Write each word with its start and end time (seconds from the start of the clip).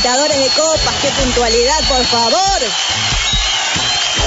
Agitadores 0.00 0.38
de 0.38 0.48
copas, 0.48 0.94
qué 1.02 1.08
puntualidad, 1.10 1.78
por 1.86 2.02
favor. 2.06 2.60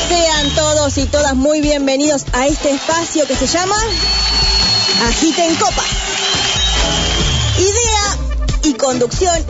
Sean 0.08 0.54
todos 0.54 0.95
y 1.00 1.05
todas 1.08 1.34
muy 1.34 1.62
bienvenidos 1.62 2.26
a 2.31 2.45
este 2.45 2.70
espacio 2.70 3.26
que 3.26 3.36
se 3.36 3.48
llama 3.48 3.76
Agiten 5.08 5.55
Copas. 5.55 5.88
Idea 7.58 8.17
y 8.66 8.73
conducción. 8.76 9.44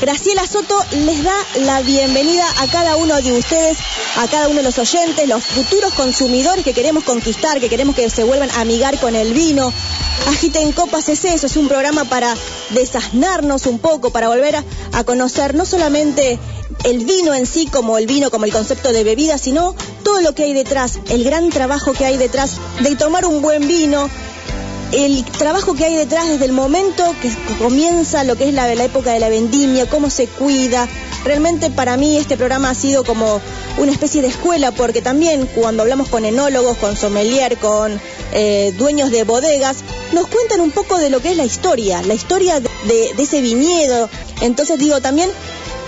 Graciela 0.00 0.46
Soto 0.46 0.80
les 0.92 1.24
da 1.24 1.34
la 1.56 1.80
bienvenida 1.80 2.46
a 2.60 2.68
cada 2.68 2.94
uno 2.94 3.20
de 3.20 3.32
ustedes, 3.32 3.76
a 4.16 4.28
cada 4.28 4.46
uno 4.46 4.58
de 4.58 4.62
los 4.62 4.78
oyentes, 4.78 5.28
los 5.28 5.42
futuros 5.42 5.92
consumidores 5.94 6.64
que 6.64 6.72
queremos 6.72 7.02
conquistar, 7.02 7.58
que 7.58 7.68
queremos 7.68 7.96
que 7.96 8.08
se 8.10 8.22
vuelvan 8.22 8.50
a 8.52 8.60
amigar 8.60 9.00
con 9.00 9.16
el 9.16 9.34
vino. 9.34 9.72
Agiten 10.28 10.70
Copas 10.70 11.08
es 11.08 11.24
eso, 11.24 11.46
es 11.46 11.56
un 11.56 11.66
programa 11.66 12.04
para 12.04 12.32
desasnarnos 12.70 13.66
un 13.66 13.78
poco, 13.78 14.10
para 14.10 14.28
volver 14.28 14.56
a, 14.92 15.04
conocer 15.04 15.54
no 15.54 15.66
solamente 15.66 16.38
el 16.84 17.04
vino 17.04 17.34
en 17.34 17.46
sí 17.46 17.66
como 17.66 17.98
el 17.98 18.06
vino, 18.06 18.30
como 18.30 18.44
el 18.44 18.52
concepto 18.52 18.92
de 18.92 19.04
bebida, 19.04 19.38
sino 19.38 19.74
todo 20.02 20.20
lo 20.20 20.34
que 20.34 20.44
hay 20.44 20.52
detrás, 20.52 20.98
el 21.08 21.24
gran 21.24 21.50
trabajo 21.50 21.92
que 21.92 22.04
hay 22.04 22.16
detrás 22.16 22.52
de 22.80 22.96
tomar 22.96 23.26
un 23.26 23.42
buen 23.42 23.66
vino, 23.66 24.08
el 24.92 25.24
trabajo 25.24 25.74
que 25.74 25.84
hay 25.84 25.96
detrás 25.96 26.28
desde 26.28 26.44
el 26.44 26.52
momento 26.52 27.14
que 27.20 27.30
comienza 27.58 28.24
lo 28.24 28.36
que 28.36 28.48
es 28.48 28.54
la, 28.54 28.72
la, 28.74 28.84
época 28.84 29.12
de 29.12 29.18
la 29.18 29.28
vendimia, 29.28 29.88
cómo 29.88 30.08
se 30.08 30.26
cuida. 30.26 30.88
Realmente 31.24 31.70
para 31.70 31.96
mí 31.96 32.16
este 32.16 32.36
programa 32.36 32.70
ha 32.70 32.74
sido 32.74 33.02
como 33.02 33.40
una 33.78 33.90
especie 33.90 34.22
de 34.22 34.28
escuela 34.28 34.70
porque 34.70 35.02
también 35.02 35.48
cuando 35.54 35.82
hablamos 35.82 36.08
con 36.08 36.24
enólogos, 36.24 36.76
con 36.76 36.96
sommelier, 36.96 37.56
con 37.58 38.00
eh, 38.34 38.74
dueños 38.76 39.12
de 39.12 39.22
bodegas, 39.22 39.76
nos 40.12 40.26
cuentan 40.26 40.60
un 40.60 40.72
poco 40.72 40.98
de 40.98 41.08
lo 41.08 41.20
que 41.20 41.30
es 41.30 41.36
la 41.36 41.44
historia, 41.44 42.02
la 42.02 42.14
historia 42.14 42.60
de, 42.60 43.14
ese 43.16 43.40
viñedo. 43.40 44.10
Entonces 44.40 44.78
digo 44.78 45.00
también 45.00 45.30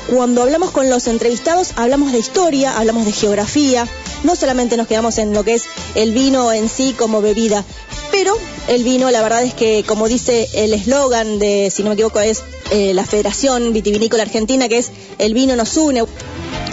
cuando 0.09 0.43
hablamos 0.43 0.71
con 0.71 0.89
los 0.89 1.09
entrevistados, 1.09 1.73
hablamos 1.75 2.13
de 2.13 2.21
historia, 2.21 2.79
hablamos 2.79 3.05
de 3.05 3.11
geografía, 3.11 3.89
no 4.23 4.37
solamente 4.37 4.77
nos 4.77 4.87
quedamos 4.87 5.19
en 5.19 5.33
lo 5.33 5.43
que 5.43 5.55
es 5.55 5.65
el 5.97 6.13
vino 6.13 6.53
en 6.53 6.69
sí 6.69 6.95
como 6.97 7.21
bebida, 7.21 7.65
pero 8.13 8.39
el 8.69 8.85
vino, 8.85 9.11
la 9.11 9.23
verdad 9.23 9.43
es 9.43 9.53
que, 9.53 9.85
como 9.85 10.07
dice 10.07 10.49
el 10.55 10.73
eslogan 10.73 11.41
de, 11.41 11.73
si 11.75 11.83
no 11.83 11.89
me 11.89 11.95
equivoco, 11.95 12.21
es 12.21 12.45
eh, 12.71 12.95
la 12.95 13.05
Federación 13.05 13.73
Vitivinícola 13.73 14.23
Argentina, 14.23 14.69
que 14.69 14.79
es 14.79 14.93
el 15.19 15.35
vino 15.35 15.57
nos 15.57 15.77
une. 15.77 16.05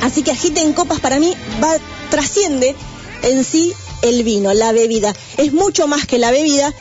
Así 0.03 0.21
que 0.21 0.31
agiten 0.31 0.73
copas 0.73 0.99
para 0.99 1.19
mí 1.19 1.33
va, 1.61 1.75
trasciende 2.11 2.75
en 3.23 3.43
sí 3.43 3.73
el 4.03 4.23
vino, 4.23 4.53
la 4.53 4.71
bebida. 4.71 5.15
Es 5.37 5.53
mucho 5.53 5.87
más 5.87 6.05
que 6.05 6.19
la 6.19 6.31
bebida, 6.31 6.73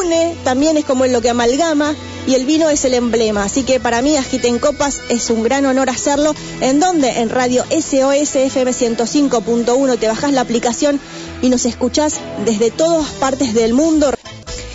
une, 0.00 0.34
también 0.44 0.76
es 0.76 0.84
como 0.84 1.06
lo 1.06 1.20
que 1.20 1.30
amalgama, 1.30 1.94
y 2.26 2.34
el 2.34 2.44
vino 2.44 2.68
es 2.68 2.84
el 2.84 2.94
emblema. 2.94 3.44
Así 3.44 3.62
que 3.62 3.80
para 3.80 4.02
mí 4.02 4.16
Agiten 4.16 4.58
Copas 4.58 5.00
es 5.08 5.30
un 5.30 5.42
gran 5.42 5.64
honor 5.64 5.88
hacerlo. 5.88 6.34
¿En 6.60 6.78
dónde? 6.78 7.20
En 7.20 7.30
radio 7.30 7.64
SOS 7.70 8.36
FM 8.36 8.72
105.1. 8.72 9.98
Te 9.98 10.08
bajás 10.08 10.32
la 10.32 10.42
aplicación 10.42 11.00
y 11.40 11.48
nos 11.48 11.64
escuchás 11.64 12.16
desde 12.44 12.70
todas 12.70 13.08
partes 13.12 13.54
del 13.54 13.72
mundo. 13.72 14.10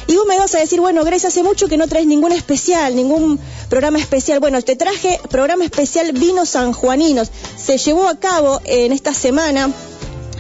Y 0.08 0.16
vos 0.16 0.26
me 0.28 0.38
vas 0.38 0.54
a 0.56 0.60
decir, 0.60 0.82
bueno, 0.82 1.04
Grace, 1.06 1.28
hace 1.28 1.44
mucho 1.44 1.68
que 1.68 1.78
no 1.78 1.88
traes 1.88 2.08
ningún 2.08 2.32
especial, 2.32 2.96
ningún 2.96 3.40
programa 3.70 4.00
especial. 4.00 4.40
Bueno, 4.40 4.62
te 4.62 4.76
traje 4.76 5.20
programa 5.30 5.64
especial 5.64 6.12
Vinos 6.12 6.50
Sanjuaninos. 6.50 7.32
Se 7.56 7.78
llevó 7.78 8.08
a 8.08 8.20
cabo 8.20 8.62
en 8.66 8.92
esta 8.92 9.14
semana 9.14 9.72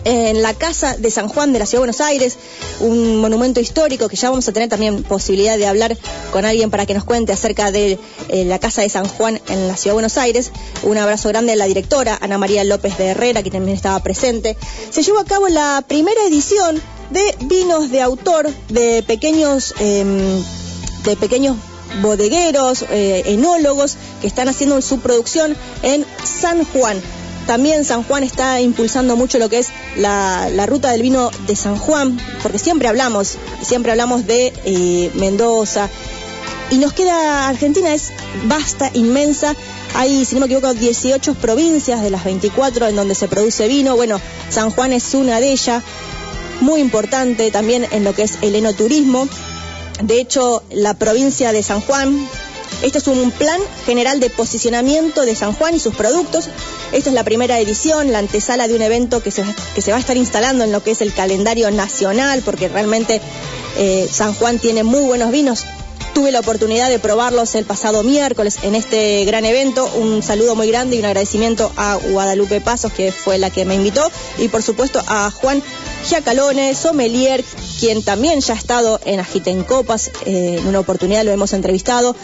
en 0.05 0.41
la 0.41 0.53
Casa 0.53 0.95
de 0.97 1.09
San 1.11 1.27
Juan 1.27 1.53
de 1.53 1.59
la 1.59 1.65
Ciudad 1.65 1.79
de 1.79 1.87
Buenos 1.87 2.01
Aires, 2.01 2.37
un 2.79 3.17
monumento 3.17 3.59
histórico 3.59 4.09
que 4.09 4.15
ya 4.15 4.29
vamos 4.29 4.47
a 4.47 4.51
tener 4.53 4.69
también 4.69 5.03
posibilidad 5.03 5.57
de 5.57 5.67
hablar 5.67 5.97
con 6.31 6.45
alguien 6.45 6.71
para 6.71 6.85
que 6.85 6.93
nos 6.93 7.03
cuente 7.03 7.31
acerca 7.31 7.71
de 7.71 7.97
eh, 8.29 8.45
la 8.45 8.59
Casa 8.59 8.81
de 8.81 8.89
San 8.89 9.07
Juan 9.07 9.41
en 9.47 9.67
la 9.67 9.77
Ciudad 9.77 9.91
de 9.91 9.93
Buenos 9.93 10.17
Aires. 10.17 10.51
Un 10.83 10.97
abrazo 10.97 11.29
grande 11.29 11.53
a 11.53 11.55
la 11.55 11.65
directora 11.65 12.17
Ana 12.21 12.37
María 12.37 12.63
López 12.63 12.97
de 12.97 13.07
Herrera, 13.07 13.43
que 13.43 13.51
también 13.51 13.75
estaba 13.75 13.99
presente. 13.99 14.57
Se 14.89 15.03
llevó 15.03 15.19
a 15.19 15.25
cabo 15.25 15.47
la 15.47 15.83
primera 15.87 16.21
edición 16.27 16.81
de 17.09 17.35
vinos 17.41 17.91
de 17.91 18.01
autor 18.01 18.49
de 18.69 19.03
pequeños, 19.03 19.73
eh, 19.79 20.43
de 21.05 21.15
pequeños 21.15 21.57
bodegueros, 22.01 22.85
eh, 22.89 23.23
enólogos 23.27 23.97
que 24.21 24.27
están 24.27 24.49
haciendo 24.49 24.81
su 24.81 24.99
producción 24.99 25.55
en 25.83 26.05
San 26.23 26.65
Juan. 26.65 27.01
También 27.47 27.83
San 27.83 28.03
Juan 28.03 28.23
está 28.23 28.61
impulsando 28.61 29.15
mucho 29.15 29.37
lo 29.37 29.49
que 29.49 29.59
es 29.59 29.69
la, 29.97 30.65
ruta 30.65 30.91
del 30.91 31.01
vino 31.01 31.29
de 31.45 31.55
San 31.55 31.77
Juan, 31.77 32.17
porque 32.41 32.57
siempre 32.57 32.87
hablamos, 32.87 33.37
siempre 33.61 33.91
hablamos 33.91 34.25
de 34.25 34.53
eh, 34.65 35.11
Mendoza. 35.15 35.89
Y 36.71 36.77
nos 36.77 36.93
queda 36.93 37.49
Argentina, 37.49 37.93
es 37.93 38.11
vasta, 38.45 38.89
inmensa. 38.93 39.55
Hay, 39.95 40.25
si 40.25 40.35
no 40.35 40.41
me 40.41 40.45
equivoco, 40.47 40.73
18 40.73 41.35
provincias 41.35 42.01
de 42.01 42.09
las 42.09 42.23
24 42.23 42.87
en 42.87 42.95
donde 42.95 43.13
se 43.13 43.27
produce 43.27 43.67
vino. 43.67 43.95
Bueno, 43.95 44.19
San 44.49 44.71
Juan 44.71 44.93
es 44.93 45.13
una 45.13 45.39
de 45.39 45.51
ellas, 45.51 45.83
muy 46.61 46.79
importante 46.79 47.51
también 47.51 47.85
en 47.91 48.03
lo 48.03 48.13
que 48.15 48.23
es 48.23 48.37
el 48.41 48.55
enoturismo. 48.55 49.27
De 50.01 50.19
hecho, 50.19 50.63
la 50.71 50.95
provincia 50.95 51.51
de 51.51 51.61
San 51.61 51.81
Juan 51.81 52.27
este 52.83 52.97
es 52.97 53.07
un 53.07 53.31
plan 53.31 53.59
general 53.85 54.19
de 54.19 54.29
posicionamiento 54.29 55.25
de 55.25 55.35
San 55.35 55.53
Juan 55.53 55.73
y 55.73 55.79
sus 55.79 55.95
productos. 55.95 56.49
Esta 56.91 57.09
es 57.09 57.15
la 57.15 57.23
primera 57.23 57.57
edición, 57.59 58.11
la 58.11 58.19
antesala 58.19 58.67
de 58.67 58.75
un 58.75 58.81
evento 58.81 59.23
que 59.23 59.31
se, 59.31 59.43
que 59.73 59.81
se 59.81 59.91
va 59.91 59.97
a 59.97 59.99
estar 60.01 60.17
instalando 60.17 60.65
en 60.65 60.73
lo 60.73 60.83
que 60.83 60.91
es 60.91 61.01
el 61.01 61.13
calendario 61.13 61.71
nacional, 61.71 62.41
porque 62.43 62.67
realmente 62.67 63.21
eh, 63.77 64.07
San 64.11 64.33
Juan 64.33 64.59
tiene 64.59 64.83
muy 64.83 65.03
buenos 65.03 65.31
vinos. 65.31 65.65
Tuve 66.13 66.31
la 66.31 66.41
oportunidad 66.41 66.89
de 66.89 66.99
probarlos 66.99 67.55
el 67.55 67.65
pasado 67.65 68.03
miércoles 68.03 68.59
en 68.61 68.75
este 68.75 69.25
gran 69.25 69.45
evento. 69.45 69.89
Un 69.95 70.21
saludo 70.21 70.55
muy 70.55 70.67
grande 70.67 70.95
y 70.95 70.99
un 70.99 71.05
agradecimiento 71.05 71.71
a 71.75 71.95
Guadalupe 71.95 72.61
Pasos, 72.61 72.91
que 72.91 73.11
fue 73.11 73.39
la 73.39 73.49
que 73.49 73.65
me 73.65 73.75
invitó, 73.75 74.11
y 74.37 74.49
por 74.49 74.61
supuesto 74.61 75.01
a 75.07 75.31
Juan 75.31 75.63
Giacalone, 76.05 76.75
sommelier, 76.75 77.43
quien 77.79 78.03
también 78.03 78.41
ya 78.41 78.53
ha 78.53 78.57
estado 78.57 78.99
en 79.05 79.21
Agiten 79.21 79.63
Copas, 79.63 80.11
eh, 80.25 80.57
en 80.59 80.67
una 80.67 80.81
oportunidad 80.81 81.23
lo 81.23 81.31
hemos 81.31 81.53
entrevistado. 81.53 82.15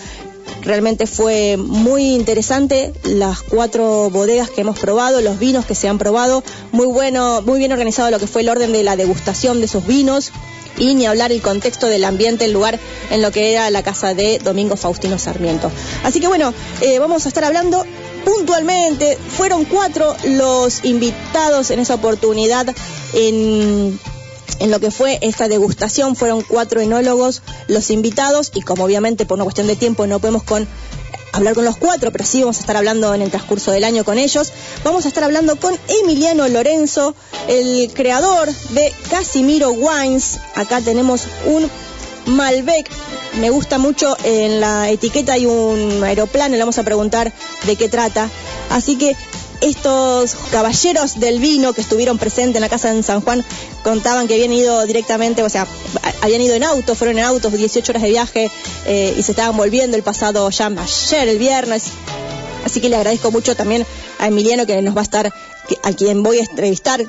Realmente 0.61 1.07
fue 1.07 1.57
muy 1.57 2.15
interesante 2.15 2.93
las 3.03 3.41
cuatro 3.41 4.09
bodegas 4.09 4.49
que 4.49 4.61
hemos 4.61 4.77
probado, 4.77 5.21
los 5.21 5.39
vinos 5.39 5.65
que 5.65 5.75
se 5.75 5.87
han 5.87 5.97
probado, 5.97 6.43
muy 6.71 6.87
bueno, 6.87 7.41
muy 7.41 7.59
bien 7.59 7.71
organizado 7.71 8.11
lo 8.11 8.19
que 8.19 8.27
fue 8.27 8.41
el 8.41 8.49
orden 8.49 8.73
de 8.73 8.83
la 8.83 8.95
degustación 8.95 9.59
de 9.59 9.65
esos 9.65 9.85
vinos 9.85 10.31
y 10.77 10.95
ni 10.95 11.05
hablar 11.05 11.31
el 11.31 11.41
contexto 11.41 11.87
del 11.87 12.03
ambiente, 12.05 12.45
el 12.45 12.53
lugar 12.53 12.79
en 13.09 13.21
lo 13.21 13.31
que 13.31 13.51
era 13.51 13.69
la 13.69 13.83
casa 13.83 14.13
de 14.13 14.39
Domingo 14.39 14.75
Faustino 14.75 15.17
Sarmiento. 15.17 15.71
Así 16.03 16.19
que 16.19 16.27
bueno, 16.27 16.53
eh, 16.81 16.99
vamos 16.99 17.25
a 17.25 17.29
estar 17.29 17.43
hablando 17.43 17.85
puntualmente. 18.25 19.17
Fueron 19.37 19.65
cuatro 19.65 20.15
los 20.25 20.83
invitados 20.85 21.71
en 21.71 21.79
esa 21.79 21.95
oportunidad 21.95 22.73
en 23.13 23.99
en 24.59 24.71
lo 24.71 24.79
que 24.79 24.91
fue 24.91 25.19
esta 25.21 25.47
degustación 25.47 26.15
fueron 26.15 26.41
cuatro 26.41 26.81
enólogos 26.81 27.41
los 27.67 27.89
invitados 27.89 28.51
y 28.53 28.61
como 28.61 28.83
obviamente 28.83 29.25
por 29.25 29.35
una 29.35 29.43
cuestión 29.43 29.67
de 29.67 29.75
tiempo 29.75 30.07
no 30.07 30.19
podemos 30.19 30.43
con 30.43 30.67
hablar 31.31 31.53
con 31.53 31.65
los 31.65 31.77
cuatro, 31.77 32.11
pero 32.11 32.25
sí 32.25 32.41
vamos 32.41 32.57
a 32.57 32.61
estar 32.61 32.77
hablando 32.77 33.13
en 33.13 33.21
el 33.21 33.29
transcurso 33.29 33.71
del 33.71 33.83
año 33.83 34.03
con 34.03 34.17
ellos. 34.17 34.51
Vamos 34.83 35.05
a 35.05 35.07
estar 35.07 35.23
hablando 35.23 35.55
con 35.57 35.77
Emiliano 36.01 36.47
Lorenzo, 36.47 37.15
el 37.47 37.91
creador 37.93 38.49
de 38.71 38.93
Casimiro 39.09 39.71
Wines. 39.71 40.39
Acá 40.55 40.81
tenemos 40.81 41.23
un 41.45 41.69
Malbec. 42.25 42.89
Me 43.39 43.51
gusta 43.51 43.77
mucho, 43.77 44.17
en 44.23 44.59
la 44.59 44.89
etiqueta 44.89 45.33
hay 45.33 45.45
un 45.45 46.03
aeroplano, 46.03 46.53
le 46.53 46.59
vamos 46.59 46.79
a 46.79 46.83
preguntar 46.83 47.31
de 47.65 47.75
qué 47.75 47.87
trata. 47.87 48.29
Así 48.69 48.97
que 48.97 49.15
estos 49.61 50.35
caballeros 50.51 51.19
del 51.19 51.39
vino 51.39 51.73
que 51.73 51.81
estuvieron 51.81 52.17
presentes 52.17 52.55
en 52.55 52.61
la 52.61 52.69
casa 52.69 52.91
en 52.91 53.03
San 53.03 53.21
Juan 53.21 53.43
contaban 53.83 54.27
que 54.27 54.35
habían 54.35 54.53
ido 54.53 54.85
directamente, 54.85 55.43
o 55.43 55.49
sea, 55.49 55.67
habían 56.21 56.41
ido 56.41 56.55
en 56.55 56.63
auto, 56.63 56.95
fueron 56.95 57.17
en 57.17 57.25
autos, 57.25 57.51
18 57.51 57.91
horas 57.91 58.03
de 58.03 58.09
viaje 58.09 58.51
eh, 58.85 59.15
y 59.17 59.23
se 59.23 59.31
estaban 59.31 59.55
volviendo 59.57 59.97
el 59.97 60.03
pasado 60.03 60.49
ya 60.49 60.67
ayer, 60.67 61.27
el 61.27 61.37
viernes. 61.37 61.85
Así 62.65 62.81
que 62.81 62.89
le 62.89 62.97
agradezco 62.97 63.31
mucho 63.31 63.55
también 63.55 63.85
a 64.19 64.27
Emiliano 64.27 64.65
que 64.65 64.81
nos 64.81 64.95
va 64.95 65.01
a 65.01 65.03
estar, 65.03 65.33
a 65.83 65.93
quien 65.93 66.23
voy 66.23 66.39
a 66.39 66.41
entrevistar, 66.41 67.05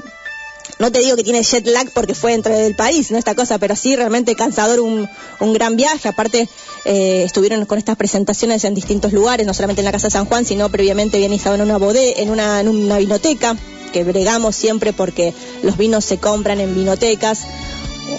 no 0.79 0.93
te 0.93 1.01
digo 1.01 1.17
que 1.17 1.25
tiene 1.25 1.43
jet 1.43 1.67
lag 1.67 1.91
porque 1.93 2.15
fue 2.15 2.33
dentro 2.33 2.55
del 2.57 2.75
país, 2.75 3.11
no 3.11 3.19
esta 3.19 3.35
cosa, 3.35 3.59
pero 3.59 3.77
sí 3.77 3.97
realmente 3.97 4.35
cansador 4.35 4.81
un, 4.81 5.09
un 5.41 5.53
gran 5.53 5.77
viaje. 5.77 6.09
Aparte, 6.09 6.49
eh, 6.85 7.23
estuvieron 7.25 7.65
con 7.67 7.79
estas 7.79 7.97
presentaciones 7.97 8.65
en 8.65 8.75
distintos 8.75 9.13
lugares, 9.13 9.47
no 9.47 9.55
solamente 9.55 9.81
en 9.81 9.87
la 9.87 9.93
Casa 9.93 10.11
San 10.11 10.27
Juan, 10.27 10.45
sino 10.45 10.69
previamente 10.69 11.17
habían 11.17 11.33
estado 11.33 11.57
en 11.57 11.63
una 11.63 11.77
bodega, 11.77 12.21
en 12.21 12.31
una, 12.31 12.61
en 12.61 12.69
una 12.69 12.99
vinoteca. 12.99 13.57
que 13.93 14.05
bregamos 14.05 14.55
siempre 14.57 14.93
porque 14.93 15.35
los 15.63 15.77
vinos 15.77 16.05
se 16.05 16.19
compran 16.19 16.61
en 16.61 16.75
vinotecas 16.75 17.41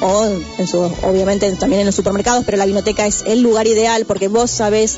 o 0.02 0.26
en 0.58 0.68
su, 0.68 0.80
obviamente 1.04 1.52
también 1.54 1.82
en 1.82 1.86
los 1.86 1.96
supermercados, 1.96 2.44
pero 2.46 2.58
la 2.58 2.66
vinoteca 2.66 3.06
es 3.06 3.24
el 3.26 3.42
lugar 3.42 3.68
ideal 3.68 4.06
porque 4.06 4.28
vos 4.28 4.52
sabés 4.52 4.98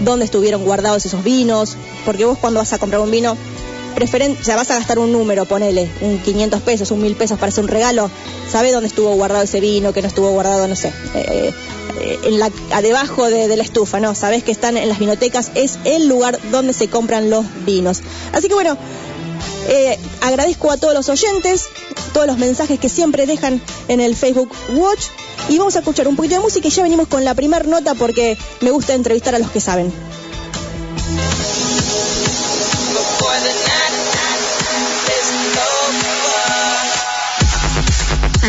dónde 0.00 0.24
estuvieron 0.24 0.64
guardados 0.64 1.04
esos 1.06 1.24
vinos, 1.24 1.76
porque 2.04 2.24
vos 2.24 2.38
cuando 2.38 2.60
vas 2.60 2.72
a 2.72 2.78
comprar 2.78 3.00
un 3.00 3.10
vino, 3.10 3.36
preferen, 3.98 4.36
o 4.40 4.44
sea, 4.44 4.54
vas 4.54 4.70
a 4.70 4.74
gastar 4.74 5.00
un 5.00 5.10
número, 5.10 5.44
ponele, 5.44 5.90
un 6.02 6.18
500 6.18 6.62
pesos, 6.62 6.92
un 6.92 7.02
1000 7.02 7.16
pesos 7.16 7.36
para 7.36 7.48
hacer 7.48 7.64
un 7.64 7.68
regalo, 7.68 8.08
sabés 8.48 8.72
dónde 8.72 8.86
estuvo 8.86 9.12
guardado 9.16 9.42
ese 9.42 9.58
vino, 9.58 9.92
que 9.92 10.02
no 10.02 10.06
estuvo 10.06 10.30
guardado, 10.30 10.68
no 10.68 10.76
sé, 10.76 10.92
eh, 11.16 11.52
eh, 12.00 12.18
en 12.22 12.38
la, 12.38 12.48
debajo 12.80 13.28
de, 13.28 13.56
la 13.56 13.62
estufa, 13.64 13.98
¿no? 13.98 14.14
Sabés 14.14 14.44
que 14.44 14.52
están 14.52 14.76
en 14.76 14.88
las 14.88 15.00
vinotecas, 15.00 15.50
es 15.56 15.80
el 15.84 16.06
lugar 16.06 16.38
donde 16.52 16.74
se 16.74 16.86
compran 16.86 17.28
los 17.28 17.44
vinos. 17.66 18.02
Así 18.32 18.46
que 18.46 18.54
bueno, 18.54 18.78
eh, 19.66 19.98
agradezco 20.20 20.70
a 20.70 20.76
todos 20.76 20.94
los 20.94 21.08
oyentes, 21.08 21.64
todos 22.12 22.28
los 22.28 22.38
mensajes 22.38 22.78
que 22.78 22.88
siempre 22.88 23.26
dejan 23.26 23.60
en 23.88 24.00
el 24.00 24.14
Facebook 24.14 24.52
Watch. 24.76 25.06
Y 25.48 25.58
vamos 25.58 25.74
a 25.74 25.80
escuchar 25.80 26.06
un 26.06 26.14
poquito 26.14 26.36
de 26.36 26.40
música 26.40 26.68
y 26.68 26.70
ya 26.70 26.84
venimos 26.84 27.08
con 27.08 27.24
la 27.24 27.34
primera 27.34 27.64
nota 27.64 27.94
porque 27.94 28.38
me 28.60 28.70
gusta 28.70 28.94
entrevistar 28.94 29.34
a 29.34 29.40
los 29.40 29.50
que 29.50 29.60
saben. 29.60 29.92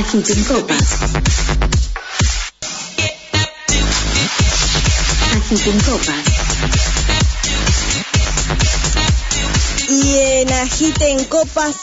Agiten 0.09 0.44
copas. 0.44 0.88
Agiten 5.35 5.79
copas. 5.81 6.25
Y 9.88 10.17
en 10.17 10.51
Agiten 10.51 11.25
copas 11.25 11.75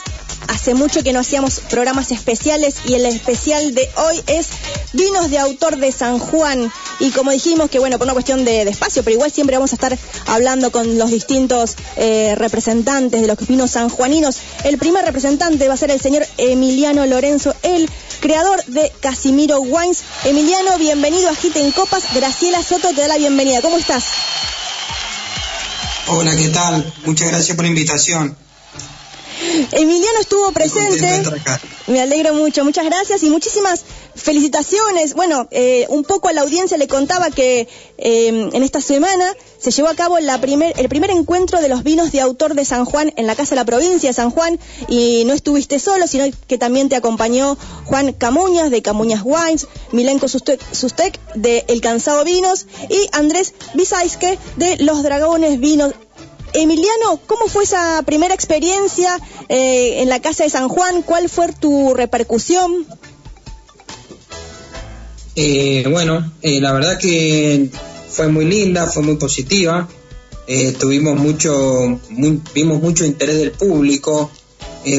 Hace 0.48 0.74
mucho 0.74 1.02
que 1.02 1.12
no 1.12 1.20
hacíamos 1.20 1.60
programas 1.60 2.10
especiales 2.10 2.76
y 2.86 2.94
el 2.94 3.06
especial 3.06 3.74
de 3.74 3.88
hoy 3.96 4.22
es 4.26 4.48
Vinos 4.92 5.30
de 5.30 5.38
Autor 5.38 5.76
de 5.76 5.92
San 5.92 6.18
Juan. 6.18 6.72
Y 6.98 7.10
como 7.10 7.30
dijimos, 7.30 7.68
que 7.70 7.78
bueno, 7.78 7.98
por 7.98 8.06
una 8.06 8.14
cuestión 8.14 8.44
de, 8.44 8.62
espacio, 8.62 9.02
pero 9.02 9.14
igual 9.14 9.32
siempre 9.32 9.56
vamos 9.56 9.72
a 9.72 9.76
estar 9.76 9.98
hablando 10.26 10.72
con 10.72 10.98
los 10.98 11.10
distintos 11.10 11.76
eh, 11.96 12.34
representantes 12.36 13.20
de 13.20 13.26
los 13.26 13.46
vinos 13.46 13.72
sanjuaninos. 13.72 14.38
El 14.64 14.78
primer 14.78 15.04
representante 15.04 15.68
va 15.68 15.74
a 15.74 15.76
ser 15.76 15.90
el 15.90 16.00
señor 16.00 16.26
Emiliano 16.38 17.04
Lorenzo, 17.06 17.54
el 17.62 17.88
creador 18.20 18.64
de 18.66 18.90
Casimiro 19.00 19.60
Wines. 19.60 20.02
Emiliano, 20.24 20.78
bienvenido 20.78 21.28
a 21.28 21.34
Gite 21.34 21.60
en 21.60 21.72
Copas. 21.72 22.04
Graciela 22.14 22.62
Soto 22.62 22.88
te 22.94 23.02
da 23.02 23.08
la 23.08 23.18
bienvenida. 23.18 23.60
¿Cómo 23.60 23.76
estás? 23.76 24.04
Hola, 26.08 26.36
¿qué 26.36 26.48
tal? 26.48 26.94
Muchas 27.04 27.28
gracias 27.28 27.56
por 27.56 27.64
la 27.64 27.70
invitación. 27.70 28.36
Emiliano 29.72 30.20
estuvo 30.20 30.52
presente. 30.52 31.22
Me 31.86 32.00
alegro 32.00 32.34
mucho, 32.34 32.64
muchas 32.64 32.84
gracias 32.84 33.22
y 33.22 33.30
muchísimas 33.30 33.84
felicitaciones. 34.14 35.14
Bueno, 35.14 35.46
eh, 35.50 35.86
un 35.88 36.02
poco 36.02 36.28
a 36.28 36.32
la 36.32 36.40
audiencia 36.40 36.76
le 36.76 36.88
contaba 36.88 37.30
que 37.30 37.68
eh, 37.98 38.50
en 38.52 38.62
esta 38.62 38.80
semana 38.80 39.32
se 39.58 39.70
llevó 39.70 39.88
a 39.88 39.94
cabo 39.94 40.18
la 40.18 40.40
primer, 40.40 40.78
el 40.78 40.88
primer 40.88 41.10
encuentro 41.10 41.60
de 41.60 41.68
los 41.68 41.82
vinos 41.82 42.12
de 42.12 42.20
autor 42.20 42.54
de 42.54 42.64
San 42.64 42.84
Juan 42.84 43.12
en 43.16 43.26
la 43.26 43.36
Casa 43.36 43.50
de 43.50 43.56
la 43.56 43.64
Provincia 43.64 44.10
de 44.10 44.14
San 44.14 44.30
Juan 44.30 44.58
y 44.88 45.24
no 45.26 45.34
estuviste 45.34 45.78
solo, 45.78 46.06
sino 46.06 46.24
que 46.46 46.58
también 46.58 46.88
te 46.88 46.96
acompañó 46.96 47.56
Juan 47.84 48.12
Camuñas 48.12 48.70
de 48.70 48.82
Camuñas 48.82 49.22
Wines, 49.24 49.66
Milenko 49.92 50.28
Sustec 50.28 51.20
de 51.34 51.64
El 51.68 51.80
Cansado 51.80 52.24
Vinos 52.24 52.66
y 52.88 53.08
Andrés 53.12 53.54
Bisaiske 53.74 54.38
de 54.56 54.76
Los 54.78 55.02
Dragones 55.02 55.60
Vinos 55.60 55.92
Emiliano, 56.52 57.20
¿cómo 57.26 57.48
fue 57.48 57.64
esa 57.64 58.02
primera 58.04 58.34
experiencia 58.34 59.18
eh, 59.48 60.00
en 60.02 60.08
la 60.08 60.20
Casa 60.20 60.44
de 60.44 60.50
San 60.50 60.68
Juan? 60.68 61.02
¿Cuál 61.02 61.28
fue 61.28 61.52
tu 61.52 61.94
repercusión? 61.94 62.86
Eh, 65.34 65.86
bueno, 65.90 66.32
eh, 66.42 66.60
la 66.60 66.72
verdad 66.72 66.98
que 66.98 67.68
fue 68.08 68.28
muy 68.28 68.46
linda, 68.46 68.86
fue 68.86 69.02
muy 69.02 69.16
positiva. 69.16 69.88
tuvimos 70.78 71.16
mucho, 71.16 72.00
vimos 72.54 72.80
mucho 72.80 73.04
interés 73.04 73.38
del 73.38 73.50
público, 73.50 74.30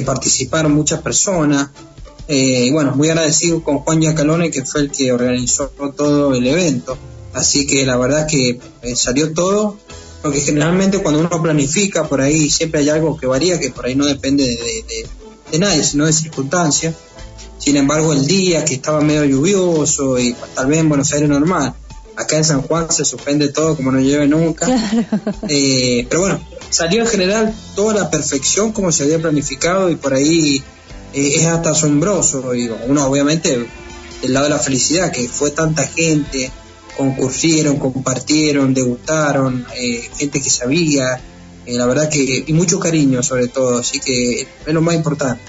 participaron 0.06 0.74
muchas 0.74 1.02
personas. 1.02 1.70
y 2.28 2.70
bueno, 2.72 2.94
muy 2.96 3.10
agradecido 3.10 3.64
con 3.64 3.80
Juan 3.80 4.02
Yacalone, 4.02 4.52
que 4.52 4.66
fue 4.66 4.82
el 4.82 4.92
que 4.92 5.12
organizó 5.12 5.72
todo 5.96 6.36
el 6.36 6.46
evento. 6.46 6.98
Así 7.34 7.66
que 7.66 7.86
la 7.86 7.98
verdad 7.98 8.28
que 8.28 8.60
salió 8.96 9.34
todo 9.34 9.78
porque 10.22 10.42
generalmente 10.42 11.00
cuando 11.00 11.20
uno 11.20 11.42
planifica 11.42 12.08
por 12.08 12.22
ahí 12.22 12.50
siempre 12.50 12.82
hay 12.82 12.90
algo 12.90 13.18
que 13.18 13.28
varía, 13.28 13.60
que 13.60 13.70
por 13.70 13.86
ahí 13.86 13.96
no 13.96 14.06
depende 14.06 14.44
de, 15.52 15.60
nadie, 15.60 15.84
sino 15.84 16.06
de 16.06 16.14
circunstancias. 16.14 16.96
Sin 17.58 17.76
embargo, 17.78 18.14
el 18.14 18.28
día 18.28 18.64
que 18.64 18.76
estaba 18.76 19.02
medio 19.02 19.26
lluvioso 19.26 20.20
y 20.20 20.36
tal 20.56 20.68
vez 20.68 20.80
en 20.80 20.90
Buenos 20.90 21.12
Aires 21.12 21.30
normal, 21.30 21.74
acá 22.16 22.38
en 22.38 22.44
San 22.44 22.62
Juan 22.62 22.92
se 22.92 23.06
suspende 23.06 23.50
todo 23.50 23.76
como 23.76 23.92
no 23.92 24.00
lleve 24.00 24.28
nunca. 24.28 24.68
Eh, 25.50 26.06
pero 26.10 26.22
bueno, 26.22 26.40
salió 26.70 27.02
en 27.02 27.08
general 27.08 27.54
toda 27.76 27.94
la 27.94 28.10
perfección 28.10 28.72
como 28.72 28.92
se 28.92 29.04
había 29.04 29.20
planificado 29.20 29.90
y 29.90 29.96
por 29.96 30.14
ahí 30.14 30.62
eh, 31.14 31.34
es 31.36 31.46
hasta 31.46 31.72
asombroso. 31.72 32.54
Y 32.54 32.70
uno 32.88 33.06
obviamente 33.06 33.68
del 34.22 34.34
lado 34.34 34.46
de 34.46 34.52
la 34.52 34.60
felicidad, 34.60 35.12
que 35.12 35.28
fue 35.28 35.52
tanta 35.52 35.88
gente, 35.88 36.52
concursieron, 36.98 37.78
compartieron, 37.78 38.74
degustaron, 38.74 39.66
eh, 39.76 40.10
gente 40.18 40.42
que 40.42 40.50
sabía, 40.50 41.22
eh, 41.66 41.74
la 41.74 41.86
verdad 41.86 42.10
que, 42.10 42.44
y 42.46 42.54
mucho 42.54 42.80
cariño 42.80 43.22
sobre 43.22 43.48
todo, 43.48 43.78
así 43.78 44.00
que 44.00 44.42
es 44.42 44.74
lo 44.74 44.82
más 44.82 44.96
importante. 44.96 45.42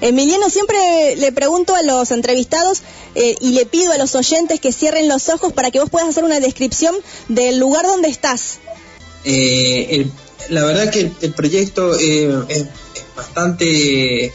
Emiliano, 0.00 0.50
siempre 0.50 1.14
le 1.16 1.30
pregunto 1.30 1.76
a 1.76 1.82
los 1.82 2.10
entrevistados 2.10 2.82
eh, 3.14 3.36
y 3.40 3.52
le 3.52 3.64
pido 3.66 3.92
a 3.92 3.98
los 3.98 4.16
oyentes 4.16 4.58
que 4.58 4.72
cierren 4.72 5.08
los 5.08 5.28
ojos 5.28 5.52
para 5.52 5.70
que 5.70 5.78
vos 5.78 5.88
puedas 5.88 6.08
hacer 6.08 6.24
una 6.24 6.40
descripción 6.40 6.96
del 7.28 7.58
lugar 7.60 7.86
donde 7.86 8.08
estás. 8.08 8.58
la 10.48 10.64
verdad 10.64 10.90
que 10.90 11.12
el, 11.20 11.32
proyecto 11.32 11.94
es, 11.96 12.66
bastante 13.16 14.32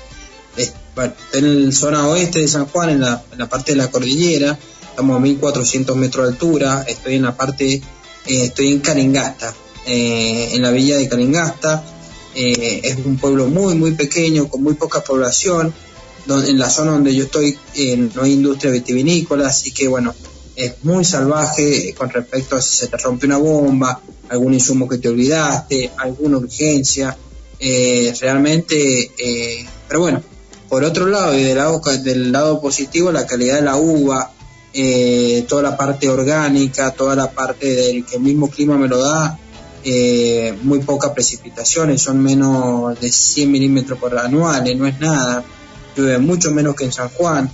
en 1.33 1.65
la 1.65 1.71
zona 1.73 2.07
oeste 2.07 2.39
de 2.39 2.47
San 2.47 2.67
Juan, 2.67 2.89
en 2.89 3.01
la, 3.01 3.23
en 3.33 3.38
la 3.38 3.50
parte 3.50 3.73
de 3.73 3.77
la 3.77 3.91
cordillera, 3.91 4.57
estamos 4.97 5.17
a 5.17 5.19
1400 5.19 5.95
metros 5.95 6.25
de 6.25 6.31
altura, 6.33 6.83
estoy 6.88 7.17
en 7.17 7.21
la 7.21 7.38
parte, 7.38 7.71
eh, 7.71 7.81
estoy 8.25 8.69
en 8.69 8.79
Calingasta, 8.79 9.53
eh, 9.85 10.49
en 10.53 10.61
la 10.63 10.71
villa 10.71 10.97
de 10.97 11.07
Calingasta, 11.07 11.83
eh, 12.33 12.81
es 12.83 12.97
un 13.05 13.15
pueblo 13.19 13.45
muy, 13.45 13.75
muy 13.75 13.91
pequeño, 13.91 14.49
con 14.49 14.63
muy 14.63 14.73
poca 14.73 15.01
población, 15.01 15.72
donde, 16.25 16.50
en 16.50 16.57
la 16.57 16.72
zona 16.72 16.93
donde 16.93 17.13
yo 17.13 17.25
estoy 17.25 17.55
no 18.15 18.24
hay 18.24 18.33
industria 18.33 18.72
vitivinícola, 18.72 19.50
así 19.50 19.72
que 19.72 19.88
bueno, 19.88 20.15
es 20.55 20.74
muy 20.81 21.05
salvaje 21.05 21.93
con 21.93 22.10
respecto 22.10 22.55
a 22.55 22.62
si 22.63 22.75
se 22.75 22.88
te 22.88 22.98
rompe 22.98 23.27
una 23.27 23.38
bomba, 23.38 24.01
algún 24.29 24.55
insumo 24.55 24.89
que 24.89 24.98
te 24.98 25.10
olvidaste, 25.10 25.91
alguna 25.95 26.38
urgencia, 26.38 27.15
realmente, 28.19 29.12
pero 29.88 30.00
bueno, 30.00 30.24
por 30.67 30.83
otro 30.83 31.05
lado 31.05 31.38
y 31.38 31.43
del 31.43 31.57
lado, 31.57 31.79
del 32.03 32.31
lado 32.31 32.60
positivo, 32.60 33.12
la 33.12 33.27
calidad 33.27 33.57
de 33.57 33.62
la 33.62 33.75
uva, 33.75 34.33
eh, 34.79 35.43
toda 35.50 35.63
la 35.63 35.75
parte 35.75 36.07
orgánica, 36.07 36.91
toda 36.91 37.15
la 37.15 37.31
parte 37.31 37.65
del 37.65 38.05
que 38.05 38.17
el 38.17 38.22
mismo 38.22 38.48
clima 38.48 38.77
me 38.77 38.88
lo 38.88 39.01
da, 39.01 39.36
eh, 39.84 40.55
muy 40.62 40.79
pocas 40.79 41.13
precipitaciones, 41.13 42.00
son 42.00 42.22
menos 42.22 43.00
de 43.00 43.12
100 43.12 43.51
milímetros 43.51 43.98
por 43.98 44.15
anuales, 44.15 44.77
no 44.77 44.86
es 44.86 45.00
nada, 45.00 45.43
llueve 45.96 46.19
mucho 46.19 46.51
menos 46.51 46.75
que 46.75 46.84
en 46.84 46.91
San 46.91 47.10
Juan, 47.10 47.51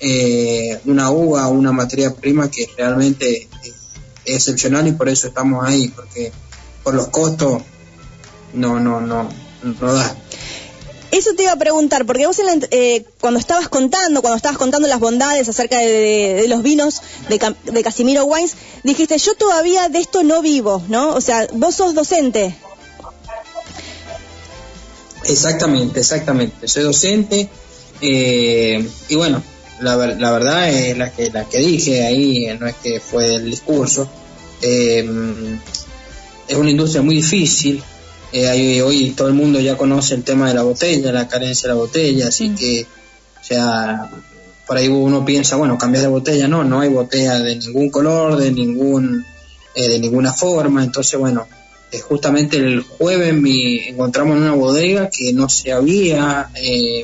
eh, 0.00 0.78
una 0.84 1.10
uva, 1.10 1.48
una 1.48 1.72
materia 1.72 2.14
prima 2.14 2.50
que 2.50 2.68
realmente 2.76 3.48
es 4.26 4.34
excepcional 4.34 4.86
y 4.86 4.92
por 4.92 5.08
eso 5.08 5.28
estamos 5.28 5.64
ahí, 5.66 5.88
porque 5.88 6.30
por 6.82 6.92
los 6.92 7.08
costos 7.08 7.62
no, 8.52 8.78
no, 8.78 9.00
no, 9.00 9.30
no 9.62 9.92
da. 9.94 10.14
Eso 11.16 11.32
te 11.34 11.44
iba 11.44 11.52
a 11.52 11.56
preguntar, 11.56 12.04
porque 12.04 12.26
vos 12.26 12.36
eh, 12.70 13.04
cuando 13.22 13.40
estabas 13.40 13.70
contando, 13.70 14.20
cuando 14.20 14.36
estabas 14.36 14.58
contando 14.58 14.86
las 14.86 15.00
bondades 15.00 15.48
acerca 15.48 15.78
de, 15.78 16.44
los 16.46 16.62
vinos 16.62 17.00
de, 17.30 17.82
Casimiro 17.82 18.26
Wines, 18.26 18.54
dijiste, 18.82 19.16
yo 19.16 19.34
todavía 19.34 19.88
de 19.88 20.00
esto 20.00 20.22
no 20.24 20.42
vivo, 20.42 20.82
¿no? 20.88 21.14
O 21.14 21.22
sea, 21.22 21.48
vos 21.54 21.74
sos 21.74 21.94
docente. 21.94 22.54
Exactamente, 25.24 26.00
exactamente. 26.00 26.68
Soy 26.68 26.82
docente 26.82 27.48
eh, 28.02 28.86
y 29.08 29.14
bueno, 29.14 29.42
la, 29.80 29.96
verdad 29.96 30.68
es 30.68 30.98
la 30.98 31.10
que, 31.12 31.30
la 31.30 31.48
que 31.48 31.58
dije 31.60 32.04
ahí, 32.04 32.46
no 32.60 32.66
es 32.66 32.74
que 32.76 33.00
fue 33.00 33.36
el 33.36 33.46
discurso. 33.46 34.06
Eh, 34.60 35.08
es 36.46 36.56
una 36.58 36.70
industria 36.70 37.00
muy 37.00 37.14
difícil, 37.16 37.82
eh, 38.44 38.82
hoy 38.82 39.10
todo 39.10 39.28
el 39.28 39.34
mundo 39.34 39.60
ya 39.60 39.76
conoce 39.76 40.14
el 40.14 40.22
tema 40.22 40.48
de 40.48 40.54
la 40.54 40.62
botella, 40.62 41.12
la 41.12 41.28
carencia 41.28 41.68
de 41.68 41.74
la 41.74 41.80
botella, 41.80 42.28
así 42.28 42.50
mm. 42.50 42.54
que, 42.56 42.86
o 43.40 43.44
sea, 43.44 44.10
por 44.66 44.76
ahí 44.76 44.88
uno 44.88 45.24
piensa, 45.24 45.56
bueno, 45.56 45.78
cambiar 45.78 46.02
de 46.02 46.08
botella, 46.08 46.48
no, 46.48 46.64
no 46.64 46.80
hay 46.80 46.88
botella 46.88 47.38
de 47.38 47.56
ningún 47.56 47.90
color, 47.90 48.36
de 48.36 48.52
ningún, 48.52 49.24
eh, 49.74 49.88
de 49.88 49.98
ninguna 49.98 50.32
forma, 50.32 50.84
entonces, 50.84 51.18
bueno, 51.18 51.46
eh, 51.92 52.00
justamente 52.00 52.56
el 52.56 52.82
jueves 52.82 53.32
mi, 53.32 53.78
encontramos 53.88 54.36
en 54.36 54.42
una 54.42 54.54
bodega 54.54 55.08
que 55.08 55.32
no 55.32 55.48
se 55.48 55.72
había 55.72 56.50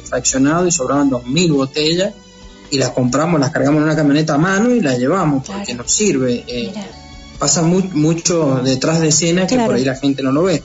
fraccionado 0.05 0.67
y 0.67 0.73
sobraban 0.73 1.11
2.000 1.11 1.53
botellas 1.53 2.13
y 2.71 2.79
las 2.79 2.91
compramos, 2.91 3.39
las 3.39 3.51
cargamos 3.51 3.79
en 3.79 3.85
una 3.85 3.97
camioneta 3.97 4.35
a 4.35 4.39
mano 4.39 4.71
y 4.75 4.81
las 4.81 4.99
llevamos 4.99 5.47
porque 5.47 5.75
nos 5.75 5.91
sirve. 5.93 6.45
Pasa 7.39 7.63
mucho 7.63 8.61
detrás 8.65 9.01
de 9.01 9.09
escena 9.09 9.47
que 9.47 9.57
por 9.57 9.75
ahí 9.75 9.85
la 9.85 9.95
gente 9.95 10.23
no 10.23 10.33
lo 10.33 10.45
ve. 10.45 10.63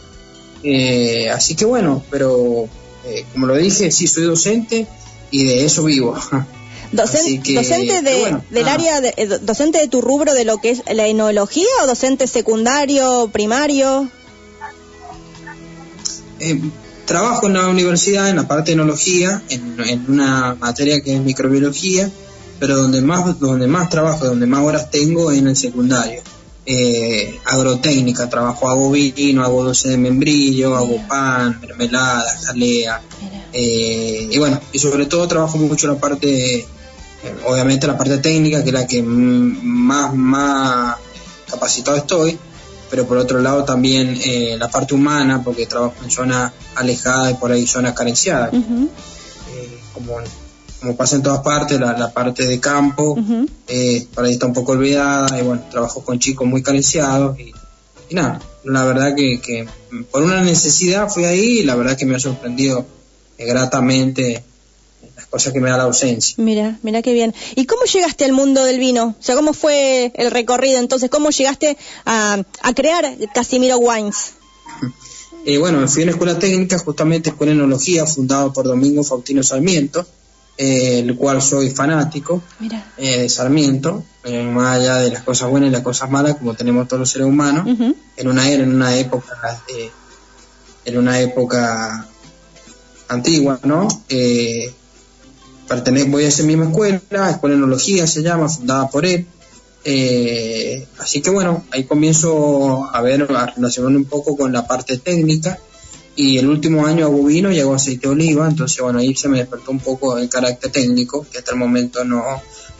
Eh, 0.63 1.29
así 1.29 1.55
que 1.55 1.65
bueno, 1.65 2.03
pero 2.09 2.67
eh, 3.05 3.25
como 3.33 3.45
lo 3.45 3.55
dije, 3.55 3.91
sí, 3.91 4.07
soy 4.07 4.23
docente 4.23 4.87
y 5.31 5.45
de 5.45 5.65
eso 5.65 5.83
vivo. 5.83 6.17
Docente, 6.91 7.53
docente 7.53 8.01
de, 8.01 8.37
del 8.49 8.67
área, 8.69 9.01
de, 9.01 9.13
eh, 9.17 9.27
docente 9.41 9.77
de 9.77 9.89
tu 9.89 9.99
rubro 9.99 10.33
de 10.33 10.45
lo 10.45 10.59
que 10.59 10.69
es 10.69 10.83
la 10.93 11.05
enología 11.05 11.67
o 11.83 11.87
docente 11.87 12.27
secundario, 12.27 13.29
primario. 13.31 14.09
Eh, 16.39 16.61
trabajo 17.05 17.47
en 17.47 17.53
la 17.53 17.67
universidad 17.67 18.29
en 18.29 18.37
la 18.37 18.47
parte 18.47 18.71
de 18.71 18.75
enología, 18.75 19.41
en, 19.49 20.05
una 20.07 20.55
materia 20.55 21.01
que 21.01 21.15
es 21.15 21.19
microbiología, 21.19 22.09
pero 22.57 22.77
donde 22.77 23.01
más, 23.01 23.37
donde 23.37 23.67
más 23.67 23.89
trabajo, 23.89 24.25
donde 24.25 24.45
más 24.45 24.63
horas 24.63 24.89
tengo 24.89 25.31
es 25.31 25.39
en 25.39 25.47
el 25.47 25.57
secundario. 25.57 26.21
Eh, 26.69 27.39
agrotécnica, 27.45 28.29
trabajo 28.29 28.67
hago 28.67 28.91
vino, 28.91 29.41
hago 29.41 29.63
dulce 29.63 29.87
de 29.87 29.97
membrillo, 29.97 30.75
hago 30.75 30.99
pan, 31.07 31.57
mermelada, 31.61 32.37
jalea. 32.45 33.01
Eh, 33.53 34.27
y 34.29 34.37
bueno, 34.37 34.59
y 34.73 34.79
sobre 34.79 35.05
todo 35.05 35.27
trabajo 35.29 35.57
mucho 35.57 35.87
la 35.87 35.95
parte 35.95 36.67
eh, 37.23 37.35
obviamente 37.45 37.87
la 37.87 37.97
parte 37.97 38.17
técnica, 38.19 38.61
que 38.63 38.69
es 38.69 38.73
la 38.73 38.85
que 38.85 39.01
más, 39.01 40.13
más 40.13 40.97
capacitado 41.49 41.97
estoy, 41.97 42.37
pero 42.89 43.07
por 43.07 43.17
otro 43.17 43.39
lado 43.39 43.63
también 43.63 44.19
eh, 44.23 44.55
la 44.59 44.69
parte 44.69 44.93
humana, 44.93 45.41
porque 45.43 45.65
trabajo 45.65 45.95
en 46.03 46.11
zonas 46.11 46.51
alejadas 46.75 47.31
y 47.31 47.35
por 47.35 47.51
ahí 47.51 47.65
zonas 47.65 47.93
carenciadas. 47.93 48.51
Como, 49.93 50.19
como 50.79 50.95
pasa 50.95 51.15
en 51.15 51.23
todas 51.23 51.41
partes, 51.41 51.79
la, 51.79 52.11
parte 52.13 52.45
de 52.45 52.59
campo, 52.59 53.15
por 53.15 54.25
ahí 54.25 54.33
está 54.33 54.45
un 54.45 54.53
poco 54.53 54.73
olvidada, 54.73 55.39
y 55.39 55.43
bueno, 55.43 55.63
trabajo 55.71 56.01
con 56.03 56.19
chicos 56.19 56.47
muy 56.47 56.61
carenciados 56.61 57.39
y, 57.39 57.53
nada, 58.13 58.39
la 58.63 58.85
verdad 58.85 59.15
que, 59.15 59.41
que, 59.41 59.67
por 60.11 60.23
una 60.23 60.41
necesidad 60.41 61.09
fui 61.09 61.25
ahí 61.25 61.59
y 61.59 61.63
la 61.63 61.75
verdad 61.75 61.97
que 61.97 62.05
me 62.05 62.15
ha 62.15 62.19
sorprendido 62.19 62.85
gratamente 63.37 64.43
cosa 65.29 65.51
que 65.51 65.59
me 65.59 65.69
da 65.69 65.77
la 65.77 65.83
ausencia. 65.83 66.35
Mira, 66.37 66.79
mira 66.83 67.01
qué 67.01 67.13
bien. 67.13 67.33
¿Y 67.55 67.65
cómo 67.65 67.83
llegaste 67.83 68.25
al 68.25 68.33
mundo 68.33 68.63
del 68.63 68.79
vino? 68.79 69.15
O 69.19 69.23
sea, 69.23 69.35
¿cómo 69.35 69.53
fue 69.53 70.11
el 70.15 70.31
recorrido 70.31 70.79
entonces? 70.79 71.09
¿Cómo 71.09 71.29
llegaste 71.29 71.77
a, 72.05 72.43
crear 72.75 73.05
Casimiro 73.33 73.77
Wines? 73.77 74.33
Eh, 75.45 75.57
bueno, 75.59 75.79
me 75.79 75.87
fui 75.87 76.01
a 76.01 76.03
una 76.03 76.11
escuela 76.11 76.37
técnica, 76.37 76.77
justamente 76.77 77.29
escuela 77.29 77.53
de 77.53 77.59
enología, 77.59 78.05
fundado 78.05 78.51
por 78.51 78.65
Domingo 78.65 79.01
Faustino 79.01 79.41
Sarmiento, 79.43 80.05
eh, 80.57 80.99
el 80.99 81.15
cual 81.15 81.41
soy 81.41 81.69
fanático 81.69 82.41
eh, 82.97 83.21
de 83.21 83.29
Sarmiento, 83.29 84.03
más 84.51 84.79
allá 84.79 84.97
de 84.97 85.11
las 85.11 85.23
cosas 85.23 85.49
buenas 85.49 85.69
y 85.69 85.71
las 85.71 85.81
cosas 85.81 86.09
malas, 86.09 86.35
como 86.35 86.53
tenemos 86.53 86.87
todos 86.87 87.01
los 87.01 87.09
seres 87.09 87.27
humanos, 87.27 87.67
en 88.17 88.27
una 88.27 88.49
era, 88.49 88.63
en 88.63 88.75
una 88.75 88.95
época, 88.97 89.61
en 90.83 90.97
una 90.97 91.19
época 91.19 92.07
antigua, 93.07 93.59
¿no? 93.63 93.87
voy 96.09 96.23
a 96.23 96.27
esa 96.27 96.43
misma 96.43 96.65
escuela, 96.65 97.01
Escuela 97.29 97.55
de 97.55 97.61
Enología 97.61 98.07
se 98.07 98.23
llama, 98.23 98.49
fundada 98.49 98.89
por 98.89 99.05
él. 99.05 99.27
Eh, 99.83 100.85
así 100.99 101.21
que 101.21 101.29
bueno, 101.29 101.63
ahí 101.71 101.85
comienzo 101.85 102.89
a 102.93 103.01
ver, 103.01 103.23
a 103.23 103.45
relacionarme 103.45 103.97
un 103.97 104.05
poco 104.05 104.35
con 104.35 104.51
la 104.51 104.67
parte 104.67 104.97
técnica. 104.97 105.59
Y 106.17 106.37
el 106.37 106.49
último 106.49 106.85
año 106.85 107.05
hago 107.05 107.23
vino 107.23 107.51
y 107.51 107.59
hago 107.59 107.75
aceite 107.75 108.07
de 108.07 108.13
oliva, 108.13 108.49
entonces 108.49 108.81
bueno, 108.81 108.99
ahí 108.99 109.15
se 109.15 109.29
me 109.29 109.37
despertó 109.37 109.71
un 109.71 109.79
poco 109.79 110.17
el 110.17 110.27
carácter 110.27 110.71
técnico, 110.71 111.25
que 111.31 111.37
hasta 111.37 111.51
el 111.51 111.57
momento 111.57 112.03
no, 112.03 112.23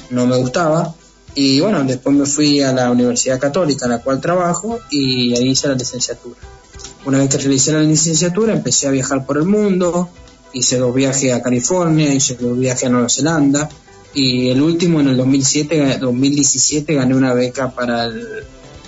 no 0.10 0.28
me 0.28 0.36
gustaba. 0.36 0.94
Y 1.36 1.62
bueno, 1.62 1.84
después 1.84 2.16
me 2.16 2.26
fui 2.26 2.62
a 2.62 2.74
la 2.74 2.92
Universidad 2.92 3.40
Católica, 3.40 3.86
en 3.86 3.92
la 3.92 4.00
cual 4.00 4.20
trabajo, 4.20 4.80
y 4.90 5.38
ahí 5.38 5.50
hice 5.52 5.70
la 5.70 5.76
licenciatura. 5.76 6.40
Una 7.06 7.20
vez 7.20 7.30
que 7.30 7.38
realicé 7.38 7.72
la 7.72 7.82
licenciatura, 7.82 8.54
empecé 8.54 8.88
a 8.88 8.92
viajar 8.92 9.26
por 9.26 9.38
el 9.38 9.46
mundo, 9.46 10.10
hice 10.52 10.78
dos 10.78 10.94
viajes 10.94 11.32
a 11.34 11.42
California, 11.42 12.14
hice 12.14 12.36
dos 12.36 12.58
viajes 12.58 12.86
a 12.86 12.90
Nueva 12.90 13.08
Zelanda 13.08 13.70
y 14.14 14.50
el 14.50 14.62
último 14.62 15.00
en 15.00 15.10
el 15.10 15.18
2007, 15.18 16.00
2017 16.00 16.94
gané 16.96 17.16
una 17.16 17.34
beca 17.34 17.70
para 17.70 18.06
el, 18.06 18.44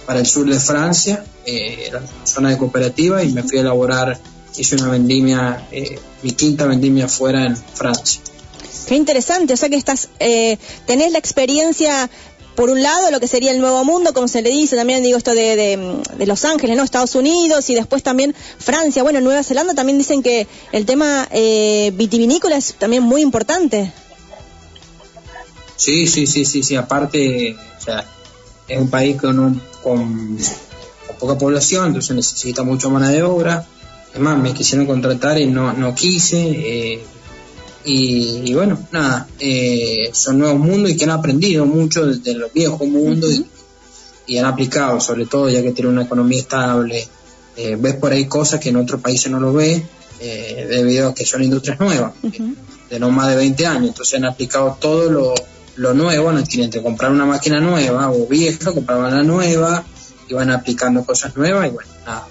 para 0.06 0.20
el 0.20 0.26
sur 0.26 0.50
de 0.50 0.60
Francia, 0.60 1.24
eh, 1.46 1.90
la 1.92 2.02
zona 2.24 2.50
de 2.50 2.58
cooperativa 2.58 3.24
y 3.24 3.32
me 3.32 3.44
fui 3.44 3.60
a 3.60 3.62
elaborar, 3.62 4.20
hice 4.60 4.76
una 4.76 4.90
vendimia, 4.90 5.68
eh, 5.72 6.00
mi 6.22 6.32
quinta 6.32 6.66
vendimia 6.66 7.08
fuera 7.08 7.46
en 7.46 7.56
Francia. 7.56 8.22
Qué 8.88 8.96
interesante, 8.96 9.54
o 9.54 9.58
sea 9.58 9.70
que 9.70 9.76
estás, 9.76 10.10
eh, 10.20 10.58
tenés 10.86 11.12
la 11.12 11.20
experiencia 11.20 12.10
por 12.56 12.70
un 12.70 12.84
lado 12.84 13.10
lo 13.10 13.22
que 13.22 13.28
sería 13.28 13.52
el 13.52 13.62
nuevo 13.62 13.86
mundo, 13.86 14.14
como 14.14 14.28
se 14.28 14.42
le 14.42 14.50
dice, 14.50 14.76
también 14.76 15.02
digo 15.02 15.18
esto 15.18 15.34
de, 15.34 15.56
de, 16.18 16.26
Los 16.26 16.44
Ángeles, 16.44 16.76
¿no? 16.76 16.84
Estados 16.84 17.16
Unidos 17.16 17.70
y 17.70 17.76
después 17.76 18.04
también 18.04 18.36
Francia, 18.58 19.02
bueno, 19.02 19.22
Nueva 19.22 19.44
Zelanda 19.44 19.74
también 19.74 19.98
dicen 19.98 20.22
que 20.22 20.46
el 20.74 20.86
tema 20.86 21.26
eh, 21.32 21.94
vitivinícola 21.96 22.58
es 22.58 22.74
también 22.74 23.04
muy 23.04 23.22
importante. 23.22 23.94
Sí, 25.78 26.06
sí, 26.08 26.28
sí, 26.28 26.44
sí, 26.44 26.62
sí, 26.62 26.76
aparte, 26.76 27.56
o 27.78 27.82
sea, 27.82 28.06
es 28.68 28.78
un 28.78 28.90
país 28.90 29.16
con, 29.16 29.62
con, 29.82 30.38
poca 31.18 31.38
población, 31.38 31.88
entonces 31.88 32.14
necesita 32.14 32.64
mucho 32.64 32.90
mano 32.90 33.08
de 33.08 33.24
obra. 33.24 33.66
Es 34.14 34.20
más, 34.20 34.38
me 34.38 34.54
quisieron 34.54 34.86
contratar 34.86 35.40
y 35.40 35.46
no, 35.48 35.74
no 35.74 35.94
quise. 35.94 36.42
Eh, 36.42 37.04
y, 37.86 38.54
bueno, 38.54 38.78
nada, 38.92 39.28
eh, 39.40 40.10
son 40.14 40.40
nuevos 40.40 40.60
mundos 40.60 40.92
y 40.92 40.98
que 40.98 41.06
han 41.06 41.12
aprendido 41.12 41.66
mucho 41.66 42.06
desde 42.06 42.34
los 42.34 42.54
viejos 42.54 42.88
mundos 42.88 43.42
y, 44.28 44.38
han 44.38 44.46
aplicado, 44.46 45.00
sobre 45.00 45.26
todo 45.26 45.50
ya 45.50 45.64
que 45.64 45.72
tienen 45.72 45.94
una 45.94 46.04
economía 46.04 46.40
estable. 46.40 47.08
Eh, 47.56 47.78
ves 47.80 47.96
por 47.96 48.12
ahí 48.12 48.26
cosas 48.26 48.60
que 48.60 48.70
en 48.70 48.76
otros 48.76 49.02
países 49.02 49.32
no 49.32 49.40
lo 49.40 49.54
ves, 49.54 49.82
debido 50.20 51.10
a 51.10 51.14
que 51.14 51.26
son 51.26 51.42
industrias 51.42 51.80
nuevas, 51.80 52.12
de 52.22 53.00
no 53.00 53.10
más 53.10 53.30
de 53.30 53.38
20 53.38 53.66
años. 53.66 53.88
Entonces 53.90 54.16
han 54.16 54.26
aplicado 54.26 54.78
todo 54.80 55.10
lo, 55.10 55.34
lo 55.80 55.94
nuevo, 55.94 56.32
no 56.32 56.44
tienen 56.44 56.70
que 56.70 56.84
comprar 56.84 57.10
una 57.10 57.26
máquina 57.26 57.60
nueva 57.62 58.12
o 58.12 58.28
vieja, 58.28 58.74
compraban 58.74 59.16
la 59.16 59.24
nueva 59.24 59.84
y 60.28 60.34
van 60.34 60.52
aplicando 60.52 61.06
cosas 61.06 61.36
nuevas 61.38 61.68
y 61.68 61.72
bueno, 61.72 61.90
nada. 62.06 62.28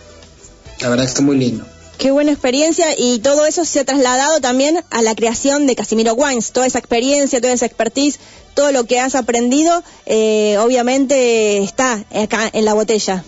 La 0.80 0.88
verdad 0.88 1.06
es 1.06 1.12
que 1.12 1.20
es 1.20 1.24
muy 1.24 1.36
lindo. 1.36 1.64
Qué 1.98 2.12
buena 2.12 2.30
experiencia 2.30 2.86
y 2.96 3.18
todo 3.18 3.44
eso 3.44 3.64
se 3.64 3.80
ha 3.80 3.84
trasladado 3.84 4.40
también 4.40 4.84
a 4.90 5.02
la 5.02 5.16
creación 5.16 5.66
de 5.66 5.74
Casimiro 5.74 6.14
Wines. 6.14 6.52
Toda 6.52 6.66
esa 6.66 6.78
experiencia, 6.78 7.40
toda 7.40 7.52
esa 7.52 7.66
expertise, 7.66 8.20
todo 8.54 8.70
lo 8.70 8.84
que 8.84 9.00
has 9.00 9.16
aprendido, 9.16 9.82
eh, 10.06 10.56
obviamente 10.58 11.58
está 11.58 12.04
acá 12.14 12.48
en 12.52 12.64
la 12.64 12.74
botella. 12.74 13.24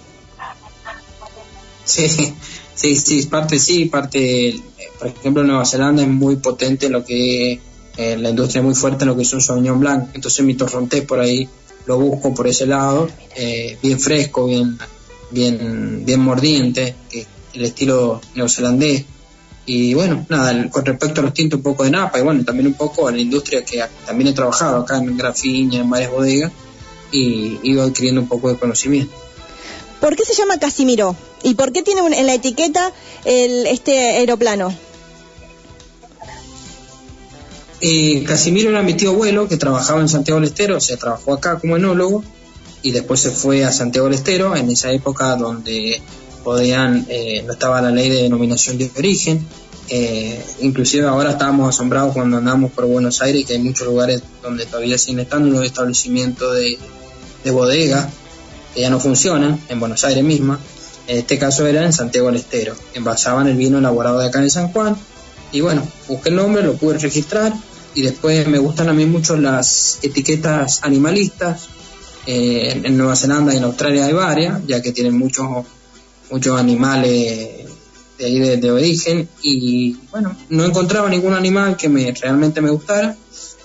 Sí, 1.85 2.09
sí, 2.77 2.97
sí, 2.97 3.23
parte 3.27 3.59
sí, 3.59 3.87
parte, 3.87 4.55
por 5.01 5.09
ejemplo, 5.09 5.43
Nueva 5.43 5.67
Zelanda 5.67 6.03
es 6.03 6.09
muy 6.09 6.37
potente 6.37 6.87
en 6.87 6.93
lo 6.93 7.05
que 7.05 7.61
eh, 7.97 8.17
la 8.17 8.31
industria 8.31 8.61
es 8.61 8.65
muy 8.65 8.75
fuerte 8.77 9.03
en 9.03 9.09
lo 9.09 9.17
que 9.17 9.23
es 9.23 9.33
un 9.33 9.41
Sauvignon 9.41 9.81
Blanc. 9.81 10.11
Entonces 10.15 10.45
mi 10.45 10.55
torrontés 10.55 11.03
por 11.03 11.19
ahí 11.19 11.49
lo 11.87 11.99
busco 11.99 12.33
por 12.33 12.47
ese 12.47 12.67
lado, 12.67 13.09
eh, 13.35 13.77
bien 13.83 13.99
fresco, 13.99 14.47
bien, 14.47 14.79
bien, 15.33 16.05
bien 16.05 16.21
mordiente, 16.21 16.95
que 17.11 17.27
el 17.55 17.65
estilo 17.65 18.21
neozelandés. 18.35 19.05
Y 19.67 19.95
bueno, 19.95 20.27
nada, 20.29 20.69
con 20.71 20.85
respecto 20.85 21.21
a 21.21 21.25
los 21.25 21.35
tintos, 21.35 21.59
un 21.59 21.63
poco 21.63 21.85
de 21.85 21.91
Napa 21.91 22.19
y 22.19 22.23
bueno, 22.23 22.45
también 22.45 22.67
un 22.67 22.75
poco 22.75 23.09
a 23.09 23.13
la 23.13 23.21
industria 23.21 23.65
que 23.65 23.83
también 24.07 24.29
he 24.29 24.33
trabajado 24.33 24.79
acá 24.79 24.97
en 24.97 25.17
Grafiña, 25.17 25.81
en 25.81 25.91
varias 25.91 26.11
bodegas, 26.11 26.51
y 27.13 27.59
iba 27.63 27.85
adquiriendo 27.85 28.21
un 28.21 28.29
poco 28.29 28.49
de 28.49 28.57
conocimiento. 28.57 29.15
¿Por 30.01 30.17
qué 30.17 30.25
se 30.25 30.35
llama 30.35 30.59
Casimiro? 30.59 31.15
¿Y 31.43 31.55
por 31.55 31.73
qué 31.73 31.83
tiene 31.83 32.01
en 32.01 32.27
la 32.27 32.35
etiqueta 32.35 32.93
el, 33.25 33.67
este 33.67 33.99
aeroplano? 34.17 34.75
Eh, 37.83 38.25
Casimiro 38.27 38.71
era 38.71 38.83
mi 38.83 38.95
tío 38.95 39.11
abuelo 39.11 39.49
que 39.49 39.57
trabajaba 39.57 40.01
en 40.01 40.09
Santiago 40.09 40.41
del 40.41 40.51
Estero, 40.51 40.77
o 40.77 40.81
sea, 40.81 40.97
trabajó 40.97 41.35
acá 41.35 41.59
como 41.59 41.77
enólogo 41.77 42.23
y 42.83 42.93
después 42.93 43.21
se 43.21 43.31
fue 43.31 43.65
a 43.65 43.73
Santiago 43.73 44.09
del 44.09 44.17
Estero 44.17 44.55
en 44.55 44.71
esa 44.71 44.91
época 44.93 45.37
donde 45.37 46.03
podían, 46.45 47.07
eh, 47.09 47.43
no 47.47 47.53
estaba 47.53 47.81
la 47.81 47.91
ley 47.91 48.09
de 48.09 48.23
denominación 48.23 48.79
de 48.79 48.91
origen, 48.97 49.47
eh, 49.93 50.41
inclusive 50.61 51.07
ahora 51.07 51.33
estábamos 51.33 51.69
asombrados 51.69 52.15
cuando 52.15 52.37
andamos 52.37 52.71
por 52.71 52.87
Buenos 52.87 53.21
Aires 53.23 53.45
que 53.45 53.55
hay 53.55 53.59
muchos 53.59 53.89
lugares 53.89 54.23
donde 54.41 54.65
todavía 54.65 54.97
siguen 54.97 55.21
estando 55.21 55.51
los 55.51 55.67
establecimientos 55.67 56.55
de, 56.55 56.79
de 57.43 57.51
bodega 57.51 58.09
que 58.73 58.83
ya 58.83 58.91
no 58.91 59.01
funcionan, 59.01 59.61
en 59.69 59.81
Buenos 59.81 60.05
Aires 60.05 60.23
misma. 60.23 60.61
En 61.09 61.19
este 61.19 61.39
caso 61.39 61.67
era 61.67 61.85
en 61.85 61.93
Santiago 61.93 62.29
del 62.29 62.37
Estero, 62.37 62.75
envasaban 62.95 63.49
el 63.49 63.57
vino 63.57 63.79
elaborado 63.79 64.21
de 64.21 64.27
acá 64.27 64.41
en 64.41 64.51
San 64.51 64.69
Juan. 64.69 64.97
Y 65.51 65.61
bueno, 65.61 65.83
busqué 66.07 66.29
el 66.29 66.37
nombre, 66.37 66.63
lo 66.63 66.75
pude 66.75 66.99
registrar 66.99 67.53
y 67.95 68.03
después 68.03 68.47
me 68.47 68.59
gustan 68.59 68.89
a 68.89 68.93
mí 68.93 69.07
mucho 69.07 69.37
las 69.37 69.99
etiquetas 70.03 70.85
animalistas. 70.85 71.69
Eh, 72.27 72.83
en 72.85 72.97
Nueva 72.97 73.17
Zelanda 73.17 73.53
y 73.53 73.57
en 73.57 73.65
Australia 73.65 74.05
hay 74.05 74.13
varias, 74.13 74.61
ya 74.67 74.81
que 74.81 74.93
tienen 74.93 75.19
muchos 75.19 75.47
muchos 76.31 76.59
animales 76.59 77.67
de 78.19 78.27
ahí 78.27 78.39
de, 78.39 78.71
origen 78.71 79.29
y 79.43 79.97
bueno, 80.11 80.37
no 80.51 80.65
encontraba 80.65 81.09
ningún 81.09 81.33
animal 81.35 81.77
que 81.77 81.89
me 81.89 82.13
realmente 82.13 82.61
me 82.61 82.71
gustara. 82.71 83.17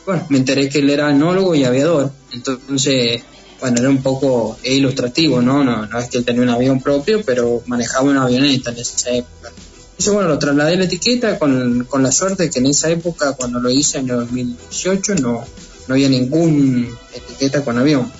Bueno, 0.06 0.26
me 0.30 0.38
enteré 0.38 0.70
que 0.70 0.80
él 0.80 0.90
era 0.90 1.10
enólogo 1.10 1.56
y 1.56 1.66
aviador, 1.66 2.12
entonces, 2.32 3.24
bueno, 3.60 3.80
era 3.80 3.90
un 3.90 4.04
poco 4.04 4.58
ilustrativo, 4.64 5.42
¿no? 5.42 5.64
No, 5.64 5.86
no 5.88 6.00
es 6.00 6.10
que 6.10 6.20
él 6.20 6.26
tenía 6.26 6.44
un 6.44 6.50
avión 6.50 6.80
propio, 6.80 7.24
pero 7.26 7.64
manejaba 7.66 8.10
una 8.10 8.24
avioneta 8.24 8.72
en 8.72 8.78
esa 8.78 9.10
época. 9.10 9.52
Entonces, 9.92 10.14
bueno, 10.14 10.30
lo 10.30 10.38
trasladé 10.38 10.78
la 10.78 10.84
etiqueta 10.86 11.40
con, 11.40 11.86
con 11.90 12.04
la 12.04 12.12
suerte 12.12 12.50
que 12.50 12.60
en 12.60 12.68
esa 12.68 12.90
época, 12.90 13.34
cuando 13.34 13.60
lo 13.60 13.70
hice 13.70 13.98
en 13.98 14.10
el 14.10 14.18
2018, 14.18 15.16
no, 15.16 15.44
no 15.88 15.94
había 15.94 16.10
ninguna 16.10 16.88
etiqueta 17.14 17.64
con 17.64 17.78
avión. 17.78 18.12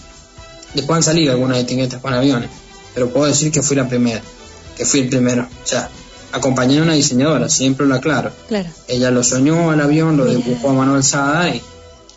Después 0.74 0.98
han 0.98 1.04
salido 1.04 1.34
algunas 1.34 1.60
etiquetas 1.60 2.02
con 2.02 2.14
aviones, 2.14 2.50
pero 2.96 3.12
puedo 3.12 3.28
decir 3.28 3.52
que 3.52 3.62
fui 3.62 3.76
la 3.76 3.88
primera, 3.88 4.22
que 4.76 4.86
fui 4.86 5.02
el 5.02 5.10
primero. 5.10 5.44
O 5.44 5.68
sea, 5.68 5.90
acompañé 6.32 6.80
a 6.80 6.84
una 6.84 6.94
diseñadora, 6.94 7.50
siempre 7.50 7.86
lo 7.86 7.94
aclaro. 7.94 8.32
Claro. 8.48 8.70
Ella 8.88 9.12
lo 9.12 9.24
soñó 9.24 9.70
al 9.70 9.82
avión, 9.82 10.18
lo 10.18 10.26
dibujó 10.26 10.70
a 10.70 10.74
mano 10.74 10.96
alzada 10.96 11.54
y 11.54 11.62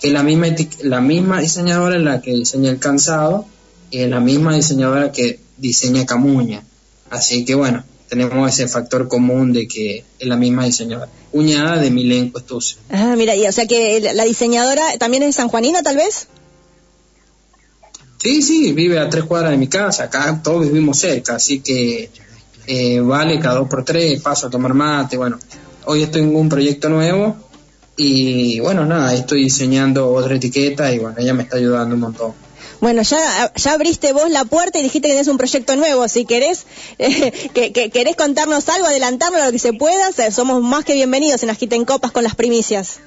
que 0.00 0.10
la 0.10 0.22
misma, 0.22 0.46
la 0.82 1.00
misma 1.00 1.40
diseñadora 1.40 1.96
es 1.96 2.02
la 2.02 2.22
que 2.22 2.32
diseña 2.32 2.70
el 2.70 2.78
cansado 2.78 3.44
y 3.90 3.98
es 3.98 4.08
la 4.08 4.20
misma 4.20 4.54
diseñadora 4.54 5.12
que 5.12 5.40
diseña 5.56 6.06
Camuña. 6.06 6.62
Así 7.10 7.44
que 7.44 7.54
bueno, 7.54 7.84
tenemos 8.08 8.52
ese 8.52 8.68
factor 8.68 9.08
común 9.08 9.52
de 9.52 9.66
que 9.66 10.04
es 10.18 10.28
la 10.28 10.36
misma 10.36 10.64
diseñadora. 10.64 11.10
Cuñada 11.30 11.78
de 11.78 11.90
Milenco 11.90 12.38
Estuce. 12.38 12.76
Ah, 12.90 13.14
mira, 13.16 13.34
y, 13.34 13.46
o 13.46 13.52
sea 13.52 13.66
que 13.66 14.00
la 14.14 14.24
diseñadora 14.24 14.96
también 14.98 15.22
es 15.22 15.36
sanjuanina, 15.36 15.82
tal 15.82 15.96
vez. 15.96 16.28
Sí, 18.20 18.42
sí, 18.42 18.72
vive 18.72 18.98
a 18.98 19.08
tres 19.08 19.24
cuadras 19.24 19.52
de 19.52 19.56
mi 19.56 19.68
casa, 19.68 20.04
acá 20.04 20.40
todos 20.42 20.66
vivimos 20.66 20.98
cerca, 20.98 21.36
así 21.36 21.60
que 21.60 22.10
eh, 22.66 23.00
vale 23.00 23.38
cada 23.38 23.60
dos 23.60 23.68
por 23.68 23.84
tres, 23.84 24.20
paso 24.20 24.48
a 24.48 24.50
tomar 24.50 24.74
mate, 24.74 25.16
bueno, 25.16 25.38
hoy 25.84 26.02
estoy 26.02 26.22
en 26.22 26.34
un 26.34 26.48
proyecto 26.48 26.88
nuevo 26.88 27.36
y 27.96 28.60
bueno, 28.60 28.84
nada, 28.86 29.14
estoy 29.14 29.44
diseñando 29.44 30.10
otra 30.10 30.36
etiqueta 30.36 30.92
y 30.92 30.98
bueno, 30.98 31.16
ella 31.18 31.32
me 31.32 31.44
está 31.44 31.56
ayudando 31.56 31.94
un 31.94 32.00
montón. 32.00 32.48
Bueno, 32.80 33.02
ya, 33.02 33.52
ya 33.54 33.72
abriste 33.72 34.12
vos 34.12 34.30
la 34.30 34.44
puerta 34.44 34.78
y 34.78 34.82
dijiste 34.82 35.08
que 35.08 35.14
tenés 35.14 35.26
un 35.26 35.36
proyecto 35.36 35.74
nuevo. 35.74 36.06
Si 36.06 36.24
querés, 36.24 36.64
que, 36.98 37.90
querés 37.92 38.14
contarnos 38.14 38.68
algo, 38.68 38.86
adelantarnos 38.86 39.44
lo 39.44 39.50
que 39.50 39.58
se 39.58 39.72
pueda, 39.72 40.12
somos 40.30 40.62
más 40.62 40.84
que 40.84 40.94
bienvenidos 40.94 41.42
en 41.42 41.50
Agiten 41.50 41.84
Copas 41.84 42.12
con 42.12 42.22
las 42.22 42.36
primicias. 42.36 43.00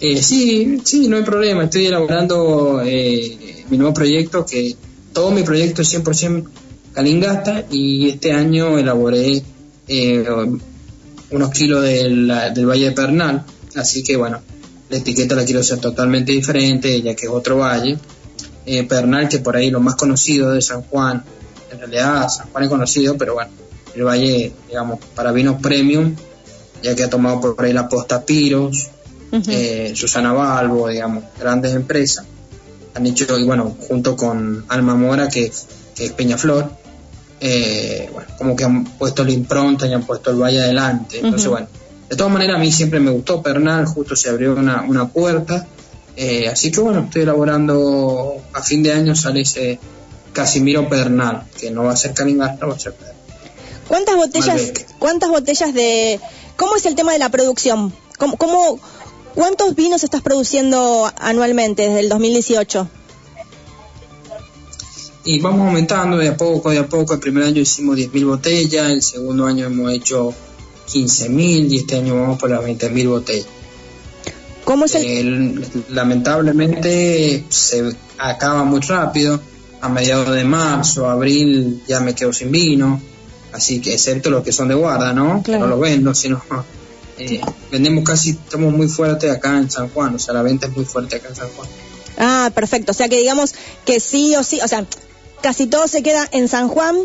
Eh, 0.00 0.22
sí, 0.22 0.80
sí, 0.84 1.08
no 1.08 1.16
hay 1.16 1.22
problema. 1.24 1.64
Estoy 1.64 1.86
elaborando 1.86 2.82
eh, 2.84 3.64
mi 3.68 3.78
nuevo 3.78 3.92
proyecto, 3.92 4.46
que 4.46 4.76
todo 5.12 5.30
mi 5.30 5.42
proyecto 5.42 5.82
es 5.82 5.92
100% 5.94 6.48
Calingasta 6.92 7.64
y 7.70 8.08
este 8.08 8.32
año 8.32 8.78
elaboré 8.78 9.42
eh, 9.86 10.26
unos 11.30 11.50
kilos 11.50 11.82
del, 11.82 12.26
Valle 12.28 12.86
de 12.86 12.92
Pernal. 12.92 13.44
Así 13.76 14.02
que 14.02 14.16
bueno, 14.16 14.40
la 14.88 14.96
etiqueta 14.96 15.34
la 15.34 15.44
quiero 15.44 15.60
hacer 15.60 15.78
totalmente 15.78 16.32
diferente, 16.32 17.00
ya 17.02 17.14
que 17.14 17.26
es 17.26 17.32
otro 17.32 17.58
valle. 17.58 17.98
Eh, 18.66 18.84
Pernal, 18.84 19.28
que 19.28 19.38
por 19.38 19.56
ahí 19.56 19.70
lo 19.70 19.80
más 19.80 19.94
conocido 19.94 20.52
de 20.52 20.60
San 20.60 20.82
Juan, 20.82 21.24
en 21.70 21.78
realidad 21.78 22.28
San 22.28 22.48
Juan 22.50 22.64
es 22.64 22.70
conocido, 22.70 23.16
pero 23.16 23.34
bueno, 23.34 23.50
el 23.94 24.04
valle, 24.04 24.52
digamos, 24.68 24.98
para 25.14 25.32
vinos 25.32 25.60
premium, 25.62 26.14
ya 26.82 26.94
que 26.94 27.04
ha 27.04 27.10
tomado 27.10 27.40
por 27.40 27.64
ahí 27.64 27.72
la 27.72 27.88
posta 27.88 28.24
Piros, 28.24 28.88
eh, 29.32 29.92
Susana 29.94 30.32
Balbo, 30.32 30.88
digamos, 30.88 31.24
grandes 31.38 31.74
empresas. 31.74 32.24
Han 32.94 33.06
hecho, 33.06 33.38
y 33.38 33.44
bueno, 33.44 33.76
junto 33.86 34.16
con 34.16 34.64
Alma 34.68 34.94
Mora, 34.94 35.28
que, 35.28 35.46
es 35.46 36.12
Peñaflor, 36.12 36.70
eh, 37.40 38.08
bueno, 38.12 38.28
como 38.36 38.56
que 38.56 38.64
han 38.64 38.84
puesto 38.84 39.24
la 39.24 39.32
impronta 39.32 39.86
y 39.86 39.92
han 39.92 40.04
puesto 40.04 40.30
el 40.30 40.36
valle 40.36 40.60
adelante. 40.60 41.18
Entonces, 41.18 41.48
bueno, 41.48 41.68
de 42.08 42.16
todas 42.16 42.32
maneras 42.32 42.56
a 42.56 42.58
mí 42.58 42.72
siempre 42.72 43.00
me 43.00 43.10
gustó 43.10 43.42
Pernal, 43.42 43.86
justo 43.86 44.16
se 44.16 44.30
abrió 44.30 44.54
una, 44.54 44.82
una 44.82 45.08
puerta. 45.08 45.66
Eh, 46.16 46.48
así 46.48 46.72
que 46.72 46.80
bueno, 46.80 47.04
estoy 47.04 47.22
elaborando, 47.22 48.36
a 48.52 48.62
fin 48.62 48.82
de 48.82 48.92
año 48.92 49.14
sale 49.14 49.42
ese 49.42 49.78
Casimiro 50.32 50.88
Pernal, 50.88 51.44
que 51.58 51.70
no 51.70 51.84
va 51.84 51.92
a 51.92 51.96
ser 51.96 52.14
Caningasta, 52.14 52.66
va 52.66 52.74
a 52.74 52.78
ser 52.78 52.94
Pernal. 52.94 53.14
¿Cuántas 53.86 54.16
botellas, 54.16 54.72
cuántas 54.98 55.30
botellas 55.30 55.72
de... 55.72 56.20
¿Cómo 56.56 56.76
es 56.76 56.84
el 56.86 56.94
tema 56.94 57.12
de 57.12 57.18
la 57.18 57.30
producción? 57.30 57.92
¿Cómo, 58.18 58.36
cómo, 58.36 58.80
¿Cuántos 59.34 59.74
vinos 59.74 60.02
estás 60.04 60.22
produciendo 60.22 61.10
anualmente 61.16 61.82
desde 61.82 62.00
el 62.00 62.08
2018? 62.08 62.88
Y 65.24 65.40
vamos 65.40 65.66
aumentando 65.66 66.16
de 66.16 66.28
a 66.28 66.36
poco, 66.36 66.70
de 66.70 66.78
a 66.78 66.88
poco. 66.88 67.14
El 67.14 67.20
primer 67.20 67.44
año 67.44 67.60
hicimos 67.60 67.96
10.000 67.96 68.26
botellas, 68.26 68.90
el 68.90 69.02
segundo 69.02 69.46
año 69.46 69.66
hemos 69.66 69.92
hecho 69.92 70.32
15.000 70.88 71.70
y 71.70 71.76
este 71.76 71.96
año 71.96 72.14
vamos 72.14 72.38
por 72.38 72.50
las 72.50 72.62
20.000 72.62 73.08
botellas. 73.08 73.46
¿Cómo 74.64 74.86
es 74.86 74.94
el... 74.94 75.64
lamentablemente 75.90 77.44
se 77.48 77.94
acaba 78.18 78.64
muy 78.64 78.80
rápido. 78.80 79.40
A 79.80 79.88
mediados 79.88 80.34
de 80.34 80.44
marzo, 80.44 81.08
abril 81.08 81.82
ya 81.86 82.00
me 82.00 82.14
quedo 82.14 82.32
sin 82.32 82.50
vino. 82.50 83.00
Así 83.52 83.80
que 83.80 83.94
excepto 83.94 84.30
los 84.30 84.42
que 84.42 84.52
son 84.52 84.68
de 84.68 84.74
guarda, 84.74 85.12
¿no? 85.12 85.42
No 85.46 85.66
lo 85.66 85.78
vendo, 85.78 86.14
sino 86.14 86.42
eh, 87.18 87.40
vendemos 87.70 88.04
casi, 88.04 88.30
estamos 88.30 88.72
muy 88.72 88.88
fuertes 88.88 89.30
acá 89.30 89.58
en 89.58 89.70
San 89.70 89.88
Juan, 89.88 90.14
o 90.14 90.18
sea, 90.18 90.34
la 90.34 90.42
venta 90.42 90.66
es 90.66 90.76
muy 90.76 90.84
fuerte 90.84 91.16
acá 91.16 91.28
en 91.28 91.36
San 91.36 91.48
Juan. 91.50 91.68
Ah, 92.16 92.50
perfecto, 92.54 92.92
o 92.92 92.94
sea 92.94 93.08
que 93.08 93.18
digamos 93.18 93.54
que 93.84 94.00
sí 94.00 94.34
o 94.36 94.42
sí, 94.42 94.60
o 94.62 94.68
sea, 94.68 94.84
casi 95.40 95.66
todo 95.66 95.86
se 95.88 96.02
queda 96.02 96.28
en 96.32 96.48
San 96.48 96.68
Juan, 96.68 96.96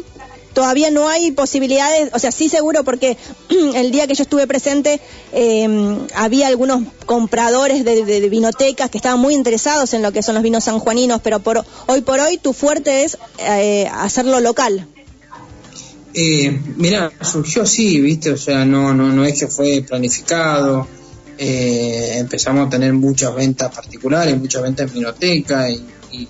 todavía 0.53 0.91
no 0.91 1.09
hay 1.09 1.31
posibilidades, 1.31 2.09
o 2.13 2.19
sea, 2.19 2.31
sí 2.31 2.49
seguro 2.49 2.83
porque 2.83 3.17
el 3.75 3.91
día 3.91 4.07
que 4.07 4.15
yo 4.15 4.23
estuve 4.23 4.47
presente 4.47 5.01
eh, 5.33 5.97
había 6.15 6.47
algunos 6.47 6.83
compradores 7.05 7.83
de, 7.83 8.29
vinotecas 8.29 8.89
que 8.89 8.97
estaban 8.97 9.19
muy 9.19 9.33
interesados 9.33 9.93
en 9.93 10.01
lo 10.01 10.11
que 10.11 10.23
son 10.23 10.35
los 10.35 10.43
vinos 10.43 10.63
sanjuaninos, 10.63 11.21
pero 11.21 11.39
por 11.39 11.65
hoy 11.87 12.01
por 12.01 12.19
hoy 12.19 12.37
tu 12.37 12.53
fuerte 12.53 13.03
es 13.03 13.17
eh, 13.39 13.87
hacerlo 13.91 14.39
local. 14.39 14.87
Eh, 16.13 16.61
mira, 16.77 17.11
surgió 17.21 17.63
así, 17.63 17.99
¿viste? 17.99 18.31
O 18.31 18.37
sea, 18.37 18.65
no, 18.65 18.93
no, 18.93 19.11
no 19.11 19.25
es 19.25 19.39
que 19.39 19.47
fue 19.47 19.83
planificado. 19.87 20.87
Eh, 21.37 22.17
empezamos 22.19 22.67
a 22.67 22.69
tener 22.69 22.93
muchas 22.93 23.33
ventas 23.33 23.73
particulares, 23.73 24.37
muchas 24.37 24.61
ventas 24.61 24.87
en 24.87 24.93
biblioteca 24.93 25.69
y, 25.69 25.83
y, 26.11 26.27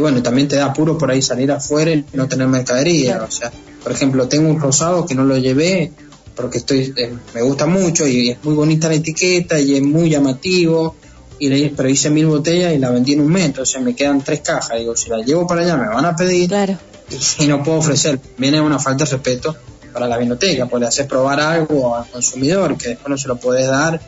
bueno, 0.00 0.22
también 0.22 0.48
te 0.48 0.56
da 0.56 0.66
apuro 0.66 0.98
por 0.98 1.10
ahí 1.10 1.22
salir 1.22 1.52
afuera 1.52 1.92
y 1.92 2.04
no 2.14 2.26
tener 2.26 2.48
mercadería. 2.48 3.22
O 3.22 3.30
sea, 3.30 3.52
por 3.82 3.92
ejemplo, 3.92 4.26
tengo 4.26 4.48
un 4.50 4.58
rosado 4.58 5.06
que 5.06 5.14
no 5.14 5.24
lo 5.24 5.36
llevé 5.36 5.92
porque 6.34 6.58
estoy 6.58 6.92
eh, 6.96 7.12
me 7.34 7.42
gusta 7.42 7.66
mucho 7.66 8.06
y 8.06 8.30
es 8.30 8.42
muy 8.42 8.54
bonita 8.54 8.88
la 8.88 8.94
etiqueta 8.94 9.60
y 9.60 9.76
es 9.76 9.82
muy 9.82 10.10
llamativo. 10.10 10.96
Y 11.38 11.48
le, 11.48 11.72
pero 11.74 11.88
hice 11.88 12.10
mil 12.10 12.26
botellas 12.26 12.74
y 12.74 12.78
la 12.78 12.90
vendí 12.90 13.14
en 13.14 13.20
un 13.20 13.28
mes, 13.28 13.58
o 13.58 13.64
sea, 13.64 13.80
me 13.80 13.94
quedan 13.94 14.22
tres 14.22 14.40
cajas. 14.40 14.78
Digo, 14.78 14.96
si 14.96 15.08
la 15.08 15.18
llevo 15.18 15.46
para 15.46 15.62
allá 15.62 15.76
me 15.76 15.88
van 15.88 16.04
a 16.04 16.16
pedir. 16.16 16.48
Claro 16.48 16.89
y 17.38 17.46
no 17.46 17.62
puedo 17.62 17.78
ofrecer. 17.78 18.20
Viene 18.38 18.60
una 18.60 18.78
falta 18.78 19.04
de 19.04 19.10
respeto 19.10 19.56
para 19.92 20.06
la 20.06 20.18
vinoteca, 20.18 20.66
puede 20.66 20.86
hacer 20.86 21.08
probar 21.08 21.40
algo 21.40 21.96
al 21.96 22.08
consumidor 22.08 22.76
que 22.76 22.90
después 22.90 23.08
no 23.08 23.18
se 23.18 23.28
lo 23.28 23.36
puede 23.36 23.66
dar 23.66 24.00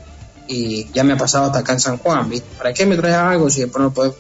y 0.47 0.87
ya 0.93 1.05
me 1.05 1.15
ha 1.15 1.17
pasado 1.17 1.47
hasta 1.47 1.61
acá 1.61 1.73
en 1.73 1.81
San 1.81 1.99
Juan, 1.99 2.29
¿viste? 2.29 2.47
¿Para 2.57 2.73
qué 2.73 2.87
me 2.87 2.97
traes 2.97 3.17
algo 3.17 3.51
si 3.51 3.63
después 3.63 3.83
no 3.83 3.93
puedo? 3.93 4.15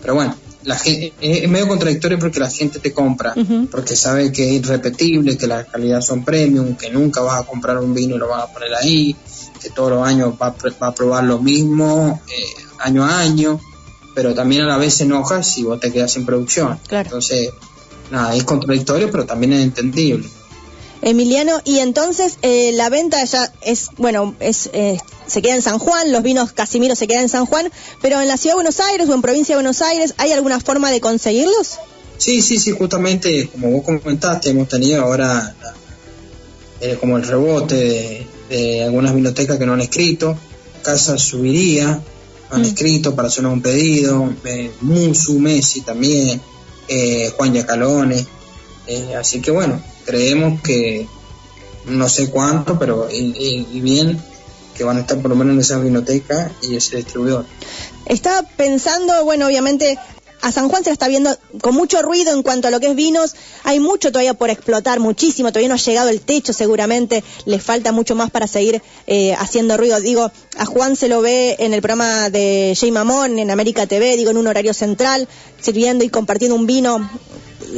Pero 0.00 0.14
bueno, 0.14 0.34
la 0.64 0.78
gente, 0.78 1.12
es 1.20 1.48
medio 1.48 1.68
contradictorio 1.68 2.18
porque 2.18 2.40
la 2.40 2.50
gente 2.50 2.78
te 2.78 2.92
compra, 2.92 3.34
porque 3.70 3.96
sabe 3.96 4.32
que 4.32 4.48
es 4.48 4.62
irrepetible, 4.62 5.36
que 5.36 5.46
la 5.46 5.64
calidad 5.64 6.00
son 6.00 6.24
premium, 6.24 6.76
que 6.76 6.90
nunca 6.90 7.20
vas 7.20 7.40
a 7.40 7.46
comprar 7.46 7.78
un 7.78 7.94
vino 7.94 8.16
y 8.16 8.18
lo 8.18 8.28
vas 8.28 8.44
a 8.44 8.52
poner 8.52 8.74
ahí, 8.74 9.16
que 9.60 9.70
todos 9.70 9.90
los 9.90 10.06
años 10.06 10.34
va, 10.40 10.54
a 10.80 10.94
probar 10.94 11.24
lo 11.24 11.38
mismo 11.38 12.20
eh, 12.28 12.62
año 12.80 13.04
a 13.04 13.20
año, 13.20 13.60
pero 14.14 14.34
también 14.34 14.62
a 14.62 14.66
la 14.66 14.76
vez 14.76 14.94
se 14.94 15.04
enoja 15.04 15.42
si 15.42 15.62
vos 15.62 15.80
te 15.80 15.92
quedas 15.92 16.12
sin 16.12 16.26
producción. 16.26 16.78
Entonces, 16.90 17.50
nada, 18.12 18.36
es 18.36 18.44
contradictorio, 18.44 19.10
pero 19.10 19.26
también 19.26 19.54
es 19.54 19.62
entendible. 19.62 20.28
Emiliano, 21.02 21.60
y 21.64 21.80
entonces 21.80 22.38
eh, 22.42 22.70
la 22.74 22.88
venta 22.88 23.22
ya 23.24 23.52
es, 23.62 23.88
bueno, 23.96 24.36
es 24.38 24.70
eh, 24.72 24.98
se 25.26 25.42
queda 25.42 25.56
en 25.56 25.62
San 25.62 25.80
Juan, 25.80 26.12
los 26.12 26.22
vinos 26.22 26.52
Casimiro 26.52 26.94
se 26.94 27.08
quedan 27.08 27.24
en 27.24 27.28
San 27.28 27.44
Juan, 27.44 27.72
pero 28.00 28.20
en 28.20 28.28
la 28.28 28.36
ciudad 28.36 28.52
de 28.52 28.62
Buenos 28.62 28.78
Aires 28.78 29.08
o 29.08 29.14
en 29.14 29.20
provincia 29.20 29.54
de 29.54 29.56
Buenos 29.56 29.82
Aires, 29.82 30.14
¿hay 30.18 30.30
alguna 30.30 30.60
forma 30.60 30.92
de 30.92 31.00
conseguirlos? 31.00 31.78
Sí, 32.18 32.40
sí, 32.40 32.60
sí, 32.60 32.70
justamente 32.70 33.48
como 33.48 33.72
vos 33.72 33.82
comentaste, 33.84 34.50
hemos 34.50 34.68
tenido 34.68 35.02
ahora 35.02 35.56
eh, 36.80 36.96
como 37.00 37.16
el 37.16 37.24
rebote 37.24 38.26
de, 38.48 38.84
algunas 38.84 39.12
bibliotecas 39.12 39.58
que 39.58 39.66
no 39.66 39.72
han 39.72 39.80
escrito, 39.80 40.38
Casa 40.82 41.18
Subiría, 41.18 42.00
han 42.50 42.60
mm. 42.60 42.64
escrito 42.64 43.16
para 43.16 43.26
hacer 43.26 43.44
un 43.46 43.60
pedido, 43.60 44.32
Musu, 44.82 45.40
Messi 45.40 45.80
también, 45.80 46.40
eh, 46.88 47.32
Juan 47.36 47.52
Yacalone. 47.54 48.26
Eh, 48.86 49.14
así 49.14 49.40
que 49.40 49.50
bueno, 49.50 49.80
creemos 50.04 50.60
que 50.60 51.06
no 51.86 52.08
sé 52.08 52.30
cuánto, 52.30 52.78
pero 52.78 53.08
y, 53.10 53.80
bien 53.80 54.20
que 54.74 54.84
van 54.84 54.96
a 54.96 55.00
estar 55.00 55.18
por 55.18 55.30
lo 55.30 55.36
menos 55.36 55.54
en 55.54 55.60
esa 55.60 55.78
biblioteca 55.78 56.50
y 56.62 56.76
ese 56.76 56.96
distribuidor. 56.96 57.44
Estaba 58.06 58.42
pensando, 58.42 59.24
bueno, 59.24 59.46
obviamente 59.46 59.98
a 60.42 60.50
San 60.50 60.68
Juan 60.68 60.82
se 60.82 60.90
la 60.90 60.94
está 60.94 61.06
viendo 61.06 61.30
con 61.60 61.74
mucho 61.74 62.02
ruido 62.02 62.32
en 62.32 62.42
cuanto 62.42 62.66
a 62.66 62.72
lo 62.72 62.80
que 62.80 62.88
es 62.88 62.96
vinos. 62.96 63.36
Hay 63.62 63.78
mucho 63.78 64.10
todavía 64.10 64.34
por 64.34 64.50
explotar, 64.50 64.98
muchísimo. 64.98 65.50
Todavía 65.50 65.68
no 65.68 65.76
ha 65.76 65.78
llegado 65.78 66.08
el 66.08 66.20
techo, 66.20 66.52
seguramente. 66.52 67.22
Le 67.46 67.60
falta 67.60 67.92
mucho 67.92 68.16
más 68.16 68.30
para 68.32 68.48
seguir 68.48 68.82
eh, 69.06 69.34
haciendo 69.34 69.76
ruido. 69.76 70.00
Digo, 70.00 70.32
a 70.58 70.66
Juan 70.66 70.96
se 70.96 71.08
lo 71.08 71.22
ve 71.22 71.54
en 71.60 71.74
el 71.74 71.80
programa 71.80 72.28
de 72.28 72.76
Jay 72.78 72.90
Mamón, 72.90 73.38
en 73.38 73.52
América 73.52 73.86
TV, 73.86 74.16
digo, 74.16 74.32
en 74.32 74.36
un 74.36 74.48
horario 74.48 74.74
central, 74.74 75.28
sirviendo 75.60 76.02
y 76.04 76.08
compartiendo 76.08 76.56
un 76.56 76.66
vino 76.66 77.08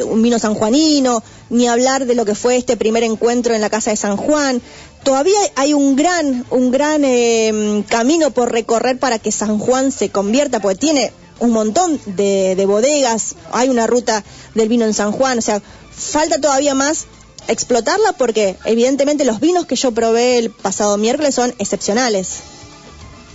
un 0.06 0.22
vino 0.22 0.40
sanjuanino, 0.40 1.22
ni 1.50 1.68
hablar 1.68 2.06
de 2.06 2.16
lo 2.16 2.24
que 2.24 2.34
fue 2.34 2.56
este 2.56 2.76
primer 2.76 3.04
encuentro 3.04 3.54
en 3.54 3.60
la 3.60 3.70
casa 3.70 3.90
de 3.90 3.96
San 3.96 4.16
Juan. 4.16 4.60
Todavía 5.04 5.38
hay 5.54 5.72
un 5.74 5.94
gran, 5.94 6.44
un 6.50 6.72
gran 6.72 7.04
eh, 7.04 7.84
camino 7.88 8.32
por 8.32 8.50
recorrer 8.50 8.98
para 8.98 9.20
que 9.20 9.30
San 9.30 9.58
Juan 9.58 9.92
se 9.92 10.08
convierta, 10.08 10.58
porque 10.58 10.78
tiene 10.78 11.12
un 11.38 11.50
montón 11.50 12.00
de, 12.06 12.54
de 12.56 12.66
bodegas, 12.66 13.34
hay 13.52 13.68
una 13.68 13.86
ruta 13.86 14.24
del 14.54 14.68
vino 14.68 14.84
en 14.84 14.94
San 14.94 15.12
Juan, 15.12 15.38
o 15.38 15.42
sea, 15.42 15.60
falta 15.90 16.40
todavía 16.40 16.74
más 16.74 17.06
explotarla 17.48 18.12
porque 18.14 18.56
evidentemente 18.64 19.24
los 19.24 19.40
vinos 19.40 19.66
que 19.66 19.76
yo 19.76 19.92
probé 19.92 20.38
el 20.38 20.50
pasado 20.50 20.96
miércoles 20.96 21.34
son 21.34 21.54
excepcionales. 21.58 22.40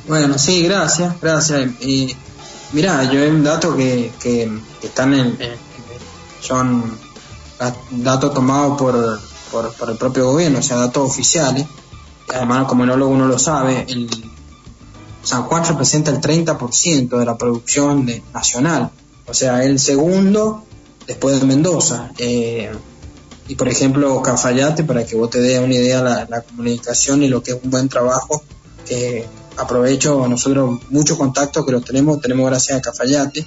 Bueno, 0.08 0.38
sí, 0.38 0.64
gracias, 0.64 1.20
gracias. 1.22 1.70
Y 1.82 2.16
mira, 2.74 3.04
yo 3.12 3.22
hay 3.22 3.30
un 3.30 3.44
dato 3.44 3.76
que, 3.76 4.12
que, 4.20 4.50
están 4.82 5.14
en, 5.14 5.38
son 6.42 6.98
datos 7.92 8.34
tomados 8.34 8.78
por, 8.78 9.20
por, 9.52 9.74
por, 9.74 9.90
el 9.90 9.98
propio 9.98 10.32
gobierno, 10.32 10.60
o 10.60 10.64
sea, 10.64 10.78
datos 10.78 11.10
oficiales. 11.10 11.68
Además, 12.34 12.66
como 12.68 12.84
enólogo 12.84 13.12
uno 13.12 13.28
lo 13.28 13.38
sabe, 13.38 13.86
el 13.88 14.10
San 15.24 15.44
Juan 15.44 15.66
representa 15.66 16.12
el 16.12 16.22
30% 16.22 17.18
de 17.18 17.26
la 17.26 17.38
producción 17.38 18.10
nacional, 18.34 18.92
o 19.28 19.34
sea, 19.34 19.64
el 19.64 19.80
segundo 19.80 20.64
después 21.06 21.40
de 21.40 21.46
Mendoza. 21.46 22.12
Eh, 22.18 22.72
y 23.48 23.56
por 23.56 23.68
ejemplo, 23.68 24.22
Cafayate, 24.22 24.84
para 24.84 25.06
que 25.06 25.16
vos 25.16 25.30
te 25.30 25.42
des 25.42 25.60
una 25.60 25.74
idea 25.74 26.02
la, 26.02 26.28
la 26.30 26.42
comunicación 26.42 27.24
y 27.24 27.28
lo 27.28 27.42
que 27.42 27.52
es 27.52 27.58
un 27.64 27.70
buen 27.70 27.90
trabajo, 27.90 28.44
que 28.86 29.26
aprovecho 29.58 30.28
nosotros 30.28 30.80
muchos 30.90 31.18
contactos 31.18 31.66
que 31.66 31.72
los 31.72 31.84
tenemos, 31.84 32.22
tenemos 32.22 32.50
gracias 32.50 32.78
a 32.78 32.82
Cafayate, 32.82 33.46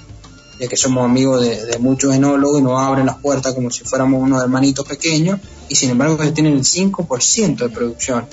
ya 0.59 0.67
que 0.67 0.77
somos 0.77 1.03
amigos 1.03 1.41
de, 1.41 1.79
muchos 1.79 2.13
enólogos 2.13 2.59
y 2.59 2.63
nos 2.63 2.79
abren 2.79 3.05
las 3.05 3.17
puertas 3.17 3.53
como 3.53 3.71
si 3.71 3.83
fuéramos 3.83 4.21
unos 4.21 4.41
hermanitos 4.41 4.85
pequeños, 4.87 5.39
y 5.69 5.75
sin 5.75 5.89
embargo 5.89 6.21
ellos 6.21 6.33
tienen 6.33 6.53
el 6.53 6.63
5% 6.63 7.57
de 7.57 7.69
producción. 7.69 8.25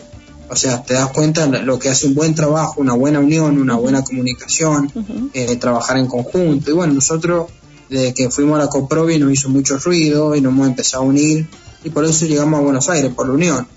O 0.50 0.56
sea, 0.56 0.82
te 0.82 0.94
das 0.94 1.10
cuenta 1.10 1.46
lo 1.46 1.78
que 1.78 1.88
hace 1.88 2.08
un 2.08 2.14
buen 2.14 2.34
trabajo, 2.34 2.80
una 2.80 2.94
buena 2.94 3.20
unión, 3.20 3.56
una 3.60 3.76
buena 3.76 4.02
comunicación, 4.02 4.92
eh, 5.32 5.54
trabajar 5.56 5.96
en 5.96 6.08
conjunto. 6.08 6.70
Y 6.72 6.74
bueno, 6.74 6.92
nosotros, 6.94 7.50
desde 7.88 8.12
que 8.12 8.30
fuimos 8.30 8.56
a 8.56 8.64
la 8.64 8.68
Coprovi, 8.68 9.16
nos 9.18 9.32
hizo 9.32 9.48
mucho 9.48 9.78
ruido 9.78 10.34
y 10.34 10.40
nos 10.40 10.52
hemos 10.52 10.66
empezado 10.66 11.04
a 11.04 11.06
unir. 11.06 11.46
Y 11.84 11.90
por 11.90 12.04
eso 12.04 12.26
llegamos 12.26 12.58
a 12.58 12.62
Buenos 12.64 12.88
Aires, 12.88 13.12
por 13.14 13.28
la 13.28 13.34
unión. 13.34 13.68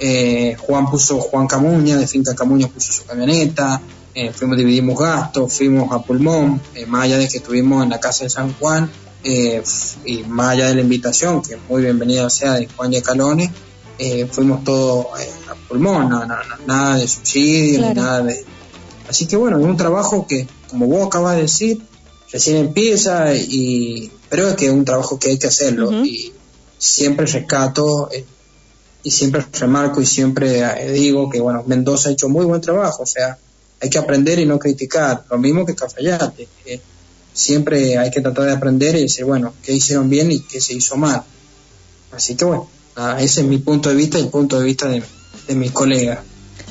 Eh, 0.00 0.56
Juan 0.58 0.90
puso, 0.90 1.20
Juan 1.20 1.46
Camuña, 1.46 1.96
de 1.96 2.08
Finca 2.08 2.34
Camuña, 2.34 2.66
puso 2.66 2.92
su 2.92 3.04
camioneta. 3.04 3.80
Eh, 4.12 4.32
fuimos, 4.32 4.56
dividimos 4.56 4.98
gastos, 4.98 5.52
fuimos 5.52 5.92
a 5.92 6.02
Pulmón, 6.02 6.60
más 6.88 7.04
allá 7.04 7.18
de 7.18 7.28
que 7.28 7.36
estuvimos 7.36 7.84
en 7.84 7.90
la 7.90 8.00
casa 8.00 8.24
de 8.24 8.30
San 8.30 8.52
Juan. 8.54 8.90
y 9.22 10.24
más 10.26 10.48
allá 10.48 10.66
de 10.66 10.74
la 10.74 10.80
invitación, 10.80 11.40
que 11.40 11.56
muy 11.68 11.82
bienvenida 11.82 12.28
sea 12.30 12.54
de 12.54 12.66
Juan 12.66 12.90
Yacalone, 12.90 13.52
eh, 14.02 14.26
fuimos 14.32 14.64
todos 14.64 15.08
eh, 15.70 15.74
a 15.74 16.08
pulmón, 16.08 16.08
nada 16.66 16.96
de 16.96 17.08
subsidio, 17.08 17.94
nada 17.94 18.22
de... 18.22 18.44
Así 19.08 19.26
que 19.26 19.36
bueno, 19.36 19.58
es 19.58 19.64
un 19.64 19.76
trabajo 19.76 20.26
que, 20.26 20.46
como 20.68 20.86
vos 20.86 21.06
acabas 21.06 21.36
de 21.36 21.42
decir, 21.42 21.82
recién 22.32 22.56
empieza, 22.56 23.34
y 23.34 24.10
pero 24.28 24.48
es 24.48 24.54
que 24.54 24.66
es 24.66 24.72
un 24.72 24.84
trabajo 24.84 25.18
que 25.18 25.30
hay 25.30 25.38
que 25.38 25.48
hacerlo. 25.48 25.90
Y 26.04 26.32
siempre 26.78 27.26
rescato 27.26 28.08
eh, 28.12 28.24
y 29.02 29.10
siempre 29.10 29.44
remarco 29.52 30.00
y 30.00 30.06
siempre 30.06 30.92
digo 30.92 31.28
que, 31.28 31.40
bueno, 31.40 31.64
Mendoza 31.66 32.08
ha 32.08 32.12
hecho 32.12 32.28
muy 32.28 32.44
buen 32.46 32.60
trabajo, 32.60 33.02
o 33.02 33.06
sea, 33.06 33.36
hay 33.80 33.90
que 33.90 33.98
aprender 33.98 34.38
y 34.38 34.46
no 34.46 34.58
criticar, 34.58 35.24
lo 35.30 35.38
mismo 35.38 35.64
que 35.64 35.74
Cafayate. 35.74 36.48
siempre 37.32 37.96
hay 37.98 38.10
que 38.10 38.20
tratar 38.20 38.44
de 38.44 38.52
aprender 38.52 38.94
y 38.96 39.02
decir, 39.02 39.24
bueno, 39.24 39.54
qué 39.62 39.72
hicieron 39.72 40.08
bien 40.08 40.30
y 40.30 40.40
qué 40.40 40.60
se 40.60 40.74
hizo 40.74 40.96
mal. 40.96 41.22
Así 42.12 42.34
que 42.34 42.44
bueno. 42.44 42.68
Ese 43.18 43.40
es 43.40 43.46
mi 43.46 43.58
punto 43.58 43.88
de 43.88 43.94
vista 43.94 44.18
y 44.18 44.22
el 44.22 44.28
punto 44.28 44.58
de 44.58 44.64
vista 44.64 44.88
de, 44.88 45.02
de 45.50 45.56
mis 45.56 45.72
colegas. 45.72 46.20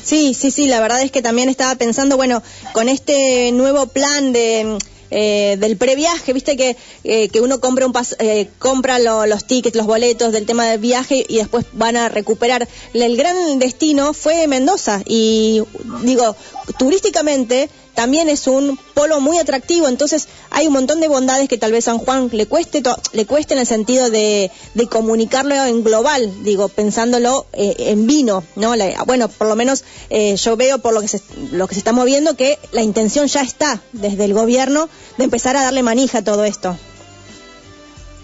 Sí, 0.02 0.34
sí, 0.34 0.52
sí, 0.52 0.68
la 0.68 0.80
verdad 0.80 1.02
es 1.02 1.12
que 1.12 1.22
también 1.22 1.50
estaba 1.50 1.76
pensando, 1.76 2.16
bueno, 2.16 2.42
con 2.74 2.88
este 2.88 3.52
nuevo 3.52 3.88
plan 3.88 4.32
de 4.32 4.78
eh, 5.12 5.58
del 5.60 5.76
previaje, 5.76 6.34
viste 6.34 6.56
que, 6.56 6.78
eh, 7.04 7.30
que 7.30 7.42
uno 7.42 7.60
compra, 7.60 7.88
un 7.88 7.94
eh, 8.20 8.48
compra 8.60 9.00
los 9.00 9.46
tickets, 9.46 9.76
los 9.76 9.88
boletos 9.88 10.32
del 10.32 10.46
tema 10.46 10.68
del 10.68 10.80
viaje 10.80 11.26
y 11.28 11.38
después 11.38 11.66
van 11.74 11.98
a 11.98 12.10
recuperar. 12.10 12.68
El 12.94 13.18
gran 13.18 13.58
destino 13.58 14.14
fue 14.14 14.48
Mendoza 14.48 15.02
y 15.06 15.64
digo, 16.04 16.36
turísticamente 16.78 17.70
también 18.00 18.30
es 18.30 18.48
un 18.48 18.80
polo 18.94 19.20
muy 19.20 19.40
atractivo, 19.40 19.90
entonces 19.90 20.30
hay 20.52 20.68
un 20.68 20.72
montón 20.72 21.02
de 21.02 21.10
bondades 21.10 21.50
que 21.50 21.58
tal 21.58 21.74
vez 21.74 21.84
San 21.84 21.98
Juan 21.98 22.30
le 22.32 22.46
cueste, 22.46 22.82
le 23.12 23.26
cueste 23.26 23.56
en 23.56 23.60
el 23.60 23.66
sentido 23.66 24.10
de, 24.10 24.50
comunicarlo 24.90 25.54
en 25.66 25.84
global, 25.84 26.34
digo, 26.46 26.70
pensándolo 26.70 27.46
eh, 27.52 27.76
en 27.78 28.08
vino, 28.08 28.42
¿no? 28.56 28.74
bueno, 29.06 29.28
por 29.28 29.48
lo 29.48 29.58
menos 29.58 29.84
eh, 30.10 30.38
yo 30.38 30.56
veo 30.56 30.80
por 30.80 30.94
lo 30.94 31.02
que, 31.02 31.10
se, 31.10 31.22
lo 31.52 31.68
que 31.68 31.76
se 31.76 31.80
está 31.80 31.92
moviendo 31.92 32.38
que 32.38 32.58
la 32.72 32.84
intención 32.84 33.28
ya 33.28 33.42
está 33.42 33.82
desde 33.92 34.24
el 34.24 34.34
gobierno 34.34 34.88
de 35.18 35.26
empezar 35.26 35.58
a 35.58 35.64
darle 35.64 35.84
manija 35.84 36.20
a 36.20 36.24
todo 36.24 36.46
esto. 36.46 36.78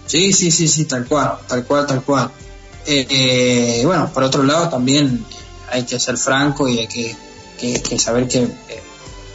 Sí, 0.06 0.32
sí, 0.32 0.50
sí, 0.52 0.68
sí, 0.68 0.86
tal 0.86 1.06
cual, 1.06 1.36
tal 1.46 1.66
cual, 1.66 1.86
tal 1.86 2.02
cual. 2.02 2.30
Eh, 2.86 3.82
bueno, 3.84 4.10
por 4.10 4.22
otro 4.22 4.42
lado 4.42 4.70
también 4.70 5.22
hay 5.70 5.82
que 5.82 6.00
ser 6.00 6.16
franco 6.16 6.66
y 6.66 6.78
hay 6.78 6.86
que, 6.86 7.14
que 7.58 7.98
saber 7.98 8.26
que 8.26 8.48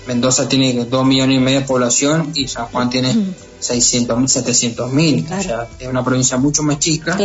Mendoza 0.07 0.49
tiene 0.49 0.85
2 0.85 1.05
millones 1.05 1.37
y 1.37 1.39
medio 1.39 1.59
de 1.61 1.65
población 1.65 2.31
y 2.35 2.47
San 2.47 2.65
Juan 2.67 2.89
tiene 2.89 3.33
600 3.59 4.17
mil, 4.17 4.27
700 4.27 4.91
mil. 4.91 5.25
O 5.31 5.41
sea, 5.41 5.67
es 5.79 5.87
una 5.87 6.03
provincia 6.03 6.37
mucho 6.37 6.63
más 6.63 6.79
chica 6.79 7.17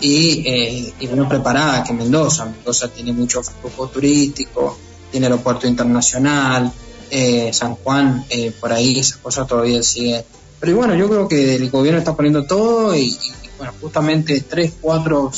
y, 0.00 0.42
eh, 0.46 0.94
y 1.00 1.06
menos 1.08 1.28
preparada 1.28 1.82
que 1.82 1.92
Mendoza. 1.92 2.46
Mendoza 2.46 2.88
tiene 2.88 3.12
mucho 3.12 3.42
flujo 3.42 3.88
turístico, 3.88 4.78
tiene 5.10 5.26
aeropuerto 5.26 5.66
internacional, 5.66 6.72
eh, 7.10 7.50
San 7.52 7.74
Juan, 7.74 8.24
eh, 8.30 8.52
por 8.58 8.72
ahí 8.72 8.98
esa 8.98 9.18
cosa 9.18 9.44
todavía 9.44 9.82
sigue. 9.82 10.24
Pero 10.60 10.76
bueno, 10.76 10.94
yo 10.94 11.08
creo 11.08 11.26
que 11.26 11.56
el 11.56 11.68
gobierno 11.70 11.98
está 11.98 12.14
poniendo 12.14 12.44
todo 12.44 12.94
y, 12.94 13.16
bueno, 13.58 13.72
justamente 13.80 14.40
3, 14.42 14.74
4, 14.80 15.30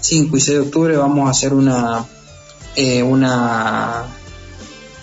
5 0.00 0.36
y 0.36 0.40
6 0.40 0.58
de 0.58 0.64
octubre 0.64 0.96
vamos 0.96 1.28
a 1.28 1.30
hacer 1.30 1.52
una, 1.52 2.06
una 3.04 4.04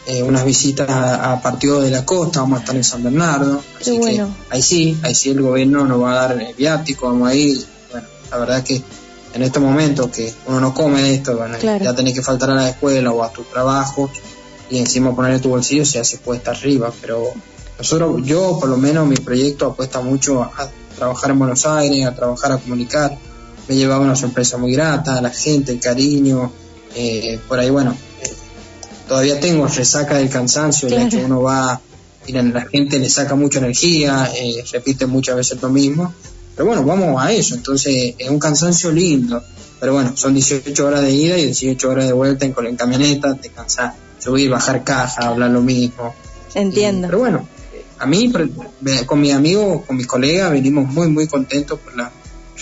eh, 0.08 0.24
unas 0.24 0.46
visitas 0.46 0.90
a, 0.90 1.40
partidos 1.42 1.84
de 1.84 1.92
la 1.92 2.04
costa, 2.06 2.42
vamos 2.42 2.58
a 2.58 2.62
estar 2.62 2.76
en 2.76 2.84
San 2.84 3.04
Bernardo, 3.04 3.62
así 3.80 4.00
que 4.00 4.26
ahí 4.50 4.62
sí, 4.62 4.98
ahí 5.04 5.14
sí 5.14 5.30
el 5.30 5.42
gobierno 5.42 5.86
nos 5.86 6.02
va 6.02 6.12
a 6.12 6.28
dar 6.28 6.42
eh, 6.42 6.56
viático, 6.58 7.08
vamos 7.08 7.30
a 7.30 7.36
ir, 7.36 7.64
bueno, 7.92 8.08
la 8.32 8.38
verdad 8.38 8.64
que 8.64 8.82
en 9.34 9.44
este 9.44 9.60
momento 9.60 10.10
que 10.10 10.34
uno 10.48 10.60
no 10.60 10.74
come 10.74 11.14
esto, 11.14 11.38
bueno, 11.38 11.58
ya 11.60 11.96
tenés 11.96 12.14
que 12.14 12.22
faltar 12.22 12.50
a 12.50 12.56
la 12.56 12.70
escuela 12.70 13.12
o 13.12 13.24
a 13.24 13.32
tu 13.32 13.44
trabajo 13.44 14.10
y 14.70 14.80
encima 14.80 15.16
ponerle 15.16 15.40
tu 15.40 15.50
bolsillo 15.50 15.86
se 15.86 16.00
hace 16.00 16.18
cuesta 16.18 16.52
arriba, 16.52 16.92
pero 17.00 17.32
nosotros, 17.78 18.22
yo 18.24 18.58
por 18.60 18.70
lo 18.70 18.78
menos 18.78 19.08
mi 19.08 19.18
proyecto 19.18 19.68
apuesta 19.68 20.02
mucho 20.02 20.42
a 20.44 20.70
trabajar 20.96 21.32
en 21.32 21.40
Buenos 21.40 21.66
Aires, 21.66 22.06
a 22.06 22.16
trabajar 22.16 22.52
a 22.54 22.58
comunicar, 22.58 23.18
me 23.68 23.76
llevaba 23.76 24.04
una 24.04 24.16
sorpresa 24.16 24.58
muy 24.58 24.74
grata, 24.74 25.22
la 25.22 25.30
gente, 25.30 25.72
el 25.72 25.80
cariño, 25.80 26.52
eh, 26.96 27.40
por 27.48 27.60
ahí 27.60 27.70
bueno, 27.70 27.96
todavía 29.12 29.42
tengo 29.42 29.68
resaca 29.68 30.16
del 30.20 30.30
cansancio, 30.30 30.88
ya 30.88 31.10
que 31.10 31.18
uno 31.18 31.42
va 31.42 31.82
y 32.26 32.32
la, 32.32 32.62
gente 32.62 32.98
le 32.98 33.10
saca 33.10 33.36
mucha 33.36 33.60
energía, 33.60 34.32
eh, 34.34 34.64
repite 34.72 35.06
muchas 35.06 35.36
veces 35.36 35.62
lo 35.62 35.68
mismo, 35.68 36.14
pero 36.56 36.68
bueno, 36.68 36.86
vamos 36.86 37.22
a 37.22 37.30
eso, 37.30 37.56
entonces 37.56 38.16
es 38.18 38.30
un 38.30 38.40
cansancio 38.40 38.90
lindo, 38.90 39.44
pero 39.82 39.92
bueno, 39.92 40.16
son 40.16 40.34
18 40.34 40.88
horas 40.88 41.02
de 41.02 41.12
ida 41.12 41.38
y 41.38 41.48
18 41.48 41.90
horas 41.90 42.06
de 42.06 42.14
vuelta 42.14 42.46
en, 42.46 42.56
en 42.66 42.76
camioneta, 42.78 43.36
te 43.36 43.50
cansas, 43.50 43.96
subir, 44.18 44.50
bajar 44.50 44.86
caja, 44.86 45.28
hablar 45.28 45.52
lo 45.52 45.62
mismo. 45.62 46.16
Entiendo. 46.56 47.10
pero 47.10 47.20
bueno, 47.20 47.46
a 48.00 48.06
mí, 48.06 48.32
con 49.06 49.20
mi 49.20 49.32
amigo, 49.32 49.84
con 49.86 49.98
mis 49.98 50.08
colegas, 50.08 50.52
venimos 50.52 50.88
muy, 50.88 51.10
muy 51.10 51.28
contentos 51.28 51.78
por 51.82 51.98
la 51.98 52.10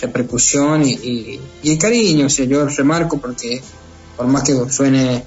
repercusión 0.00 0.84
y, 0.84 1.38
y 1.62 1.70
el 1.70 1.78
cariño, 1.78 2.26
o 2.26 2.28
sea, 2.28 2.44
yo 2.44 2.66
remarco 2.66 3.20
porque 3.20 3.62
por 4.16 4.26
más 4.26 4.42
que 4.42 4.68
suene 4.68 5.22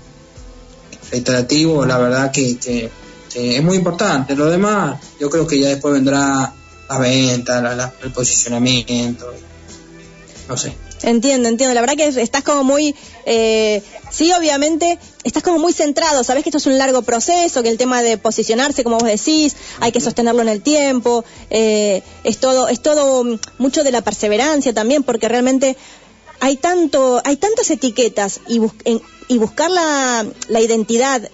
reiterativo, 1.14 1.86
la 1.86 2.00
verdad 2.00 2.32
que, 2.32 2.90
es 3.36 3.64
muy 3.64 3.78
importante. 3.78 4.36
Lo 4.36 4.50
demás, 4.50 5.00
yo 5.20 5.30
creo 5.30 5.46
que 5.46 5.60
ya 5.60 5.70
después 5.70 5.94
vendrá 5.94 6.54
la 6.90 6.98
venta, 6.98 7.92
el 8.02 8.12
posicionamiento, 8.12 9.32
no 10.48 10.58
sé. 10.58 10.76
Entiendo, 11.04 11.50
entiendo. 11.50 11.74
La 11.76 11.82
verdad 11.82 11.98
que 11.98 12.08
estás 12.08 12.44
como 12.44 12.64
muy, 12.64 12.96
eh, 13.26 13.84
sí, 14.10 14.32
obviamente, 14.32 14.98
estás 15.24 15.44
como 15.44 15.60
muy 15.60 15.74
centrado. 15.74 16.24
Sabes 16.24 16.44
que 16.44 16.50
esto 16.50 16.60
es 16.60 16.66
un 16.66 16.78
largo 16.78 17.02
proceso, 17.02 17.62
que 17.62 17.70
el 17.70 17.78
tema 17.78 18.02
de 18.02 18.18
posicionarse, 18.18 18.84
como 18.84 18.98
vos 18.98 19.08
decís, 19.08 19.56
hay 19.82 19.92
que 19.92 20.00
sostenerlo 20.00 20.42
en 20.42 20.50
el 20.50 20.62
tiempo. 20.62 21.26
Eh, 21.50 22.02
es 22.24 22.38
todo, 22.40 22.70
es 22.70 22.82
todo 22.82 23.38
mucho 23.58 23.84
de 23.84 23.92
la 23.92 24.02
perseverancia 24.02 24.74
también, 24.74 25.04
porque 25.04 25.28
realmente 25.28 25.76
hay 26.40 26.58
tanto, 26.58 27.22
hay 27.24 27.38
tantas 27.38 27.70
etiquetas 27.70 28.42
y, 28.48 28.60
y 29.28 29.38
buscar 29.38 29.70
la, 29.70 30.26
la 30.48 30.62
identidad 30.62 31.30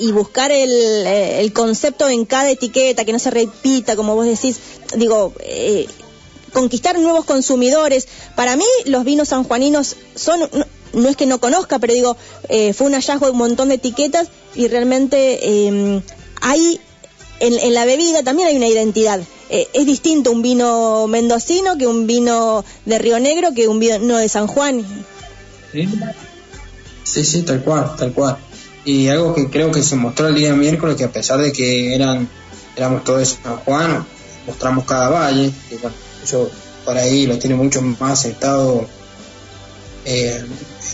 y 0.00 0.12
buscar 0.12 0.50
el, 0.50 0.70
eh, 0.70 1.40
el, 1.40 1.52
concepto 1.52 2.08
en 2.08 2.24
cada 2.24 2.50
etiqueta, 2.50 3.04
que 3.04 3.12
no 3.12 3.18
se 3.18 3.30
repita, 3.30 3.96
como 3.96 4.14
vos 4.14 4.24
decís, 4.24 4.58
digo, 4.96 5.34
eh, 5.40 5.86
conquistar 6.54 6.98
nuevos 6.98 7.26
consumidores. 7.26 8.08
Para 8.34 8.56
mí 8.56 8.64
los 8.86 9.04
vinos 9.04 9.28
sanjuaninos 9.28 9.96
son, 10.14 10.40
no, 10.94 11.08
es 11.08 11.16
que 11.16 11.26
no 11.26 11.38
conozca, 11.38 11.78
pero 11.78 11.92
digo, 11.92 12.16
eh, 12.48 12.72
fue 12.72 12.86
un 12.86 12.94
hallazgo 12.94 13.26
de 13.26 13.32
un 13.32 13.38
montón 13.38 13.68
de 13.68 13.74
etiquetas 13.74 14.28
y 14.54 14.68
realmente 14.68 15.66
em, 15.66 16.00
hay, 16.40 16.80
en, 17.40 17.74
la 17.74 17.84
bebida 17.84 18.22
también 18.22 18.48
hay 18.48 18.56
una 18.56 18.68
identidad. 18.68 19.20
Es 19.50 19.84
distinto 19.84 20.30
un 20.30 20.42
vino 20.42 21.08
mendocino 21.08 21.76
que 21.76 21.86
un 21.86 22.06
vino 22.06 22.64
de 22.86 22.98
Río 23.00 23.18
Negro 23.18 23.52
que 23.52 23.66
un 23.66 23.80
vino 23.80 24.16
de 24.16 24.28
San 24.28 24.46
Juan. 24.46 24.84
Sí, 25.72 25.88
sí, 27.02 27.42
tal 27.42 27.62
cual, 27.62 27.94
tal 27.96 28.12
cual. 28.12 28.36
Y 28.84 29.08
algo 29.08 29.34
que 29.34 29.48
creo 29.48 29.70
que 29.70 29.82
se 29.82 29.96
mostró 29.96 30.28
el 30.28 30.34
día 30.34 30.54
miércoles, 30.54 30.96
que 30.96 31.04
a 31.04 31.12
pesar 31.12 31.40
de 31.40 31.52
que 31.52 31.94
eran 31.94 32.28
éramos 32.76 33.04
todos 33.04 33.20
de 33.20 33.26
San 33.26 33.56
Juan, 33.58 34.06
mostramos 34.46 34.84
cada 34.84 35.10
valle, 35.10 35.52
que 35.68 35.76
bueno, 35.76 35.96
eso 36.22 36.50
por 36.84 36.96
ahí 36.96 37.26
lo 37.26 37.38
tiene 37.38 37.56
mucho 37.56 37.82
más 37.82 38.12
aceptado 38.12 38.86
eh, 40.04 40.42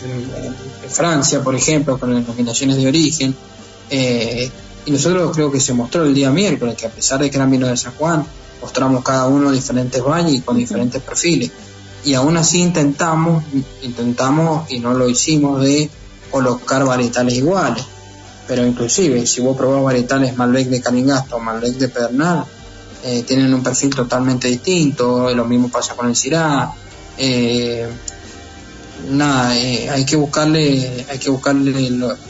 en, 0.05 0.91
Francia, 0.91 1.43
por 1.43 1.55
ejemplo, 1.55 1.99
con 1.99 2.13
las 2.13 2.25
denominaciones 2.25 2.77
de 2.77 2.87
origen. 2.87 3.35
Eh, 3.91 4.51
y 4.85 4.91
nosotros 4.91 5.33
creo 5.35 5.51
que 5.51 5.61
se 5.61 5.73
mostró 5.73 6.05
el 6.05 6.15
día 6.15 6.31
miércoles 6.31 6.77
que 6.77 6.87
a 6.87 6.91
pesar 6.91 7.21
de 7.21 7.31
que 7.31 7.37
eran 7.37 7.51
vinos 7.51 7.71
de 7.71 7.77
San 7.77 7.95
Juan, 7.95 8.25
mostramos 8.61 9.05
cada 9.05 9.27
uno 9.27 9.51
diferentes 9.51 10.03
valles 10.03 10.35
y 10.35 10.41
con 10.41 10.57
diferentes 10.57 11.03
perfiles. 11.03 11.51
Y 12.07 12.15
aún 12.15 12.37
así 12.37 12.63
intentamos, 12.63 13.43
intentamos 13.83 14.71
y 14.71 14.79
no 14.79 14.95
lo 14.95 15.09
hicimos 15.09 15.61
de 15.61 15.91
colocar 16.31 16.85
varietales 16.85 17.35
iguales. 17.35 17.85
Pero 18.47 18.65
inclusive, 18.65 19.27
si 19.27 19.41
vos 19.41 19.57
probás 19.57 19.83
varietales 19.83 20.37
Malbec 20.37 20.69
de 20.69 20.81
Caningasta 20.81 21.35
o 21.35 21.41
Malbec 21.41 21.75
de 21.75 21.89
Pedernal, 21.89 22.45
eh, 23.03 23.25
tienen 23.27 23.53
un 23.53 23.61
perfil 23.61 23.93
totalmente 23.93 24.47
distinto, 24.47 25.35
lo 25.35 25.45
mismo 25.47 25.69
pasa 25.69 25.97
con 25.97 26.09
el 26.09 26.15
Syrah. 26.15 26.73
Eh, 27.19 27.89
nada, 29.11 29.59
eh, 29.59 29.91
hay 29.91 30.05
que 30.05 30.15
buscarle, 30.15 31.07
hay 31.11 31.19
que 31.19 31.31
buscarle, 31.31 31.73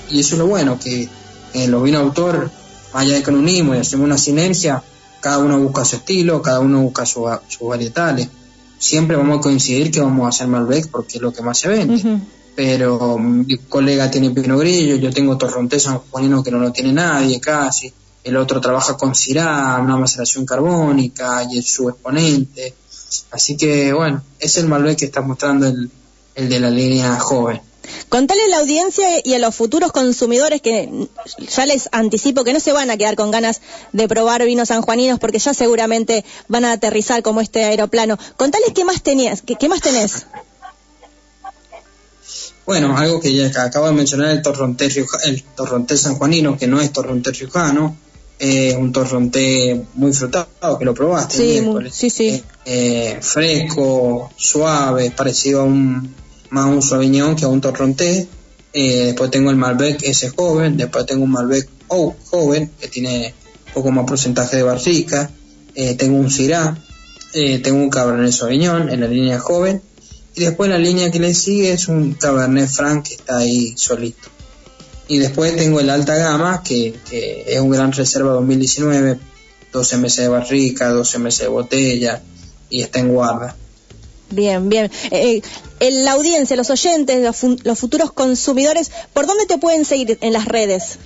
y 0.08 0.20
eso 0.20 0.36
es 0.36 0.38
lo 0.38 0.46
bueno, 0.46 0.78
que 0.78 1.06
en 1.52 1.70
los 1.70 1.82
vinos 1.82 2.00
autor, 2.00 2.50
más 2.94 3.02
allá 3.02 3.16
de 3.16 3.22
que 3.22 3.30
unimos 3.30 3.76
y 3.76 3.80
hacemos 3.80 4.06
una 4.06 4.16
sinergia, 4.16 4.82
cada 5.20 5.36
uno 5.36 5.58
busca 5.60 5.84
su 5.84 5.96
estilo, 5.96 6.40
cada 6.40 6.60
uno 6.60 6.80
busca 6.80 7.04
sus 7.04 7.28
varietales. 7.60 8.28
Siempre 8.78 9.16
vamos 9.16 9.38
a 9.38 9.40
coincidir 9.40 9.90
que 9.90 10.00
vamos 10.00 10.26
a 10.26 10.28
hacer 10.28 10.48
Malbec 10.48 10.88
porque 10.88 11.16
es 11.16 11.22
lo 11.22 11.32
que 11.32 11.42
más 11.42 11.58
se 11.58 11.68
vende. 11.68 12.20
Pero 12.54 13.18
mi 13.18 13.56
colega 13.58 14.10
tiene 14.10 14.30
Pino 14.30 14.56
Grillo, 14.56 14.96
yo 14.96 15.10
tengo 15.12 15.36
Torrontés 15.36 15.86
Juanino 16.10 16.42
que 16.42 16.50
no 16.50 16.58
lo 16.58 16.72
tiene 16.72 16.92
nadie 16.92 17.38
casi 17.40 17.92
el 18.26 18.36
otro 18.36 18.60
trabaja 18.60 18.96
con 18.96 19.14
CIRA, 19.14 19.78
una 19.80 19.96
maceración 19.96 20.44
carbónica 20.44 21.44
y 21.48 21.58
es 21.58 21.66
su 21.70 21.88
exponente. 21.88 22.74
Así 23.30 23.56
que 23.56 23.92
bueno, 23.92 24.20
es 24.40 24.56
el 24.56 24.66
Malbec 24.66 24.98
que 24.98 25.04
está 25.04 25.20
mostrando 25.20 25.68
el, 25.68 25.90
de 26.34 26.60
la 26.60 26.68
línea 26.68 27.20
joven. 27.20 27.60
Contale 28.08 28.42
a 28.44 28.48
la 28.48 28.58
audiencia 28.58 29.06
y 29.24 29.34
a 29.34 29.38
los 29.38 29.54
futuros 29.54 29.92
consumidores 29.92 30.60
que 30.60 30.90
ya 31.38 31.66
les 31.66 31.88
anticipo 31.92 32.44
que 32.44 32.52
no 32.52 32.60
se 32.60 32.72
van 32.72 32.90
a 32.90 32.96
quedar 32.96 33.16
con 33.16 33.30
ganas 33.30 33.60
de 33.92 34.08
probar 34.08 34.44
vinos 34.44 34.68
sanjuaninos 34.68 35.18
porque 35.18 35.38
ya 35.38 35.54
seguramente 35.54 36.24
van 36.48 36.64
a 36.64 36.72
aterrizar 36.72 37.22
como 37.22 37.40
este 37.40 37.64
aeroplano. 37.64 38.18
Contales 38.36 38.72
qué 38.74 38.84
más 38.84 39.02
tenías, 39.02 39.42
qué, 39.42 39.68
más 39.68 39.80
tenés. 39.80 40.26
Bueno, 42.64 42.96
algo 42.96 43.20
que 43.20 43.32
ya 43.32 43.46
acabo 43.62 43.86
de 43.86 43.92
mencionar, 43.92 44.30
el 44.30 44.42
torrontés, 44.42 44.96
el 45.24 45.42
torrontés 45.42 46.00
sanjuanino, 46.00 46.58
que 46.58 46.66
no 46.66 46.80
es 46.80 46.92
torrontés 46.92 47.38
riojano, 47.38 47.96
eh, 48.38 48.76
un 48.76 48.92
torronté 48.92 49.82
muy 49.94 50.12
frutado, 50.12 50.78
que 50.78 50.84
lo 50.84 50.92
probaste. 50.92 51.36
Sí, 51.36 51.64
sí, 51.90 52.10
sí. 52.10 52.28
Eh, 52.28 52.42
eh, 52.66 53.18
fresco, 53.22 54.30
suave, 54.36 55.10
parecido 55.10 55.60
a 55.60 55.64
un 55.64 56.14
más 56.56 56.66
un 56.66 56.82
suaviñón 56.82 57.36
que 57.36 57.44
un 57.44 57.60
torronté. 57.60 58.26
después 58.72 59.30
tengo 59.30 59.50
el 59.50 59.56
Malbec 59.56 60.02
ese 60.02 60.30
joven, 60.30 60.76
después 60.76 61.04
tengo 61.04 61.24
un 61.24 61.32
Malbec 61.32 61.68
o 61.88 62.16
joven, 62.30 62.70
que 62.80 62.88
tiene 62.88 63.34
un 63.68 63.72
poco 63.74 63.90
más 63.92 64.06
porcentaje 64.06 64.56
de 64.56 64.62
barrica. 64.62 65.30
tengo 65.98 66.16
un 66.18 66.30
Syrah, 66.30 66.76
tengo 67.62 67.78
un 67.78 67.90
Cabernet 67.90 68.32
Sauvignon 68.32 68.88
en 68.88 69.00
la 69.00 69.06
línea 69.06 69.38
joven. 69.38 69.82
Y 70.34 70.40
después 70.40 70.68
la 70.68 70.78
línea 70.78 71.10
que 71.10 71.18
le 71.18 71.34
sigue 71.34 71.72
es 71.72 71.88
un 71.88 72.14
Cabernet 72.14 72.68
Franc 72.68 73.06
que 73.06 73.14
está 73.14 73.38
ahí 73.38 73.74
solito. 73.76 74.28
Y 75.08 75.18
después 75.18 75.56
tengo 75.56 75.80
el 75.80 75.90
alta 75.90 76.16
gama, 76.16 76.62
que, 76.62 76.94
es 77.46 77.60
un 77.60 77.70
gran 77.70 77.92
reserva 77.92 78.32
2019, 78.32 79.18
12 79.72 79.96
meses 79.98 80.24
de 80.24 80.28
barrica, 80.28 80.88
12 80.88 81.18
meses 81.18 81.40
de 81.42 81.48
botella, 81.48 82.22
y 82.70 82.82
está 82.82 82.98
en 82.98 83.08
guarda. 83.08 83.56
Bien, 84.30 84.68
bien. 84.68 84.90
Eh, 85.10 85.40
eh 85.80 85.90
la 85.90 86.12
audiencia, 86.12 86.56
los 86.56 86.70
oyentes, 86.70 87.22
los, 87.22 87.78
futuros 87.78 88.12
consumidores, 88.12 88.90
¿por 89.12 89.26
dónde 89.26 89.46
te 89.46 89.58
pueden 89.58 89.84
seguir 89.84 90.18
en 90.20 90.32
las 90.32 90.46
redes? 90.46 90.98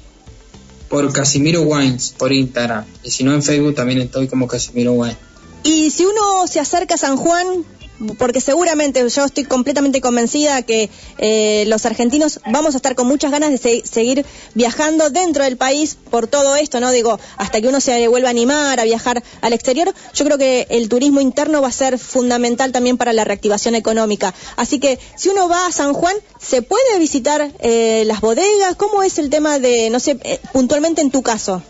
Por 0.89 1.13
Casimiro 1.13 1.63
Wines, 1.63 2.15
por 2.17 2.33
Instagram. 2.33 2.85
Y 3.03 3.11
si 3.11 3.25
no, 3.25 3.35
en 3.35 3.43
Facebook 3.43 3.75
también 3.75 4.01
estoy 4.01 4.29
como 4.29 4.47
Casimiro 4.47 4.93
Wines. 4.93 5.17
Y 5.63 5.91
si 5.91 6.05
uno 6.05 6.47
se 6.47 6.59
acerca 6.59 6.95
a 6.95 6.99
San 6.99 7.17
Juan, 7.17 7.65
porque 8.19 8.41
seguramente 8.41 9.07
yo 9.09 9.25
estoy 9.25 9.45
completamente 9.45 10.01
convencida 10.01 10.63
que 10.63 10.91
eh, 11.19 11.65
los 11.67 11.85
argentinos 11.87 12.41
vamos 12.51 12.75
a 12.75 12.79
estar 12.79 12.95
con 12.95 13.07
muchas 13.07 13.31
ganas 13.31 13.51
de 13.63 13.83
seguir 13.85 14.25
viajando 14.55 15.11
dentro 15.11 15.45
del 15.45 15.57
país 15.57 15.97
por 16.11 16.27
todo 16.27 16.57
esto, 16.57 16.81
¿no? 16.81 16.91
Digo, 16.91 17.19
hasta 17.37 17.61
que 17.61 17.69
uno 17.69 17.81
se 17.81 18.09
vuelva 18.09 18.29
a 18.29 18.31
animar 18.31 18.81
a 18.81 18.85
viajar 18.85 19.23
al 19.41 19.53
exterior, 19.53 19.93
yo 20.15 20.25
creo 20.25 20.39
que 20.39 20.67
el 20.71 20.89
turismo 20.89 21.21
interno 21.21 21.63
va 21.63 21.69
a 21.69 21.73
ser 21.73 21.99
fundamental 21.99 22.73
también 22.73 22.97
para 22.97 23.13
la 23.13 23.25
reactivación 23.25 23.75
económica. 23.75 24.35
Así 24.57 24.79
que 24.79 24.99
si 25.17 25.29
uno 25.29 25.49
va 25.49 25.67
a 25.67 25.73
San 25.73 25.93
Juan, 25.93 26.17
¿se 26.41 26.63
puede 26.63 26.99
visitar 26.99 27.51
eh, 27.61 28.05
las 28.07 28.21
bodegas? 28.21 28.77
¿Cómo 28.77 29.03
es 29.03 29.19
el 29.19 29.31
tema 29.31 29.59
de, 29.59 29.91
no 29.91 30.01
sé, 30.01 30.19
eh, 30.25 30.41
puntualmente 30.53 31.01
en 31.01 31.11
tu 31.11 31.23
caso? 31.23 31.63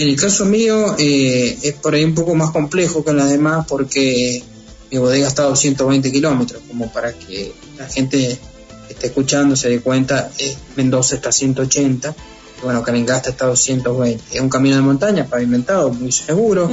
En 0.00 0.08
el 0.08 0.16
caso 0.16 0.46
mío 0.46 0.96
eh, 0.98 1.58
es 1.62 1.74
por 1.74 1.92
ahí 1.92 2.04
un 2.04 2.14
poco 2.14 2.34
más 2.34 2.52
complejo 2.52 3.04
que 3.04 3.10
en 3.10 3.18
las 3.18 3.28
demás 3.28 3.66
porque 3.68 4.42
mi 4.90 4.96
bodega 4.96 5.28
está 5.28 5.42
a 5.42 5.48
220 5.48 6.10
kilómetros, 6.10 6.62
como 6.66 6.90
para 6.90 7.12
que 7.12 7.52
la 7.76 7.86
gente 7.86 8.38
que 8.86 8.94
esté 8.94 9.08
escuchando 9.08 9.56
se 9.56 9.68
dé 9.68 9.80
cuenta, 9.80 10.30
Mendoza 10.74 11.16
está 11.16 11.28
a 11.28 11.32
180, 11.32 12.14
y 12.56 12.64
bueno, 12.64 12.82
Caningasta 12.82 13.28
está 13.28 13.44
a 13.44 13.48
220. 13.48 14.24
Es 14.32 14.40
un 14.40 14.48
camino 14.48 14.76
de 14.76 14.80
montaña 14.80 15.26
pavimentado, 15.26 15.92
muy 15.92 16.12
seguro, 16.12 16.70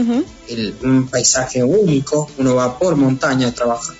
un 0.83 1.09
paisaje 1.09 1.61
único, 1.65 2.29
uno 2.37 2.55
va 2.55 2.79
por 2.79 2.95
montaña 2.95 3.49
a 3.49 3.51
trabajar, 3.51 3.97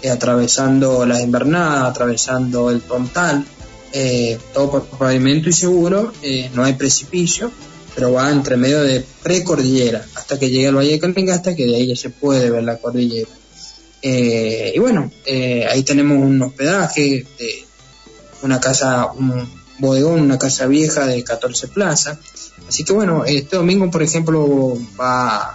eh, 0.00 0.08
atravesando 0.08 1.04
la 1.04 1.20
invernada, 1.20 1.88
atravesando 1.88 2.70
el 2.70 2.80
Pontal, 2.80 3.44
eh, 3.92 4.38
todo 4.54 4.70
por 4.70 4.86
pavimento 4.86 5.50
y 5.50 5.52
seguro, 5.52 6.10
no 6.54 6.64
hay 6.64 6.72
precipicio 6.72 7.50
pero 7.96 8.12
va 8.12 8.30
entre 8.30 8.58
medio 8.58 8.82
de 8.82 9.02
precordillera 9.22 10.04
hasta 10.14 10.38
que 10.38 10.50
llegue 10.50 10.68
al 10.68 10.76
Valle 10.76 10.92
de 10.92 11.00
Caningasta, 11.00 11.56
que 11.56 11.64
de 11.64 11.76
ahí 11.76 11.86
ya 11.86 11.96
se 11.96 12.10
puede 12.10 12.50
ver 12.50 12.62
la 12.62 12.76
cordillera. 12.76 13.30
Eh, 14.02 14.72
y 14.76 14.78
bueno, 14.78 15.10
eh, 15.24 15.66
ahí 15.66 15.82
tenemos 15.82 16.18
un 16.18 16.42
hospedaje 16.42 17.26
de 17.38 17.66
una 18.42 18.60
casa, 18.60 19.06
un 19.12 19.48
bodegón, 19.78 20.20
una 20.20 20.38
casa 20.38 20.66
vieja 20.66 21.06
de 21.06 21.24
14 21.24 21.68
plazas. 21.68 22.18
Así 22.68 22.84
que 22.84 22.92
bueno, 22.92 23.24
este 23.24 23.56
domingo, 23.56 23.90
por 23.90 24.02
ejemplo, 24.02 24.78
va, 25.00 25.54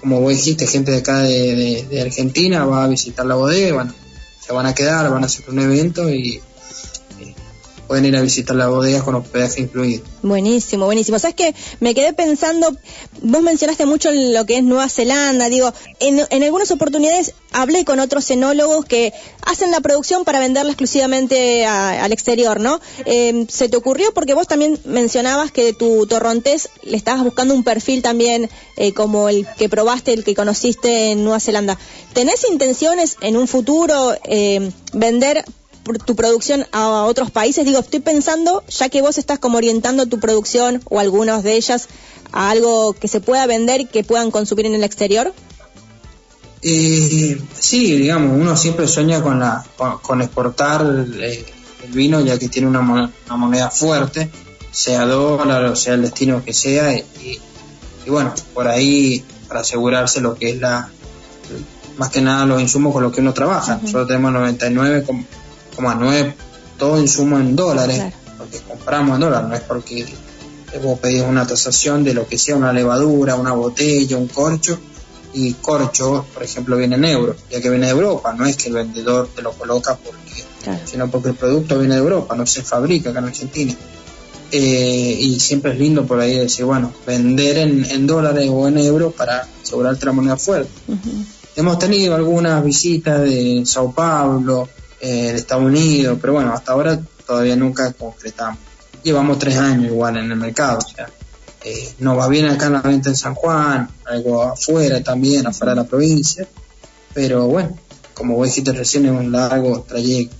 como 0.00 0.20
vos 0.20 0.30
dijiste, 0.30 0.68
gente 0.68 0.92
de 0.92 0.98
acá 0.98 1.18
de, 1.18 2.00
Argentina 2.00 2.64
va 2.66 2.84
a 2.84 2.88
visitar 2.88 3.26
la 3.26 3.34
bodega, 3.34 3.92
se 4.40 4.52
van 4.52 4.66
a 4.66 4.74
quedar, 4.76 5.10
van 5.10 5.24
a 5.24 5.26
hacer 5.26 5.50
un 5.50 5.58
evento 5.58 6.08
y 6.08 6.40
pueden 7.86 8.04
ir 8.06 8.16
a 8.16 8.22
visitar 8.22 8.56
la 8.56 8.68
bodega 8.68 9.02
con 9.02 9.14
hospedaje 9.14 9.62
incluido. 9.62 10.04
Buenísimo, 10.22 10.86
buenísimo. 10.86 11.18
¿Sabes 11.18 11.36
que 11.36 11.54
Me 11.80 11.94
quedé 11.94 12.12
pensando, 12.12 12.74
vos 13.22 13.42
mencionaste 13.42 13.86
mucho 13.86 14.10
lo 14.12 14.46
que 14.46 14.58
es 14.58 14.64
Nueva 14.64 14.88
Zelanda, 14.88 15.48
digo, 15.48 15.72
en, 16.00 16.42
algunas 16.42 16.70
oportunidades 16.70 17.34
hablé 17.52 17.84
con 17.84 18.00
otros 18.00 18.30
enólogos 18.30 18.84
que 18.84 19.12
hacen 19.46 19.70
la 19.70 19.80
producción 19.80 20.24
para 20.24 20.40
venderla 20.40 20.72
exclusivamente 20.72 21.64
al 21.66 22.12
exterior, 22.12 22.60
¿no? 22.60 22.80
Em, 23.04 23.46
¿Se 23.48 23.68
te 23.68 23.76
ocurrió? 23.76 24.12
Porque 24.12 24.34
vos 24.34 24.48
también 24.48 24.78
mencionabas 24.84 25.52
que 25.52 25.72
tu 25.72 26.06
torrontés 26.06 26.68
le 26.82 26.96
estabas 26.96 27.22
buscando 27.22 27.54
un 27.54 27.64
perfil 27.64 28.02
también 28.02 28.48
eh, 28.76 28.92
como 28.92 29.28
el 29.28 29.46
que 29.56 29.68
probaste, 29.68 30.12
el 30.12 30.24
que 30.24 30.34
conociste 30.34 31.12
en 31.12 31.24
Nueva 31.24 31.40
Zelanda. 31.40 31.78
¿Tenés 32.12 32.44
intenciones 32.50 33.16
en 33.20 33.36
un 33.36 33.48
futuro 33.48 34.14
em, 34.24 34.70
vender 34.92 35.44
tu 36.04 36.16
producción 36.16 36.66
a 36.72 37.04
otros 37.04 37.30
países? 37.30 37.64
Digo, 37.64 37.80
estoy 37.80 38.00
pensando, 38.00 38.64
ya 38.68 38.88
que 38.88 39.02
vos 39.02 39.18
estás 39.18 39.38
como 39.38 39.58
orientando 39.58 40.06
tu 40.06 40.18
producción 40.18 40.82
o 40.88 40.98
algunas 40.98 41.42
de 41.42 41.54
ellas 41.54 41.88
a 42.32 42.50
algo 42.50 42.94
que 42.94 43.08
se 43.08 43.20
pueda 43.20 43.46
vender 43.46 43.82
y 43.82 43.86
que 43.86 44.04
puedan 44.04 44.30
consumir 44.30 44.66
en 44.66 44.74
el 44.74 44.84
exterior. 44.84 45.32
Eh, 46.62 47.38
sí, 47.58 47.96
digamos, 47.96 48.40
uno 48.40 48.56
siempre 48.56 48.88
sueña 48.88 49.22
con, 49.22 49.38
la, 49.38 49.64
con, 50.02 50.22
exportar 50.22 50.80
el, 50.80 51.44
vino 51.92 52.20
ya 52.22 52.38
que 52.38 52.48
tiene 52.48 52.68
una, 52.68 52.80
moneda, 52.80 53.70
fuerte, 53.70 54.30
sea 54.70 55.04
dólar 55.04 55.66
o 55.66 55.76
sea 55.76 55.94
el 55.94 56.02
destino 56.02 56.42
que 56.42 56.54
sea, 56.54 56.94
y, 56.94 57.38
bueno, 58.06 58.32
por 58.54 58.66
ahí 58.66 59.22
para 59.46 59.60
asegurarse 59.60 60.22
lo 60.22 60.34
que 60.34 60.50
es 60.50 60.60
la, 60.60 60.88
más 61.98 62.08
que 62.08 62.22
nada 62.22 62.46
los 62.46 62.60
insumos 62.60 62.94
con 62.94 63.02
los 63.02 63.12
que 63.12 63.20
uno 63.20 63.34
trabaja. 63.34 63.78
Nosotros 63.82 64.08
tenemos 64.08 64.32
99,9 65.76 66.34
todo 66.78 67.00
insumo 67.00 67.38
en 67.38 67.54
dólares, 67.54 68.02
porque 68.36 68.58
compramos 68.60 69.14
en 69.14 69.20
dólares, 69.20 69.48
no 69.48 69.54
es 69.54 69.60
porque 69.62 70.06
vos 70.82 70.98
pedís 70.98 71.22
una 71.22 71.46
tasación 71.46 72.02
de 72.02 72.14
lo 72.14 72.26
que 72.26 72.36
sea, 72.36 72.56
una 72.56 72.72
levadura, 72.72 73.36
una 73.36 73.52
botella, 73.52 74.16
un 74.16 74.28
corcho, 74.28 74.78
y 75.34 75.52
corcho, 75.54 76.26
por 76.32 76.42
ejemplo, 76.42 76.76
viene 76.76 76.96
en 76.96 77.04
euros, 77.04 77.36
ya 77.50 77.60
que 77.60 77.68
viene 77.68 77.86
de 77.86 77.92
Europa, 77.92 78.32
no 78.32 78.46
es 78.46 78.56
que 78.56 78.68
el 78.68 78.74
vendedor 78.74 79.28
te 79.34 79.42
lo 79.42 79.52
coloca 79.52 79.96
porque, 79.96 80.44
sino 80.84 81.10
porque 81.10 81.30
el 81.30 81.34
producto 81.34 81.78
viene 81.78 81.94
de 81.94 82.00
Europa, 82.00 82.36
no 82.36 82.46
se 82.46 82.62
fabrica 82.62 83.10
acá 83.10 83.18
en 83.18 83.24
Argentina. 83.26 83.74
Eh, 84.52 85.16
y 85.18 85.40
siempre 85.40 85.72
es 85.72 85.78
lindo 85.78 86.06
por 86.06 86.20
ahí 86.20 86.38
decir, 86.38 86.64
bueno, 86.64 86.92
vender 87.04 87.58
en, 87.58 88.06
dólares 88.06 88.48
o 88.52 88.68
en 88.68 88.78
euros 88.78 89.12
para 89.14 89.48
asegurarte 89.62 90.06
la 90.06 90.12
moneda 90.12 90.36
fuerte. 90.36 90.70
Hemos 91.56 91.78
tenido 91.80 92.14
algunas 92.14 92.62
visitas 92.62 93.20
de 93.22 93.62
Sao 93.66 93.92
Paulo, 93.92 94.68
eh, 95.00 95.32
de 95.32 95.36
Estados 95.36 95.64
Unidos, 95.64 96.18
pero 96.20 96.34
bueno, 96.34 96.52
hasta 96.52 96.72
ahora 96.72 97.00
todavía 97.26 97.56
nunca 97.56 97.92
concretamos. 97.92 98.58
Llevamos 99.02 99.38
tres 99.38 99.56
años 99.56 99.92
igual 99.92 100.16
en 100.16 100.30
el 100.30 100.36
mercado, 100.38 100.78
o 100.78 100.88
sea, 100.88 101.08
eh, 101.62 101.94
nos 101.98 102.18
va 102.18 102.28
bien 102.28 102.46
acá 102.46 102.66
en 102.66 102.72
la 102.74 102.80
venta 102.80 103.08
en 103.08 103.16
San 103.16 103.34
Juan, 103.34 103.88
algo 104.06 104.42
afuera 104.42 105.02
también, 105.02 105.46
afuera 105.46 105.72
de 105.72 105.82
la 105.82 105.84
provincia, 105.84 106.46
pero 107.12 107.46
bueno, 107.46 107.76
como 108.14 108.36
vos 108.36 108.46
dijiste 108.46 108.72
recién, 108.72 109.06
es 109.06 109.12
un 109.12 109.32
largo 109.32 109.84
trayecto. 109.86 110.36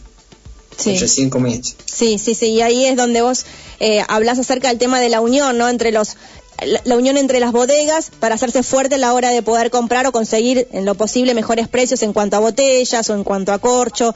Sí. 0.76 0.98
cinco 1.06 1.38
meses. 1.38 1.76
Sí, 1.84 2.18
sí, 2.18 2.34
sí, 2.34 2.46
y 2.46 2.60
ahí 2.60 2.84
es 2.84 2.96
donde 2.96 3.22
vos 3.22 3.46
eh, 3.78 4.02
hablas 4.08 4.40
acerca 4.40 4.68
del 4.68 4.78
tema 4.78 5.00
de 5.00 5.08
la 5.08 5.20
unión, 5.20 5.56
¿no? 5.56 5.68
Entre 5.68 5.92
los 5.92 6.16
la, 6.84 6.96
unión 6.96 7.16
entre 7.16 7.40
las 7.40 7.52
bodegas 7.52 8.10
para 8.20 8.34
hacerse 8.34 8.62
fuerte 8.62 8.94
a 8.96 8.98
la 8.98 9.12
hora 9.12 9.30
de 9.30 9.42
poder 9.42 9.70
comprar 9.70 10.06
o 10.06 10.12
conseguir 10.12 10.68
en 10.72 10.84
lo 10.84 10.94
posible 10.94 11.34
mejores 11.34 11.68
precios 11.68 12.02
en 12.02 12.12
cuanto 12.12 12.36
a 12.36 12.40
botellas 12.40 13.08
o 13.10 13.14
en 13.14 13.24
cuanto 13.24 13.52
a 13.52 13.58
corcho. 13.58 14.14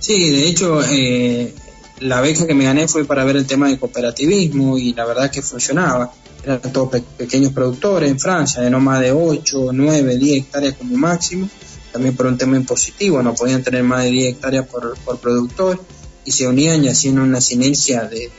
Sí, 0.00 0.30
de 0.30 0.48
hecho, 0.48 0.80
eh, 0.82 1.54
la 2.00 2.20
beca 2.20 2.46
que 2.46 2.54
me 2.54 2.64
gané 2.64 2.86
fue 2.86 3.04
para 3.04 3.24
ver 3.24 3.36
el 3.36 3.46
tema 3.46 3.68
de 3.68 3.78
cooperativismo 3.78 4.78
y 4.78 4.94
la 4.94 5.04
verdad 5.04 5.30
que 5.30 5.42
funcionaba. 5.42 6.12
Eran 6.44 6.60
todos 6.60 7.02
pequeños 7.16 7.52
productores 7.52 8.10
en 8.10 8.18
Francia, 8.18 8.62
de 8.62 8.70
no 8.70 8.80
más 8.80 9.00
de 9.00 9.12
8, 9.12 9.70
9, 9.72 10.16
10 10.16 10.44
hectáreas 10.44 10.74
como 10.74 10.96
máximo. 10.96 11.48
También 11.92 12.14
por 12.14 12.26
un 12.26 12.38
tema 12.38 12.56
impositivo, 12.56 13.22
no 13.22 13.34
podían 13.34 13.62
tener 13.62 13.82
más 13.82 14.04
de 14.04 14.10
10 14.10 14.34
hectáreas 14.34 14.66
por, 14.66 14.96
productor 15.18 15.82
y 16.24 16.30
se 16.30 16.46
unían 16.46 16.84
y 16.84 16.88
hacían 16.88 17.18
una 17.18 17.40
sinergia 17.40 18.04
de, 18.04 18.30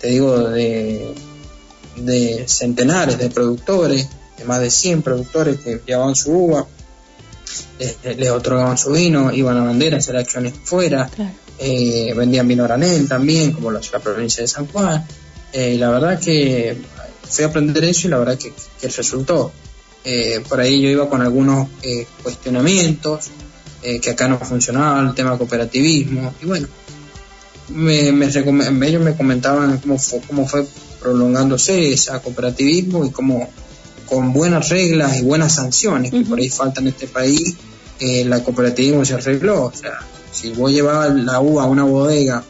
te 0.00 0.08
digo, 0.08 0.48
de, 0.48 1.12
de 1.96 2.44
centenares 2.48 3.18
de 3.18 3.28
productores, 3.28 4.08
de 4.38 4.44
más 4.44 4.60
de 4.60 4.70
100 4.70 5.02
productores 5.02 5.60
que 5.60 5.82
llevaban 5.84 6.14
su 6.14 6.32
uva, 6.32 6.66
les, 7.78 8.30
otorgaban 8.30 8.78
su 8.78 8.92
vino, 8.92 9.32
iban 9.32 9.56
a 9.58 9.64
bandera, 9.64 9.98
hacer 9.98 10.16
acciones 10.16 10.54
fuera 10.64 11.10
eh, 11.58 12.12
vendían 12.14 12.46
vino 12.46 12.64
granel 12.64 13.08
también, 13.08 13.52
como 13.52 13.70
la, 13.70 13.80
provincia 14.02 14.42
de 14.42 14.48
San 14.48 14.66
Juan. 14.66 15.06
Eh, 15.52 15.74
y 15.74 15.78
la 15.78 15.90
verdad 15.90 16.20
que 16.20 16.76
fui 17.28 17.44
a 17.44 17.48
aprender 17.48 17.84
eso 17.84 18.08
y 18.08 18.10
la 18.10 18.18
verdad 18.18 18.38
que, 18.38 18.52
que 18.80 18.88
resultó. 18.88 19.52
Eh, 20.04 20.42
por 20.48 20.60
ahí 20.60 20.80
yo 20.80 20.88
iba 20.88 21.08
con 21.08 21.22
algunos 21.22 21.68
cuestionamientos, 22.22 23.30
que 24.02 24.10
acá 24.10 24.26
no 24.26 24.38
funcionaba 24.38 25.00
el 25.00 25.14
tema 25.14 25.38
cooperativismo. 25.38 26.34
Y 26.42 26.46
bueno, 26.46 26.66
me, 27.68 28.08
ellos 28.08 29.02
me 29.02 29.16
comentaban 29.16 29.78
cómo 29.78 29.98
fue, 29.98 30.20
cómo 30.26 30.46
fue 30.46 30.66
prolongándose 31.00 31.92
ese 31.92 32.10
cooperativismo 32.20 33.04
y 33.04 33.10
cómo 33.10 33.48
con 34.08 34.32
buenas 34.32 34.68
reglas 34.68 35.18
y 35.18 35.22
buenas 35.22 35.54
sanciones 35.54 36.10
que 36.10 36.22
por 36.22 36.38
ahí 36.38 36.48
faltan 36.48 36.84
en 36.84 36.88
este 36.88 37.06
país, 37.06 37.56
la 38.00 38.42
cooperativismo 38.42 39.04
se 39.04 39.14
arregló. 39.14 39.64
O 39.64 39.72
sea, 39.72 39.98
si 40.32 40.50
vos 40.50 40.70
llevabas 40.70 41.14
la 41.14 41.40
uva 41.40 41.64
a 41.64 41.66
una 41.66 41.84
bodega 41.84 42.42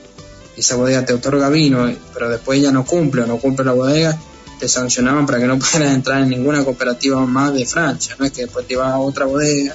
y 0.57 0.61
esa 0.61 0.77
bodega 0.77 1.05
te 1.05 1.13
otorga 1.13 1.49
vino, 1.49 1.91
pero 2.13 2.29
después 2.29 2.61
ya 2.61 2.73
no 2.73 2.85
cumple 2.85 3.23
o 3.23 3.27
no 3.27 3.39
cumple 3.39 3.65
la 3.65 3.73
bodega, 3.73 4.19
te 4.59 4.69
sancionaban 4.69 5.27
para 5.27 5.39
que 5.39 5.47
no 5.47 5.59
pudieras 5.59 5.95
entrar 5.95 6.23
en 6.23 6.31
ninguna 6.31 6.65
cooperativa 6.65 7.25
más 7.27 7.55
de 7.55 7.67
Francia. 7.67 8.17
No 8.19 8.25
es 8.25 8.33
que 8.33 8.43
después 8.43 8.67
te 8.67 8.75
ibas 8.75 8.93
a 8.93 8.99
otra 8.99 9.27
bodega, 9.27 9.75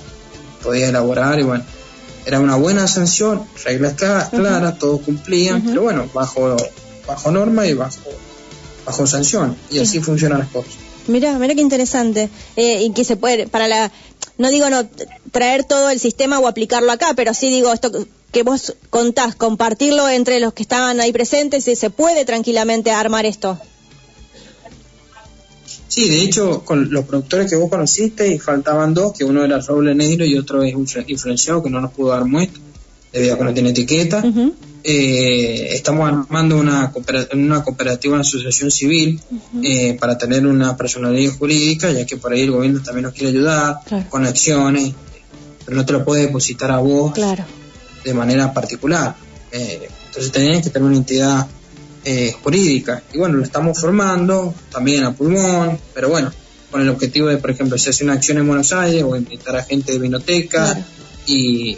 podías 0.63 0.89
elaborar 0.89 1.39
y 1.39 1.43
bueno, 1.43 1.63
era 2.25 2.39
una 2.39 2.55
buena 2.55 2.87
sanción, 2.87 3.43
reglas 3.63 3.93
claras, 3.93 4.77
todos 4.77 5.01
cumplían, 5.01 5.63
pero 5.63 5.83
bueno, 5.83 6.07
bajo, 6.13 6.55
bajo 7.07 7.31
norma 7.31 7.65
y 7.65 7.73
bajo, 7.73 7.97
bajo 8.85 9.07
sanción. 9.07 9.55
Y 9.71 9.79
así 9.79 9.99
funcionan 9.99 10.39
las 10.39 10.49
cosas. 10.49 10.73
Mira, 11.11 11.37
mira 11.37 11.53
qué 11.53 11.61
interesante. 11.61 12.29
Eh, 12.55 12.83
y 12.83 12.91
que 12.93 13.03
se 13.03 13.15
puede, 13.15 13.47
para 13.47 13.67
la, 13.67 13.91
no 14.37 14.49
digo 14.49 14.69
no 14.69 14.87
traer 15.31 15.63
todo 15.63 15.89
el 15.89 15.99
sistema 15.99 16.39
o 16.39 16.47
aplicarlo 16.47 16.91
acá, 16.91 17.13
pero 17.15 17.33
sí 17.33 17.49
digo 17.49 17.71
esto 17.71 17.91
que 18.31 18.43
vos 18.43 18.75
contás, 18.89 19.35
compartirlo 19.35 20.07
entre 20.09 20.39
los 20.39 20.53
que 20.53 20.63
estaban 20.63 20.99
ahí 21.01 21.11
presentes 21.11 21.67
y 21.67 21.75
se 21.75 21.89
puede 21.89 22.25
tranquilamente 22.25 22.91
armar 22.91 23.25
esto. 23.25 23.59
Sí, 25.87 26.09
de 26.09 26.23
hecho, 26.23 26.63
con 26.63 26.89
los 26.89 27.03
productores 27.03 27.49
que 27.49 27.57
vos 27.57 27.69
conociste, 27.69 28.39
faltaban 28.39 28.93
dos, 28.93 29.11
que 29.11 29.25
uno 29.25 29.43
era 29.43 29.59
Roble 29.59 29.93
Negro 29.93 30.25
y 30.25 30.37
otro 30.37 30.63
es 30.63 30.73
un 30.73 30.87
influenciado 31.07 31.61
que 31.61 31.69
no 31.69 31.81
nos 31.81 31.91
pudo 31.91 32.11
dar 32.11 32.23
muestra, 32.23 32.61
debido 33.11 33.35
a 33.35 33.37
que 33.37 33.43
no 33.43 33.53
tiene 33.53 33.69
etiqueta. 33.69 34.23
Eh, 34.83 35.75
estamos 35.75 36.09
armando 36.09 36.57
una 36.57 36.91
cooperativa, 36.91 37.39
una, 37.39 37.63
cooperativa, 37.63 38.13
una 38.13 38.21
asociación 38.21 38.71
civil 38.71 39.19
eh, 39.61 39.95
para 39.99 40.17
tener 40.17 40.47
una 40.47 40.75
personalidad 40.75 41.33
jurídica, 41.37 41.91
ya 41.91 42.05
que 42.05 42.17
por 42.17 42.33
ahí 42.33 42.41
el 42.41 42.51
gobierno 42.51 42.81
también 42.81 43.03
nos 43.03 43.13
quiere 43.13 43.29
ayudar 43.29 43.77
con 44.09 44.25
acciones, 44.25 44.93
pero 45.65 45.77
no 45.77 45.85
te 45.85 45.93
lo 45.93 46.03
puede 46.03 46.23
depositar 46.23 46.71
a 46.71 46.79
vos 46.79 47.13
de 48.03 48.13
manera 48.13 48.53
particular. 48.53 49.15
Eh, 49.51 49.87
entonces 50.07 50.31
tenés 50.31 50.63
que 50.63 50.69
tener 50.71 50.87
una 50.87 50.97
entidad 50.97 51.47
jurídica. 52.41 53.03
Y 53.13 53.19
bueno, 53.19 53.37
lo 53.37 53.43
estamos 53.43 53.79
formando 53.79 54.55
también 54.71 55.03
a 55.03 55.13
pulmón, 55.13 55.77
pero 55.93 56.09
bueno, 56.09 56.31
con 56.71 56.81
el 56.81 56.89
objetivo 56.89 57.27
de, 57.27 57.37
por 57.37 57.51
ejemplo, 57.51 57.77
si 57.77 57.89
hace 57.89 58.03
una 58.03 58.13
acción 58.13 58.39
en 58.39 58.47
Buenos 58.47 58.73
Aires 58.73 59.03
o 59.03 59.15
invitar 59.15 59.57
a 59.57 59.63
gente 59.63 59.91
de 59.91 59.99
vinoteca 59.99 60.83
y, 61.25 61.75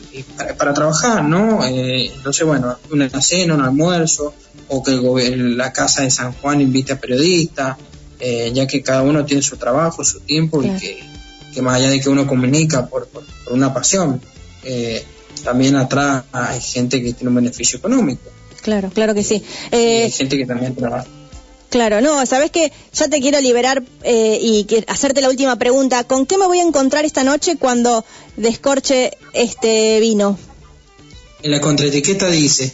para, 0.57 0.73
trabajar, 0.73 1.23
¿no? 1.23 1.63
Eh, 1.65 2.11
entonces, 2.15 2.45
bueno, 2.45 2.77
una 2.91 3.09
cena, 3.21 3.55
un 3.55 3.61
almuerzo, 3.61 4.33
o 4.67 4.83
que 4.83 5.35
la 5.35 5.71
Casa 5.71 6.03
de 6.03 6.11
San 6.11 6.33
Juan 6.33 6.61
invite 6.61 6.93
a 6.93 6.99
periodistas, 6.99 7.77
eh, 8.19 8.51
ya 8.53 8.65
que 8.65 8.81
cada 8.81 9.01
uno 9.01 9.25
tiene 9.25 9.41
su 9.41 9.57
trabajo, 9.57 10.03
su 10.03 10.21
tiempo, 10.21 10.63
y 10.63 10.69
que, 11.53 11.61
más 11.61 11.75
allá 11.75 11.89
de 11.89 11.99
que 11.99 12.09
uno 12.09 12.25
comunica 12.25 12.87
por, 12.87 13.07
por, 13.07 13.23
una 13.51 13.73
pasión, 13.73 14.21
eh, 14.63 15.03
también 15.43 15.75
atrás 15.75 16.23
hay 16.31 16.61
gente 16.61 17.03
que 17.03 17.13
tiene 17.13 17.29
un 17.29 17.35
beneficio 17.35 17.77
económico. 17.77 18.31
Claro, 18.61 18.89
claro 18.89 19.13
que 19.13 19.23
sí. 19.23 19.43
hay 19.71 20.09
gente 20.09 20.37
que 20.37 20.45
también 20.45 20.73
trabaja. 20.73 21.05
Claro, 21.73 22.01
no, 22.01 22.23
sabes 22.27 22.51
que 22.51 22.71
ya 22.93 23.07
te 23.07 23.19
quiero 23.19 23.41
liberar 23.41 23.81
eh, 24.03 24.37
y 24.39 24.67
hacerte 24.85 25.21
la 25.21 25.29
última 25.29 25.55
pregunta. 25.55 26.03
¿Con 26.03 26.27
qué 26.27 26.37
me 26.37 26.45
voy 26.45 26.59
a 26.59 26.61
encontrar 26.61 27.03
esta 27.03 27.23
noche 27.23 27.57
cuando 27.57 28.05
descorche 28.35 29.17
este 29.33 29.99
vino? 29.99 30.37
En 31.41 31.51
la 31.51 31.61
contraetiqueta 31.61 32.27
dice. 32.27 32.73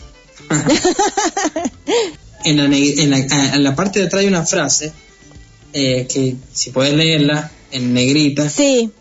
en, 2.46 2.58
la, 2.58 2.66
en, 2.66 3.64
la, 3.64 3.76
parte 3.76 4.00
de 4.00 4.06
atrás 4.06 4.22
hay 4.22 4.28
una 4.28 4.46
frase 4.46 4.92
eh, 5.74 6.08
que 6.08 6.36
si 6.54 6.72
puedes 6.72 6.94
leerla 6.94 7.52
en 7.72 7.94
negrita. 7.94 8.50
Sí. 8.50 8.92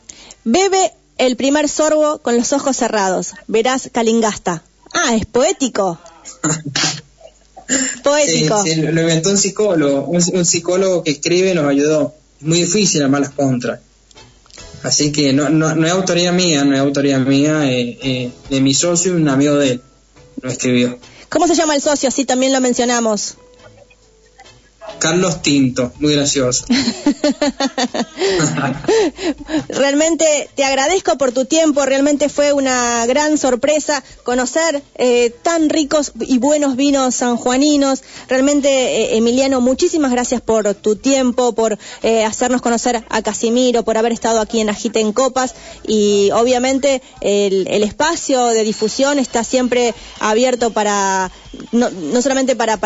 Bebe 0.45 0.93
el 1.19 1.37
primer 1.37 1.69
sorbo 1.69 2.19
con 2.19 2.37
los 2.37 2.53
ojos 2.53 2.77
cerrados. 2.77 3.33
Verás 3.47 3.91
Calingasta. 3.93 4.63
Ah, 4.93 5.15
es 5.15 5.27
poético. 5.27 5.99
Poético. 8.03 8.63
Sí, 8.63 8.77
lo 8.77 9.01
inventó 9.03 9.31
un 9.31 9.37
psicólogo, 9.37 10.05
un, 10.07 10.47
psicólogo 10.47 11.03
que 11.03 11.11
escribe 11.11 11.55
nos 11.55 11.67
ayudó. 11.67 12.15
Es 12.41 12.47
muy 12.47 12.63
difícil 12.63 13.03
armar 13.03 13.21
las 13.21 13.31
contras. 13.31 13.81
Así 14.83 15.13
que 15.13 15.33
no, 15.33 15.49
no, 15.49 15.87
es 15.87 15.93
autoría 15.93 16.33
mía, 16.33 16.65
no 16.65 16.75
es 16.75 16.81
autoría 16.81 17.19
mía, 17.19 17.71
eh, 17.71 17.99
eh, 18.03 18.31
de 18.49 18.61
mi 18.61 18.75
socio 18.75 19.13
y 19.13 19.21
un 19.21 19.29
amigo 19.29 19.57
de 19.57 19.73
él 19.73 19.83
lo 20.41 20.51
escribió. 20.51 20.99
¿Cómo 21.29 21.47
se 21.47 21.55
llama 21.55 21.75
el 21.75 21.83
socio? 21.83 22.11
Sí, 22.11 22.25
también 22.25 22.53
lo 22.53 22.61
mencionamos. 22.61 23.37
Carlos 24.99 25.43
Tinto, 25.43 25.93
muy 26.01 26.15
gracioso. 26.15 26.65
realmente 29.69 30.51
te 30.55 30.65
agradezco 30.65 31.17
por 31.19 31.33
tu 31.33 31.45
tiempo, 31.45 31.85
realmente 31.87 32.29
fue 32.29 32.53
una 32.53 33.07
gran 33.07 33.39
sorpresa 33.39 34.03
conocer 34.25 34.83
eh, 34.97 35.31
tan 35.43 35.69
ricos 35.69 36.13
y 36.21 36.39
buenos 36.39 36.77
vinos 36.77 37.15
sanjuaninos. 37.17 38.03
Realmente, 38.29 38.69
eh, 38.69 39.17
Emiliano, 39.17 39.61
muchísimas 39.61 40.11
gracias 40.11 40.41
por 40.41 40.75
tu 40.75 40.97
tiempo, 40.97 41.53
por 41.55 41.79
eh, 42.03 42.25
hacernos 42.25 42.61
conocer 42.61 43.05
a 43.09 43.23
Casimiro, 43.23 43.85
por 43.85 43.97
haber 43.99 44.13
estado 44.13 44.41
aquí 44.41 44.61
en 44.61 44.69
Agite 44.71 45.01
en 45.01 45.13
Copas 45.13 45.55
y 45.87 46.31
obviamente 46.33 47.03
el, 47.21 47.69
espacio 47.79 48.47
de 48.49 48.65
difusión 48.65 49.19
está 49.19 49.45
siempre 49.45 49.95
abierto 50.19 50.71
para, 50.71 51.31
no, 51.73 51.91
no 51.91 52.21
solamente 52.21 52.57
para 52.57 52.77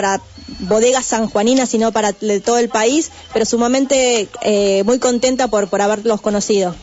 bodegas 0.61 1.07
sanjuaninas, 1.07 1.68
sino 1.68 1.93
para 1.93 2.12
todo 2.12 2.59
el 2.59 2.68
país, 2.68 3.11
pero 3.32 3.45
sumamente 3.45 4.28
eh, 4.43 4.82
muy 4.84 4.99
contenta 4.99 5.49
por, 5.49 5.68
por 5.68 5.80
haberlos 5.82 6.20
conocido. 6.20 6.74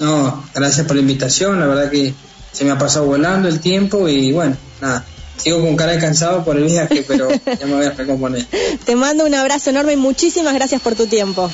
No, 0.00 0.44
gracias 0.54 0.86
por 0.86 0.96
la 0.96 1.02
invitación, 1.02 1.60
la 1.60 1.66
verdad 1.66 1.90
que 1.90 2.14
se 2.52 2.64
me 2.64 2.70
ha 2.70 2.78
pasado 2.78 3.06
volando 3.06 3.48
el 3.48 3.60
tiempo 3.60 4.08
y 4.08 4.32
bueno, 4.32 4.56
nada, 4.80 5.04
sigo 5.36 5.60
con 5.60 5.76
cara 5.76 5.92
de 5.92 5.98
cansado 5.98 6.44
por 6.44 6.56
el 6.56 6.64
viaje, 6.64 7.04
pero 7.06 7.28
ya 7.46 7.66
me 7.66 7.74
voy 7.74 7.86
a 7.86 7.90
recomponer. 7.90 8.46
Te 8.84 8.96
mando 8.96 9.24
un 9.24 9.34
abrazo 9.34 9.70
enorme 9.70 9.92
y 9.92 9.96
muchísimas 9.96 10.54
gracias 10.54 10.80
por 10.80 10.94
tu 10.94 11.06
tiempo. 11.06 11.50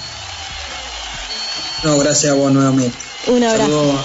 No, 1.85 1.99
gracias 1.99 2.33
a 2.33 2.37
vos 2.37 2.53
nuevamente. 2.53 2.97
Un 3.27 3.43
abrazo. 3.43 3.99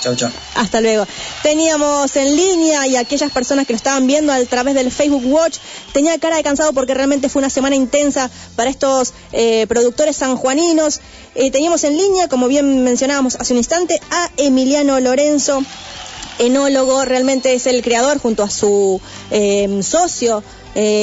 Chao, 0.00 0.14
chao. 0.14 0.30
Hasta 0.54 0.80
luego. 0.80 1.06
Teníamos 1.42 2.14
en 2.16 2.36
línea 2.36 2.86
y 2.86 2.96
aquellas 2.96 3.30
personas 3.32 3.66
que 3.66 3.72
lo 3.72 3.76
estaban 3.76 4.06
viendo 4.06 4.32
a 4.32 4.44
través 4.44 4.74
del 4.74 4.90
Facebook 4.90 5.24
Watch 5.24 5.58
tenía 5.92 6.18
cara 6.18 6.36
de 6.36 6.42
cansado 6.42 6.72
porque 6.72 6.94
realmente 6.94 7.28
fue 7.28 7.40
una 7.40 7.50
semana 7.50 7.76
intensa 7.76 8.30
para 8.54 8.70
estos 8.70 9.14
eh, 9.32 9.66
productores 9.68 10.16
sanjuaninos. 10.16 11.00
Eh, 11.34 11.50
teníamos 11.50 11.84
en 11.84 11.96
línea, 11.96 12.28
como 12.28 12.48
bien 12.48 12.84
mencionábamos 12.84 13.36
hace 13.36 13.52
un 13.54 13.58
instante, 13.58 14.00
a 14.10 14.30
Emiliano 14.36 15.00
Lorenzo 15.00 15.62
enólogo, 16.38 17.02
realmente 17.06 17.54
es 17.54 17.66
el 17.66 17.82
creador 17.82 18.18
junto 18.18 18.42
a 18.42 18.50
su 18.50 19.00
eh, 19.30 19.80
socio 19.82 20.42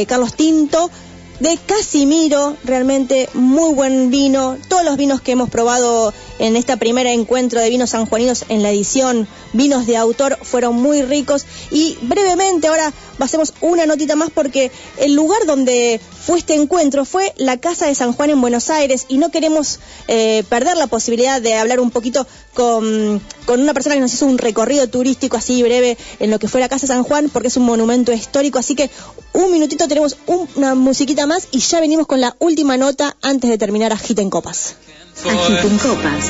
Carlos 0.07 0.35
Tinto 0.35 0.91
de 1.39 1.57
Casimiro, 1.57 2.55
realmente 2.63 3.27
muy 3.33 3.73
buen 3.73 4.09
vino. 4.09 4.57
Todos 4.69 4.85
los 4.85 4.97
vinos 4.97 5.19
que 5.19 5.33
hemos 5.33 5.49
probado 5.49 6.13
en 6.39 6.55
esta 6.55 6.77
primera 6.77 7.11
encuentro 7.11 7.59
de 7.59 7.69
vinos 7.69 7.91
sanjuaninos 7.91 8.45
en 8.49 8.63
la 8.63 8.71
edición 8.71 9.27
Vinos 9.53 9.85
de 9.85 9.97
Autor 9.97 10.37
fueron 10.41 10.75
muy 10.75 11.03
ricos. 11.03 11.45
Y 11.71 11.97
brevemente 12.01 12.67
ahora 12.67 12.91
hacemos 13.19 13.53
una 13.61 13.85
notita 13.85 14.15
más 14.15 14.29
porque 14.31 14.71
el 14.97 15.13
lugar 15.13 15.45
donde 15.45 16.01
fue 16.25 16.39
este 16.39 16.55
encuentro 16.55 17.05
fue 17.05 17.33
la 17.37 17.57
Casa 17.57 17.85
de 17.85 17.95
San 17.95 18.13
Juan 18.13 18.31
en 18.31 18.41
Buenos 18.41 18.69
Aires 18.69 19.05
y 19.09 19.17
no 19.17 19.29
queremos 19.29 19.79
eh, 20.07 20.43
perder 20.49 20.77
la 20.77 20.87
posibilidad 20.87 21.41
de 21.41 21.55
hablar 21.55 21.79
un 21.79 21.91
poquito 21.91 22.25
con, 22.53 23.21
con, 23.45 23.61
una 23.61 23.73
persona 23.73 23.95
que 23.95 24.01
nos 24.01 24.13
hizo 24.13 24.25
un 24.25 24.37
recorrido 24.37 24.87
turístico 24.87 25.37
así 25.37 25.61
breve 25.63 25.97
en 26.19 26.31
lo 26.31 26.39
que 26.39 26.47
fue 26.47 26.61
la 26.61 26.69
Casa 26.69 26.87
San 26.87 27.03
Juan 27.03 27.29
porque 27.29 27.47
es 27.47 27.57
un 27.57 27.63
monumento 27.63 28.11
histórico. 28.11 28.59
Así 28.59 28.75
que 28.75 28.89
un 29.33 29.51
minutito 29.51 29.87
tenemos 29.87 30.17
una 30.55 30.75
musiquita 30.75 31.27
más 31.27 31.47
y 31.51 31.59
ya 31.59 31.79
venimos 31.79 32.07
con 32.07 32.21
la 32.21 32.35
última 32.39 32.77
nota 32.77 33.15
antes 33.21 33.49
de 33.49 33.57
terminar 33.57 33.93
Agita 33.93 34.21
en 34.21 34.29
Copas. 34.29 34.75
Agita 35.21 35.67
en 35.69 35.79
Copas. 35.79 36.29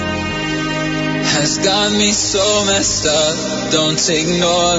Has 1.33 1.57
got 1.59 1.91
me 1.91 2.11
so 2.11 2.65
messed 2.65 3.05
up, 3.05 3.71
don't 3.71 4.09
ignore 4.09 4.77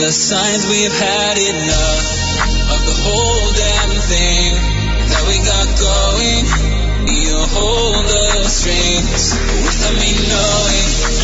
the 0.00 0.10
signs 0.10 0.66
we've 0.68 0.98
had 0.98 1.36
enough 1.36 2.06
of 2.72 2.80
the 2.86 2.96
whole 3.04 3.52
damn 3.52 3.90
thing 4.08 4.54
that 5.10 5.22
we 5.28 5.36
got 5.44 5.68
going. 5.78 6.46
You 7.14 7.36
hold 7.36 8.04
the 8.06 8.48
strings 8.48 9.34
without 9.62 9.94
me 10.00 10.12
knowing. 10.28 11.19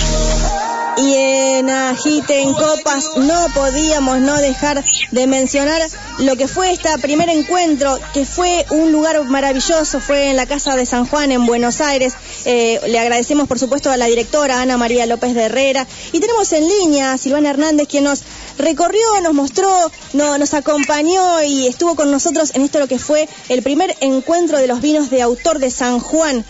Y 0.98 1.14
en 1.14 1.68
Agite 1.68 2.40
en 2.40 2.54
Copas 2.54 3.10
no 3.16 3.46
podíamos 3.54 4.18
no 4.20 4.36
dejar 4.38 4.82
de 5.10 5.26
mencionar 5.26 5.82
lo 6.20 6.36
que 6.36 6.48
fue 6.48 6.72
este 6.72 6.88
primer 6.98 7.28
encuentro, 7.28 7.98
que 8.14 8.24
fue 8.24 8.64
un 8.70 8.92
lugar 8.92 9.22
maravilloso, 9.24 10.00
fue 10.00 10.30
en 10.30 10.36
la 10.36 10.46
Casa 10.46 10.74
de 10.74 10.86
San 10.86 11.06
Juan 11.06 11.32
en 11.32 11.44
Buenos 11.44 11.82
Aires. 11.82 12.14
Eh, 12.46 12.80
le 12.86 12.98
agradecemos 12.98 13.46
por 13.46 13.58
supuesto 13.58 13.90
a 13.90 13.98
la 13.98 14.06
directora 14.06 14.62
Ana 14.62 14.78
María 14.78 15.04
López 15.04 15.34
de 15.34 15.42
Herrera. 15.42 15.86
Y 16.12 16.20
tenemos 16.20 16.50
en 16.52 16.66
línea 16.66 17.12
a 17.12 17.18
Silvana 17.18 17.50
Hernández, 17.50 17.88
quien 17.88 18.04
nos 18.04 18.22
recorrió, 18.56 19.20
nos 19.22 19.34
mostró, 19.34 19.68
no, 20.14 20.38
nos 20.38 20.54
acompañó 20.54 21.42
y 21.42 21.66
estuvo 21.66 21.94
con 21.94 22.10
nosotros 22.10 22.52
en 22.54 22.62
esto 22.62 22.78
lo 22.78 22.88
que 22.88 22.98
fue 22.98 23.28
el 23.50 23.62
primer 23.62 23.94
encuentro 24.00 24.58
de 24.58 24.66
los 24.66 24.80
vinos 24.80 25.10
de 25.10 25.20
autor 25.20 25.58
de 25.58 25.70
San 25.70 26.00
Juan. 26.00 26.42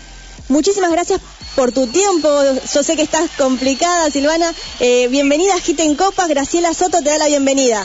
Muchísimas 0.49 0.93
gracias 0.93 1.21
por 1.57 1.73
tu 1.73 1.87
tiempo. 1.89 2.29
Yo 2.73 2.83
sé 2.83 2.95
que 2.95 3.03
estás 3.03 3.31
complicada, 3.37 4.11
Silvana. 4.11 4.53
Eh, 4.79 5.09
bienvenida 5.09 5.55
a 5.55 5.61
Gita 5.61 5.83
en 5.83 5.97
Copas. 5.97 6.29
Graciela 6.29 6.73
Soto 6.75 7.03
te 7.03 7.09
da 7.09 7.19
la 7.19 7.27
bienvenida. 7.27 7.85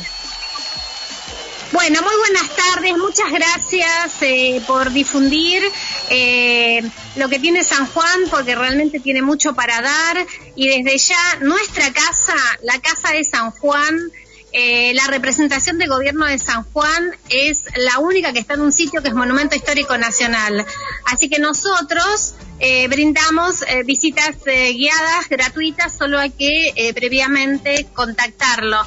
Bueno, 1.72 2.02
muy 2.02 2.16
buenas 2.18 2.50
tardes, 2.54 2.98
muchas 2.98 3.32
gracias 3.32 4.22
eh, 4.22 4.62
por 4.68 4.92
difundir 4.92 5.64
eh, 6.10 6.84
lo 7.16 7.30
que 7.30 7.40
tiene 7.40 7.64
San 7.64 7.88
Juan, 7.88 8.24
porque 8.30 8.56
realmente 8.56 9.00
tiene 9.00 9.22
mucho 9.22 9.56
para 9.56 9.82
dar. 9.82 10.28
Y 10.56 10.68
desde 10.68 10.98
ya, 10.98 11.38
nuestra 11.40 11.94
casa, 11.94 12.36
la 12.64 12.78
Casa 12.82 13.14
de 13.14 13.24
San 13.24 13.52
Juan, 13.52 14.12
eh, 14.52 14.94
la 14.96 15.08
representación 15.08 15.78
de 15.78 15.88
gobierno 15.88 16.26
de 16.26 16.38
San 16.38 16.66
Juan 16.74 17.16
es 17.30 17.64
la 17.76 18.00
única 18.00 18.34
que 18.34 18.40
está 18.40 18.56
en 18.56 18.62
un 18.62 18.74
sitio 18.74 19.02
que 19.02 19.08
es 19.08 19.14
Monumento 19.14 19.56
Histórico 19.56 19.98
Nacional. 19.98 20.66
Así 21.06 21.30
que 21.30 21.40
nosotros 21.40 22.34
eh, 22.62 22.88
brindamos 22.88 23.64
eh, 23.64 23.84
visitas 23.84 24.36
guiadas 24.45 25.28
gratuitas, 25.30 25.97
solo 25.97 26.20
hay 26.20 26.30
que 26.30 26.93
previamente 26.95 27.88
contactarlo. 27.93 28.78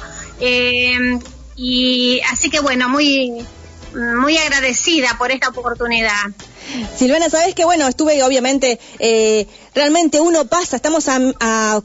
y 1.57 2.21
así 2.31 2.49
que 2.49 2.59
bueno, 2.59 2.89
muy, 2.89 3.45
muy 3.93 4.37
agradecida 4.37 5.17
por 5.17 5.31
esta 5.31 5.49
oportunidad. 5.49 6.31
Silvana, 6.97 7.29
sabes 7.29 7.53
que 7.53 7.63
bueno, 7.65 7.87
estuve 7.87 8.23
obviamente, 8.23 8.79
realmente 9.73 10.19
uno 10.19 10.45
pasa, 10.45 10.77
estamos 10.77 11.07
a 11.07 11.81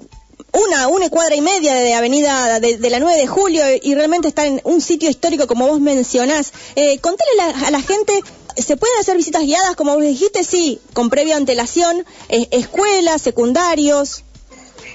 una, 0.52 0.88
una 0.88 1.10
cuadra 1.10 1.34
y 1.34 1.40
media 1.40 1.74
de 1.74 1.94
avenida 1.94 2.60
de, 2.60 2.90
la 2.90 2.98
9 2.98 3.20
de 3.20 3.26
julio 3.26 3.62
y 3.82 3.94
realmente 3.94 4.28
está 4.28 4.46
en 4.46 4.60
un 4.64 4.80
sitio 4.80 5.08
histórico 5.08 5.46
como 5.46 5.66
vos 5.66 5.80
mencionás. 5.80 6.52
Eh, 6.76 6.98
contale 6.98 7.30
a 7.66 7.70
la 7.70 7.80
gente, 7.80 8.20
¿se 8.56 8.76
pueden 8.76 8.98
hacer 8.98 9.16
visitas 9.16 9.42
guiadas 9.42 9.76
como 9.76 9.94
vos 9.94 10.04
dijiste? 10.04 10.44
Sí, 10.44 10.80
con 10.92 11.10
previa 11.10 11.36
antelación, 11.36 12.04
eh, 12.28 12.48
escuelas, 12.50 13.22
secundarios. 13.22 14.24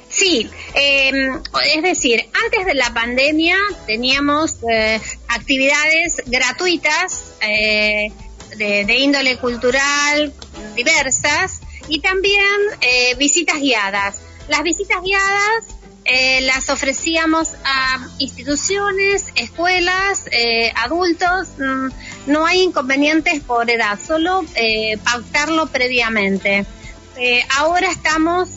Sí, 0.09 0.49
em, 0.73 1.41
es 1.75 1.83
decir, 1.83 2.29
antes 2.45 2.65
de 2.65 2.73
la 2.73 2.93
pandemia 2.93 3.57
teníamos 3.85 4.57
eh, 4.69 5.01
actividades 5.27 6.21
gratuitas 6.25 7.33
de, 7.41 8.85
de, 8.85 8.97
índole 8.97 9.37
cultural 9.37 10.33
diversas 10.75 11.59
y 11.89 11.99
también 11.99 12.45
visitas 13.17 13.59
guiadas. 13.59 14.19
Las 14.47 14.63
visitas 14.63 15.01
guiadas 15.01 15.74
eh, 16.07 16.41
las 16.41 16.69
ofrecíamos 16.69 17.55
a 17.63 18.07
instituciones, 18.19 19.25
escuelas, 19.35 20.27
eh, 20.31 20.71
adultos. 20.75 21.47
Mm, 21.57 21.87
no 22.27 22.45
hay 22.45 22.61
inconvenientes 22.61 23.41
por 23.41 23.69
edad, 23.71 23.97
solo 23.99 24.45
eh, 24.55 24.97
pautarlo 25.03 25.65
previamente. 25.67 26.65
ahora 27.57 27.89
estamos 27.89 28.49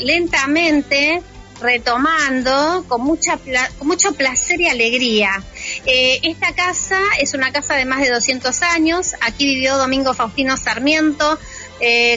lentamente 0.00 1.22
retomando 1.60 2.84
con, 2.88 3.02
mucha 3.02 3.38
con 3.78 3.86
mucho 3.86 4.12
placer 4.12 4.60
y 4.60 4.66
alegría. 4.66 5.40
esta 5.86 6.52
casa 6.52 6.98
es 7.20 7.32
una 7.34 7.52
casa 7.52 7.76
de 7.76 7.84
más 7.84 8.00
de 8.00 8.10
200 8.10 8.62
años. 8.62 9.14
Aquí 9.20 9.46
vivió 9.46 9.78
Domingo 9.78 10.14
Faustino 10.14 10.56
Sarmiento. 10.56 11.38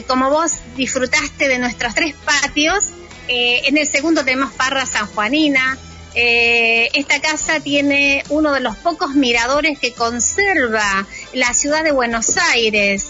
Como 0.06 0.30
vos 0.30 0.52
disfrutaste 0.76 1.48
de 1.48 1.58
nuestros 1.58 1.94
tres 1.94 2.14
patios, 2.14 2.84
eh, 3.28 3.62
en 3.64 3.76
el 3.76 3.86
segundo 3.86 4.24
tenemos 4.24 4.52
Parra 4.52 4.86
San 4.86 5.06
Juanina. 5.06 5.78
Eh, 6.14 6.88
esta 6.94 7.20
casa 7.20 7.60
tiene 7.60 8.24
uno 8.30 8.52
de 8.52 8.60
los 8.60 8.76
pocos 8.76 9.14
miradores 9.14 9.78
que 9.78 9.92
conserva 9.92 11.06
la 11.32 11.52
ciudad 11.52 11.84
de 11.84 11.92
Buenos 11.92 12.36
Aires. 12.36 13.08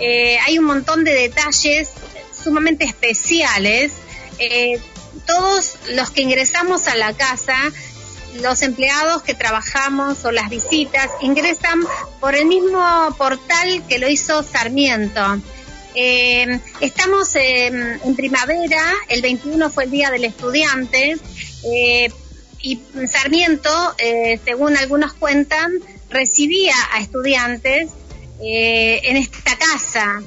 Eh, 0.00 0.38
hay 0.38 0.58
un 0.58 0.64
montón 0.64 1.04
de 1.04 1.12
detalles 1.12 1.90
sumamente 2.32 2.84
especiales. 2.84 3.92
todos 5.26 5.74
los 5.88 6.10
que 6.10 6.22
ingresamos 6.22 6.86
a 6.86 6.94
la 6.94 7.12
casa 7.12 7.56
los 8.40 8.62
empleados 8.62 9.22
que 9.22 9.34
trabajamos 9.34 10.24
o 10.24 10.30
las 10.30 10.48
visitas 10.48 11.10
ingresan 11.20 11.80
por 12.20 12.36
el 12.36 12.46
mismo 12.46 12.80
portal 13.18 13.82
que 13.88 13.98
lo 13.98 14.08
hizo 14.08 14.42
Sarmiento. 14.42 15.40
Eh, 16.00 16.60
estamos 16.80 17.34
en 17.34 18.14
primavera, 18.14 18.80
el 19.08 19.20
21 19.20 19.68
fue 19.68 19.82
el 19.82 19.90
Día 19.90 20.12
del 20.12 20.26
Estudiante 20.26 21.16
eh, 21.64 22.12
y 22.60 22.80
Sarmiento, 23.08 23.68
eh, 23.98 24.38
según 24.44 24.76
algunos 24.76 25.14
cuentan, 25.14 25.72
recibía 26.08 26.76
a 26.92 27.00
estudiantes 27.00 27.90
en 28.40 29.16
esta 29.16 29.58
casa. 29.58 30.22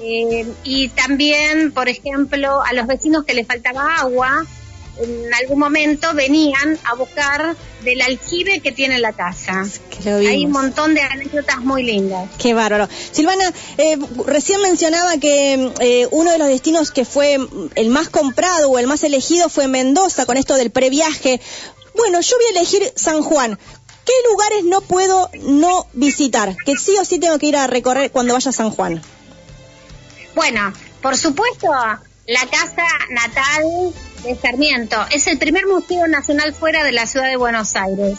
y 0.00 0.88
también, 0.88 1.72
por 1.72 1.90
ejemplo, 1.90 2.62
a 2.62 2.72
los 2.72 2.86
vecinos 2.86 3.24
que 3.26 3.34
les 3.34 3.46
faltaba 3.46 3.96
agua, 3.96 4.46
en 5.00 5.34
algún 5.34 5.58
momento 5.58 6.12
venían 6.14 6.78
a 6.84 6.94
buscar 6.94 7.56
del 7.82 8.02
aljibe 8.02 8.60
que 8.60 8.72
tiene 8.72 8.98
la 8.98 9.12
casa. 9.12 9.64
Hay 10.04 10.44
un 10.44 10.52
montón 10.52 10.94
de 10.94 11.00
anécdotas 11.00 11.58
muy 11.58 11.82
lindas. 11.82 12.28
Qué 12.38 12.54
bárbaro. 12.54 12.88
Silvana, 13.10 13.52
eh, 13.78 13.96
recién 14.26 14.60
mencionaba 14.60 15.16
que 15.18 15.72
eh, 15.80 16.08
uno 16.10 16.32
de 16.32 16.38
los 16.38 16.48
destinos 16.48 16.90
que 16.90 17.04
fue 17.04 17.38
el 17.74 17.88
más 17.88 18.08
comprado 18.08 18.70
o 18.70 18.78
el 18.78 18.86
más 18.86 19.02
elegido 19.02 19.48
fue 19.48 19.68
Mendoza 19.68 20.26
con 20.26 20.36
esto 20.36 20.56
del 20.56 20.70
previaje. 20.70 21.40
Bueno, 21.96 22.20
yo 22.20 22.36
voy 22.36 22.46
a 22.46 22.58
elegir 22.58 22.92
San 22.96 23.22
Juan. 23.22 23.58
¿Qué 24.04 24.12
lugares 24.30 24.64
no 24.64 24.80
puedo 24.80 25.30
no 25.42 25.86
visitar? 25.92 26.56
Que 26.64 26.76
sí 26.76 26.96
o 27.00 27.04
sí 27.04 27.18
tengo 27.18 27.38
que 27.38 27.46
ir 27.46 27.56
a 27.56 27.66
recorrer 27.66 28.10
cuando 28.10 28.34
vaya 28.34 28.50
a 28.50 28.52
San 28.52 28.70
Juan. 28.70 29.02
Bueno, 30.34 30.72
por 31.02 31.16
supuesto, 31.16 31.68
la 32.26 32.46
casa 32.46 32.86
natal 33.10 33.92
de 34.22 34.36
Sarmiento. 34.36 34.96
Es 35.10 35.26
el 35.26 35.38
primer 35.38 35.66
museo 35.66 36.06
nacional 36.06 36.54
fuera 36.54 36.84
de 36.84 36.92
la 36.92 37.06
ciudad 37.06 37.28
de 37.28 37.36
Buenos 37.36 37.76
Aires. 37.76 38.18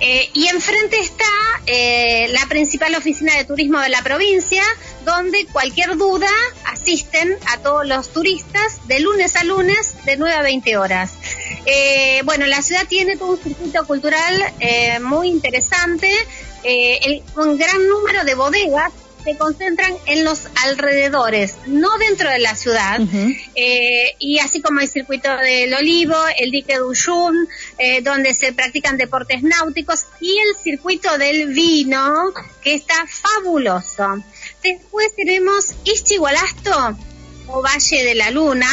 Eh, 0.00 0.28
y 0.32 0.48
enfrente 0.48 0.98
está 0.98 1.24
eh, 1.66 2.28
la 2.30 2.46
principal 2.46 2.94
oficina 2.94 3.36
de 3.36 3.44
turismo 3.44 3.80
de 3.80 3.88
la 3.88 4.02
provincia, 4.02 4.62
donde 5.04 5.46
cualquier 5.46 5.96
duda 5.96 6.28
asisten 6.66 7.36
a 7.52 7.58
todos 7.58 7.86
los 7.86 8.12
turistas 8.12 8.86
de 8.86 9.00
lunes 9.00 9.36
a 9.36 9.44
lunes 9.44 9.96
de 10.04 10.16
9 10.16 10.34
a 10.34 10.42
20 10.42 10.76
horas. 10.76 11.12
Eh, 11.66 12.22
bueno, 12.24 12.46
la 12.46 12.62
ciudad 12.62 12.86
tiene 12.88 13.16
todo 13.16 13.32
un 13.32 13.42
circuito 13.42 13.86
cultural 13.86 14.52
muy 15.02 15.28
interesante, 15.28 16.10
un 17.36 17.58
gran 17.58 17.88
número 17.88 18.24
de 18.24 18.34
bodegas 18.34 18.92
se 19.24 19.36
concentran 19.36 19.92
en 20.06 20.24
los 20.24 20.46
alrededores, 20.64 21.56
no 21.66 21.96
dentro 21.98 22.30
de 22.30 22.38
la 22.38 22.54
ciudad. 22.54 23.00
Eh, 23.54 24.14
y 24.18 24.38
así 24.38 24.60
como 24.60 24.80
el 24.80 24.88
circuito 24.88 25.34
del 25.36 25.72
Olivo, 25.72 26.14
el 26.38 26.50
dique 26.50 26.74
de 26.74 27.24
eh, 27.78 28.02
donde 28.02 28.34
se 28.34 28.52
practican 28.52 28.98
deportes 28.98 29.42
náuticos, 29.42 30.04
y 30.20 30.36
el 30.38 30.54
circuito 30.54 31.16
del 31.16 31.48
vino, 31.54 32.32
que 32.62 32.74
está 32.74 33.06
fabuloso. 33.06 34.22
Después 34.62 35.14
tenemos 35.16 35.74
Ischigualasto, 35.84 36.98
o 37.48 37.62
Valle 37.62 38.04
de 38.04 38.14
la 38.14 38.30
Luna, 38.30 38.70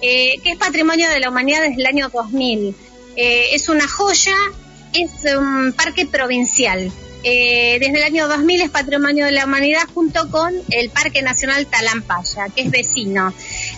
eh, 0.00 0.40
que 0.42 0.52
es 0.52 0.56
patrimonio 0.56 1.10
de 1.10 1.20
la 1.20 1.30
humanidad 1.30 1.62
desde 1.62 1.80
el 1.80 1.86
año 1.86 2.08
2000. 2.08 2.74
es 3.16 3.68
una 3.68 3.86
joya, 3.86 4.36
es 4.94 5.34
un 5.34 5.72
parque 5.72 6.06
provincial. 6.06 6.90
Eh, 7.22 7.78
desde 7.80 7.98
el 7.98 8.02
año 8.02 8.28
2000 8.28 8.62
es 8.62 8.70
Patrimonio 8.70 9.26
de 9.26 9.32
la 9.32 9.44
Humanidad 9.44 9.82
junto 9.92 10.30
con 10.30 10.54
el 10.70 10.88
Parque 10.90 11.20
Nacional 11.20 11.66
Talampaya, 11.66 12.48
que 12.54 12.62
es 12.62 12.70
vecino. 12.70 13.34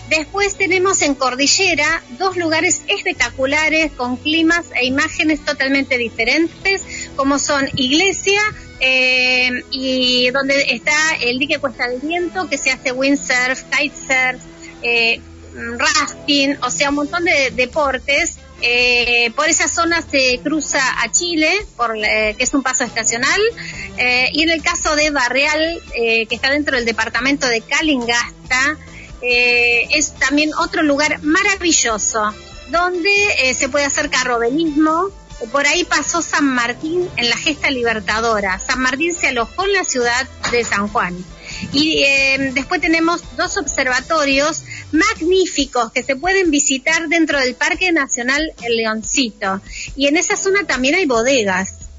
Después 0.09 0.55
tenemos 0.55 1.01
en 1.01 1.15
Cordillera 1.15 2.01
dos 2.17 2.37
lugares 2.37 2.83
espectaculares 2.87 3.91
con 3.91 4.15
climas 4.15 4.67
e 4.79 4.85
imágenes 4.85 5.43
totalmente 5.43 5.97
diferentes, 5.97 7.09
como 7.17 7.37
son 7.37 7.69
Iglesia 7.75 8.41
eh, 8.79 9.49
y 9.71 10.29
donde 10.31 10.61
está 10.69 10.95
el 11.21 11.37
dique 11.37 11.59
Cuesta 11.59 11.87
del 11.87 11.99
Viento, 11.99 12.49
que 12.49 12.57
se 12.57 12.71
hace 12.71 12.91
windsurf, 12.91 13.63
kitesurf, 13.63 14.41
eh, 14.81 15.19
rafting, 15.53 16.57
o 16.61 16.69
sea, 16.69 16.89
un 16.89 16.95
montón 16.95 17.25
de 17.25 17.51
deportes 17.51 18.37
eh, 18.65 19.29
por 19.35 19.49
esa 19.49 19.67
zona 19.67 20.01
se 20.01 20.39
cruza 20.41 20.79
a 21.01 21.11
Chile, 21.11 21.65
por, 21.75 21.97
eh, 21.97 22.33
que 22.37 22.45
es 22.45 22.53
un 22.53 22.63
paso 22.63 22.85
estacional, 22.85 23.41
eh, 23.97 24.29
y 24.31 24.41
en 24.41 24.49
el 24.49 24.63
caso 24.63 24.95
de 24.95 25.09
Barreal, 25.09 25.81
que 25.93 26.27
está 26.31 26.49
dentro 26.49 26.77
del 26.77 26.85
departamento 26.85 27.45
de 27.47 27.59
Calingasta, 27.59 28.77
es 29.21 30.13
también 30.15 30.51
otro 30.53 30.81
lugar 30.81 31.21
maravilloso, 31.23 32.33
donde 32.69 33.53
se 33.53 33.67
puede 33.67 33.85
hacer 33.85 34.09
carrobelismo. 34.09 35.09
Por 35.51 35.67
ahí 35.67 35.83
pasó 35.83 36.21
San 36.21 36.45
Martín 36.45 37.09
en 37.17 37.29
la 37.29 37.35
gesta 37.35 37.69
libertadora. 37.69 38.59
San 38.59 38.79
Martín 38.79 39.13
se 39.13 39.27
alojó 39.27 39.65
en 39.65 39.73
la 39.73 39.83
ciudad 39.83 40.27
de 40.51 40.63
San 40.63 40.87
Juan. 40.87 41.15
Y 41.71 42.03
eh, 42.03 42.51
después 42.53 42.81
tenemos 42.81 43.21
dos 43.37 43.57
observatorios 43.57 44.63
magníficos 44.91 45.91
que 45.91 46.03
se 46.03 46.15
pueden 46.15 46.51
visitar 46.51 47.07
dentro 47.07 47.39
del 47.39 47.55
Parque 47.55 47.91
Nacional 47.91 48.53
El 48.63 48.77
Leoncito. 48.77 49.61
Y 49.95 50.07
en 50.07 50.17
esa 50.17 50.35
zona 50.35 50.65
también 50.65 50.95
hay 50.95 51.05
bodegas, 51.05 51.89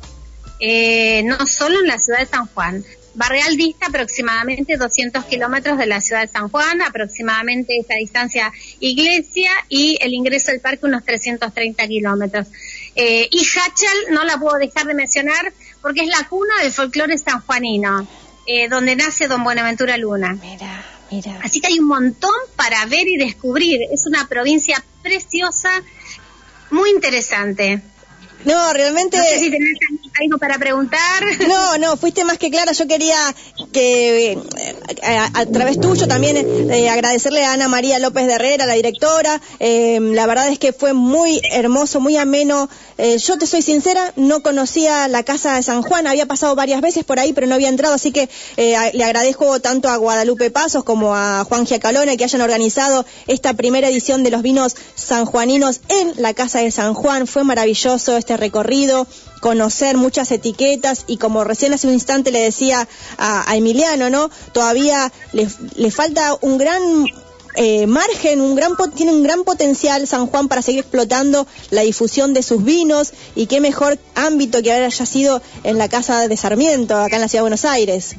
eh, 0.61 1.23
no 1.25 1.47
solo 1.47 1.81
en 1.81 1.87
la 1.87 1.99
ciudad 1.99 2.21
de 2.21 2.27
San 2.27 2.47
Juan. 2.47 2.85
Barreal 3.15 3.57
dista 3.57 3.87
aproximadamente 3.87 4.77
200 4.77 5.25
kilómetros 5.27 5.79
de 5.79 5.87
la 5.87 6.01
ciudad 6.01 6.23
de 6.23 6.29
San 6.29 6.49
Juan, 6.49 6.83
aproximadamente 6.83 7.79
esa 7.79 7.95
distancia 7.95 8.53
iglesia 8.81 9.51
y 9.69 9.97
el 10.01 10.13
ingreso 10.13 10.51
al 10.51 10.61
parque 10.61 10.87
unos 10.87 11.05
330 11.05 11.87
kilómetros. 11.87 12.49
Eh, 12.97 13.29
y 13.31 13.39
Hachal 13.39 13.99
no 14.11 14.25
la 14.25 14.39
puedo 14.39 14.57
dejar 14.59 14.87
de 14.87 14.95
mencionar 14.95 15.53
porque 15.81 16.01
es 16.01 16.09
la 16.09 16.27
cuna 16.29 16.55
del 16.63 16.73
folclore 16.73 17.17
sanjuanino. 17.17 18.07
Eh, 18.47 18.69
donde 18.69 18.97
nace 18.97 19.29
Don 19.29 19.43
Buenaventura 19.43 19.97
Luna. 19.97 20.37
Mira, 20.41 20.85
mira. 21.11 21.41
Así 21.43 21.61
que 21.61 21.69
hay 21.69 21.79
un 21.79 21.87
montón 21.87 22.35
para 22.57 22.85
ver 22.87 23.09
y 23.09 23.17
descubrir. 23.17 23.81
Es 23.93 24.07
una 24.07 24.29
provincia 24.29 24.83
preciosa, 25.03 25.71
muy 26.71 26.91
interesante. 26.91 27.83
No, 28.45 28.73
realmente. 28.73 29.17
No 29.17 29.25
sé 29.25 29.39
si 29.39 29.51
tenés 29.51 29.79
algo 30.23 30.39
para 30.39 30.59
preguntar. 30.59 31.25
No, 31.49 31.79
no, 31.79 31.97
fuiste 31.97 32.25
más 32.25 32.39
que 32.39 32.51
clara. 32.51 32.73
Yo 32.73 32.87
quería 32.87 33.17
que 33.73 34.33
eh, 34.33 34.39
a, 35.03 35.47
través 35.47 35.81
tuyo 35.81 36.07
también 36.07 36.37
eh, 36.37 36.89
agradecerle 36.89 37.45
a 37.45 37.53
Ana 37.53 37.69
María 37.69 37.99
López 37.99 38.27
de 38.27 38.35
Herrera, 38.35 38.67
la 38.67 38.75
directora. 38.75 39.41
Eh, 39.59 39.99
la 40.01 40.27
verdad 40.27 40.49
es 40.49 40.59
que 40.59 40.73
fue 40.73 40.93
muy 40.93 41.41
hermoso, 41.51 42.01
muy 42.01 42.17
ameno. 42.17 42.69
yo 42.99 43.39
te 43.39 43.47
soy 43.47 43.63
sincera, 43.63 44.13
no 44.17 44.43
conocía 44.43 45.09
la 45.09 45.23
casa 45.23 45.57
de 45.57 45.63
San 45.63 45.83
Juan, 45.83 46.07
había 46.07 46.27
pasado 46.27 46.55
varias 46.55 46.81
veces 46.81 47.05
por 47.05 47.19
ahí, 47.19 47.33
pero 47.33 47.47
no 47.47 47.55
había 47.55 47.69
entrado, 47.69 47.95
así 47.95 48.13
que 48.13 48.29
le 48.57 49.05
agradezco 49.05 49.61
tanto 49.61 49.89
a 49.89 49.97
Guadalupe 49.97 50.51
Pasos 50.51 50.85
como 50.85 51.15
a 51.15 51.45
Juan 51.45 51.67
Giacalona 51.67 52.17
que 52.17 52.25
hayan 52.25 52.41
organizado 52.41 53.05
esta 53.27 53.55
primera 53.55 53.89
edición 53.89 54.23
de 54.23 54.31
los 54.31 54.43
vinos 54.43 54.77
sanjuaninos 54.95 55.81
en 55.89 56.23
la 56.23 56.35
casa 56.35 56.61
de 56.61 56.71
San 56.71 56.95
Juan. 56.95 57.27
Fue 57.27 57.43
maravilloso 57.45 58.17
este 58.17 58.34
recorrido, 58.37 59.07
conocer 59.41 59.97
muchas 59.97 60.31
etiquetas 60.31 61.05
y 61.07 61.19
como 61.19 61.45
recién 61.45 61.73
hace 61.75 61.87
un 61.87 61.93
instante 61.93 62.31
le 62.31 62.41
decía 62.41 62.89
a, 63.19 63.57
Emiliano, 63.57 64.11
¿no? 64.11 64.31
Todavía 64.53 65.13
le, 65.33 65.91
falta 65.91 66.37
un 66.41 66.59
gran 66.59 66.83
eh, 67.57 67.87
margen, 67.87 68.41
un 68.41 68.55
gran 68.55 68.73
tiene 68.95 69.13
un 69.13 69.23
gran 69.23 69.45
potencial 69.45 70.07
San 70.07 70.27
Juan 70.27 70.49
para 70.49 70.63
seguir 70.63 70.81
explotando 70.81 71.47
la 71.71 71.83
difusión 71.83 72.33
de 72.35 72.43
sus 72.43 72.65
vinos 72.65 73.13
y 73.35 73.47
qué 73.47 73.61
mejor 73.61 73.99
ámbito 74.15 74.63
que 74.63 74.73
haya 74.73 74.91
sido 74.91 75.43
en 75.63 75.79
la 75.79 75.89
casa 75.89 76.27
de 76.27 76.37
Sarmiento, 76.37 76.97
acá 76.97 77.17
en 77.17 77.23
la 77.23 77.29
ciudad 77.29 77.41
de 77.41 77.51
Buenos 77.51 77.65
Aires. 77.65 78.17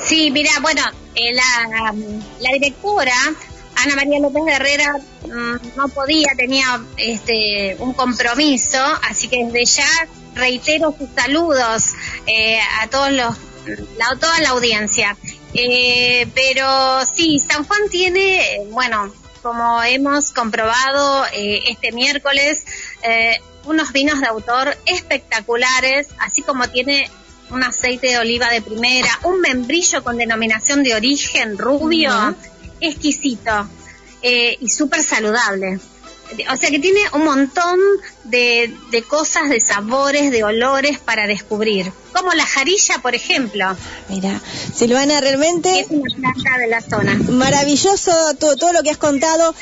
Sí, 0.00 0.30
mira, 0.30 0.50
bueno, 0.62 0.82
eh, 1.14 1.34
la, 1.34 1.94
la 2.40 2.52
directora 2.52 3.12
Ana 3.78 3.94
María 3.94 4.18
López 4.18 4.42
Herrera 4.48 4.98
mm, 5.26 5.76
no 5.76 5.88
podía, 5.88 6.28
tenía 6.36 6.80
este, 6.96 7.76
un 7.78 7.92
compromiso, 7.92 8.78
así 9.08 9.28
que 9.28 9.44
desde 9.44 9.64
ya 9.64 10.08
reitero 10.34 10.94
sus 10.98 11.08
saludos 11.14 11.94
eh, 12.26 12.58
a 12.80 12.88
todos 12.88 13.12
los, 13.12 13.36
la, 13.96 14.16
toda 14.18 14.40
la 14.40 14.50
audiencia. 14.50 15.16
Eh, 15.54 16.26
pero 16.34 17.04
sí, 17.06 17.38
San 17.38 17.64
Juan 17.64 17.88
tiene, 17.90 18.62
bueno, 18.70 19.12
como 19.42 19.82
hemos 19.84 20.32
comprobado 20.32 21.24
eh, 21.32 21.62
este 21.68 21.92
miércoles, 21.92 22.64
unos 23.64 23.92
vinos 23.92 24.20
de 24.20 24.26
autor 24.26 24.76
espectaculares, 24.86 26.08
así 26.18 26.42
como 26.42 26.68
tiene 26.68 27.10
un 27.50 27.62
aceite 27.62 28.08
de 28.08 28.18
oliva 28.18 28.50
de 28.50 28.60
primera, 28.60 29.08
un 29.22 29.40
membrillo 29.40 30.02
con 30.02 30.16
denominación 30.16 30.82
de 30.82 30.94
origen 30.94 31.56
rubio 31.56 32.34
exquisito 32.80 33.68
eh, 34.22 34.56
y 34.60 34.68
súper 34.68 35.02
saludable. 35.02 35.78
O 36.50 36.56
sea 36.56 36.70
que 36.70 36.78
tiene 36.78 37.00
un 37.14 37.24
montón 37.24 37.78
de, 38.28 38.74
de, 38.90 39.02
cosas, 39.02 39.48
de 39.48 39.60
sabores, 39.60 40.30
de 40.30 40.44
olores 40.44 40.98
para 40.98 41.26
descubrir. 41.26 41.92
Como 42.12 42.32
la 42.32 42.46
jarilla, 42.46 42.98
por 43.00 43.14
ejemplo. 43.14 43.76
Mira, 44.08 44.40
Silvana, 44.74 45.20
realmente... 45.20 45.80
Es 45.80 45.86
una 45.90 46.12
planta 46.14 46.58
de 46.58 46.66
la 46.66 46.80
zona. 46.80 47.14
Maravilloso 47.30 48.12
todo, 48.38 48.56
todo 48.56 48.72
lo 48.72 48.82
que 48.82 48.90
has 48.90 48.96
contado. 48.96 49.54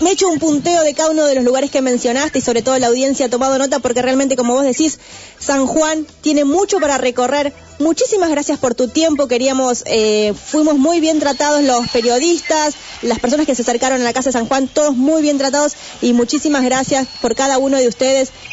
Me 0.00 0.10
he 0.10 0.12
hecho 0.12 0.28
un 0.28 0.38
punteo 0.38 0.82
de 0.82 0.94
cada 0.94 1.10
uno 1.10 1.26
de 1.26 1.34
los 1.34 1.44
lugares 1.44 1.70
que 1.70 1.80
mencionaste 1.80 2.38
y 2.38 2.42
sobre 2.42 2.62
todo 2.62 2.78
la 2.78 2.88
audiencia 2.88 3.26
ha 3.26 3.28
tomado 3.28 3.58
nota 3.58 3.78
porque 3.78 4.02
realmente, 4.02 4.36
como 4.36 4.54
vos 4.54 4.64
decís, 4.64 4.98
San 5.38 5.66
Juan 5.66 6.06
tiene 6.22 6.44
mucho 6.44 6.80
para 6.80 6.98
recorrer, 6.98 7.52
muchísimas 7.78 8.30
gracias 8.30 8.58
por 8.58 8.74
tu 8.74 8.88
tiempo. 8.88 9.28
Queríamos, 9.28 9.82
eh, 9.86 10.34
fuimos 10.34 10.76
muy 10.78 11.00
bien 11.00 11.20
tratados 11.20 11.62
los 11.62 11.88
periodistas, 11.88 12.74
las 13.02 13.18
personas 13.20 13.46
que 13.46 13.54
se 13.54 13.62
acercaron 13.62 14.00
a 14.00 14.04
la 14.04 14.12
Casa 14.12 14.30
de 14.30 14.32
San 14.32 14.46
Juan, 14.46 14.68
todos 14.68 14.96
muy 14.96 15.22
bien 15.22 15.38
tratados 15.38 15.74
y 16.00 16.12
muchísimas 16.12 16.64
gracias 16.64 17.06
por 17.20 17.34
cada 17.34 17.58
uno 17.58 17.78
de 17.78 17.88
ustedes 17.88 18.05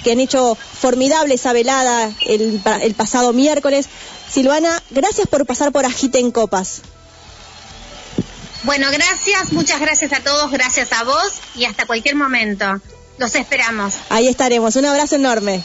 que 0.04 0.12
han 0.12 0.20
hecho 0.20 0.56
formidable 0.56 1.36
esa 1.36 1.54
velada 1.54 2.12
el, 2.26 2.62
el 2.82 2.94
pasado 2.94 3.34
miércoles. 3.34 3.88
Silvana, 4.32 4.82
gracias 4.90 5.28
por 5.28 5.46
pasar 5.46 5.72
por 5.72 5.86
Agite 5.86 6.20
en 6.20 6.32
Copas. 6.32 6.82
Bueno, 8.64 8.88
gracias, 8.92 9.52
muchas 9.52 9.82
gracias 9.82 10.14
a 10.14 10.22
todos, 10.22 10.50
gracias 10.50 10.92
a 10.94 11.04
vos 11.04 11.34
y 11.56 11.66
hasta 11.66 11.86
cualquier 11.86 12.16
momento. 12.16 12.80
Los 13.18 13.36
esperamos. 13.36 13.96
Ahí 14.10 14.28
estaremos. 14.28 14.76
Un 14.76 14.86
abrazo 14.86 15.16
enorme. 15.16 15.64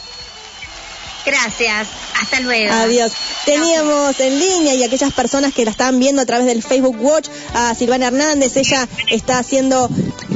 Gracias. 1.25 1.87
Hasta 2.21 2.39
luego. 2.41 2.73
Adiós. 2.73 3.11
Teníamos 3.45 4.19
en 4.19 4.39
línea 4.39 4.73
y 4.75 4.83
aquellas 4.83 5.13
personas 5.13 5.53
que 5.53 5.65
la 5.65 5.71
están 5.71 5.99
viendo 5.99 6.21
a 6.21 6.25
través 6.25 6.45
del 6.45 6.61
Facebook 6.61 6.97
Watch 6.99 7.29
a 7.53 7.73
Silvana 7.75 8.07
Hernández. 8.07 8.55
Ella 8.57 8.87
está 9.09 9.39
haciendo, 9.39 9.89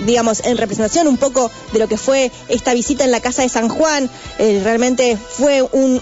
digamos, 0.05 0.41
en 0.45 0.57
representación 0.57 1.07
un 1.07 1.17
poco 1.17 1.51
de 1.73 1.79
lo 1.79 1.87
que 1.87 1.97
fue 1.97 2.31
esta 2.47 2.73
visita 2.73 3.03
en 3.03 3.11
la 3.11 3.19
casa 3.19 3.41
de 3.41 3.49
San 3.49 3.69
Juan. 3.69 4.09
Eh, 4.39 4.61
realmente 4.63 5.17
fue 5.17 5.61
un, 5.61 5.91
un, 5.91 6.01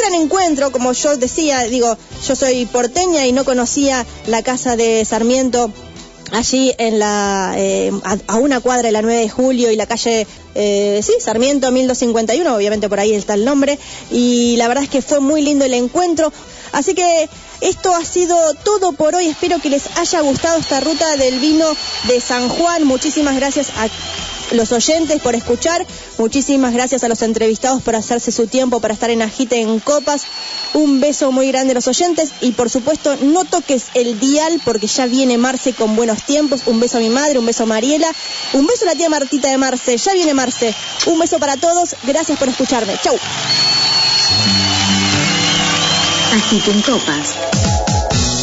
gran 0.00 0.14
encuentro, 0.14 0.72
como 0.72 0.92
yo 0.92 1.16
decía, 1.16 1.62
digo, 1.64 1.96
yo 2.26 2.34
soy 2.36 2.66
porteña 2.66 3.26
y 3.26 3.32
no 3.32 3.44
conocía 3.44 4.04
la 4.26 4.42
casa 4.42 4.76
de 4.76 5.04
Sarmiento 5.04 5.70
allí 6.32 6.72
en 6.78 6.98
la 6.98 7.54
eh, 7.56 7.92
a, 8.26 8.36
una 8.36 8.60
cuadra 8.60 8.88
de 8.88 8.92
la 8.92 9.02
9 9.02 9.20
de 9.20 9.28
julio 9.28 9.70
y 9.70 9.76
la 9.76 9.86
calle 9.86 10.26
eh, 10.54 11.00
sí, 11.02 11.14
Sarmiento 11.20 11.70
1251, 11.70 12.54
obviamente 12.54 12.88
por 12.88 13.00
ahí 13.00 13.14
está 13.14 13.34
el 13.34 13.44
nombre 13.44 13.78
y 14.10 14.56
la 14.56 14.68
verdad 14.68 14.84
es 14.84 14.90
que 14.90 15.02
fue 15.02 15.20
muy 15.20 15.42
lindo 15.42 15.64
el 15.64 15.74
encuentro. 15.74 16.32
Así 16.72 16.94
que 16.94 17.28
esto 17.60 17.94
ha 17.94 18.04
sido 18.04 18.36
todo 18.64 18.92
por 18.92 19.14
hoy. 19.14 19.26
Espero 19.26 19.58
que 19.58 19.70
les 19.70 19.96
haya 19.96 20.20
gustado 20.20 20.58
esta 20.58 20.80
ruta 20.80 21.16
del 21.16 21.38
vino 21.40 21.66
de 22.06 22.20
San 22.20 22.48
Juan. 22.48 22.84
Muchísimas 22.84 23.36
gracias 23.36 23.70
a 23.76 23.88
los 24.50 24.72
oyentes 24.72 25.20
por 25.20 25.34
escuchar. 25.34 25.86
Muchísimas 26.18 26.72
gracias 26.72 27.04
a 27.04 27.08
los 27.08 27.22
entrevistados 27.22 27.82
por 27.82 27.96
hacerse 27.96 28.32
su 28.32 28.46
tiempo 28.46 28.80
para 28.80 28.94
estar 28.94 29.10
en 29.10 29.22
Agite 29.22 29.60
en 29.60 29.80
Copas. 29.80 30.22
Un 30.74 31.00
beso 31.00 31.32
muy 31.32 31.48
grande 31.48 31.72
a 31.72 31.74
los 31.74 31.88
oyentes 31.88 32.30
y 32.40 32.52
por 32.52 32.70
supuesto 32.70 33.16
no 33.22 33.44
toques 33.44 33.86
el 33.94 34.18
dial 34.20 34.60
porque 34.64 34.86
ya 34.86 35.06
viene 35.06 35.38
Marce 35.38 35.72
con 35.72 35.96
buenos 35.96 36.22
tiempos. 36.22 36.62
Un 36.66 36.80
beso 36.80 36.98
a 36.98 37.00
mi 37.00 37.10
madre, 37.10 37.38
un 37.38 37.46
beso 37.46 37.64
a 37.64 37.66
Mariela, 37.66 38.10
un 38.52 38.66
beso 38.66 38.84
a 38.84 38.88
la 38.88 38.94
tía 38.94 39.08
Martita 39.08 39.48
de 39.48 39.58
Marce. 39.58 39.96
Ya 39.96 40.14
viene 40.14 40.34
Marce. 40.34 40.74
Un 41.06 41.18
beso 41.18 41.38
para 41.38 41.56
todos. 41.56 41.96
Gracias 42.04 42.38
por 42.38 42.48
escucharme. 42.48 42.94
Chau. 43.02 43.16
Agite 46.32 46.70
en 46.70 46.82
Copas. 46.82 47.69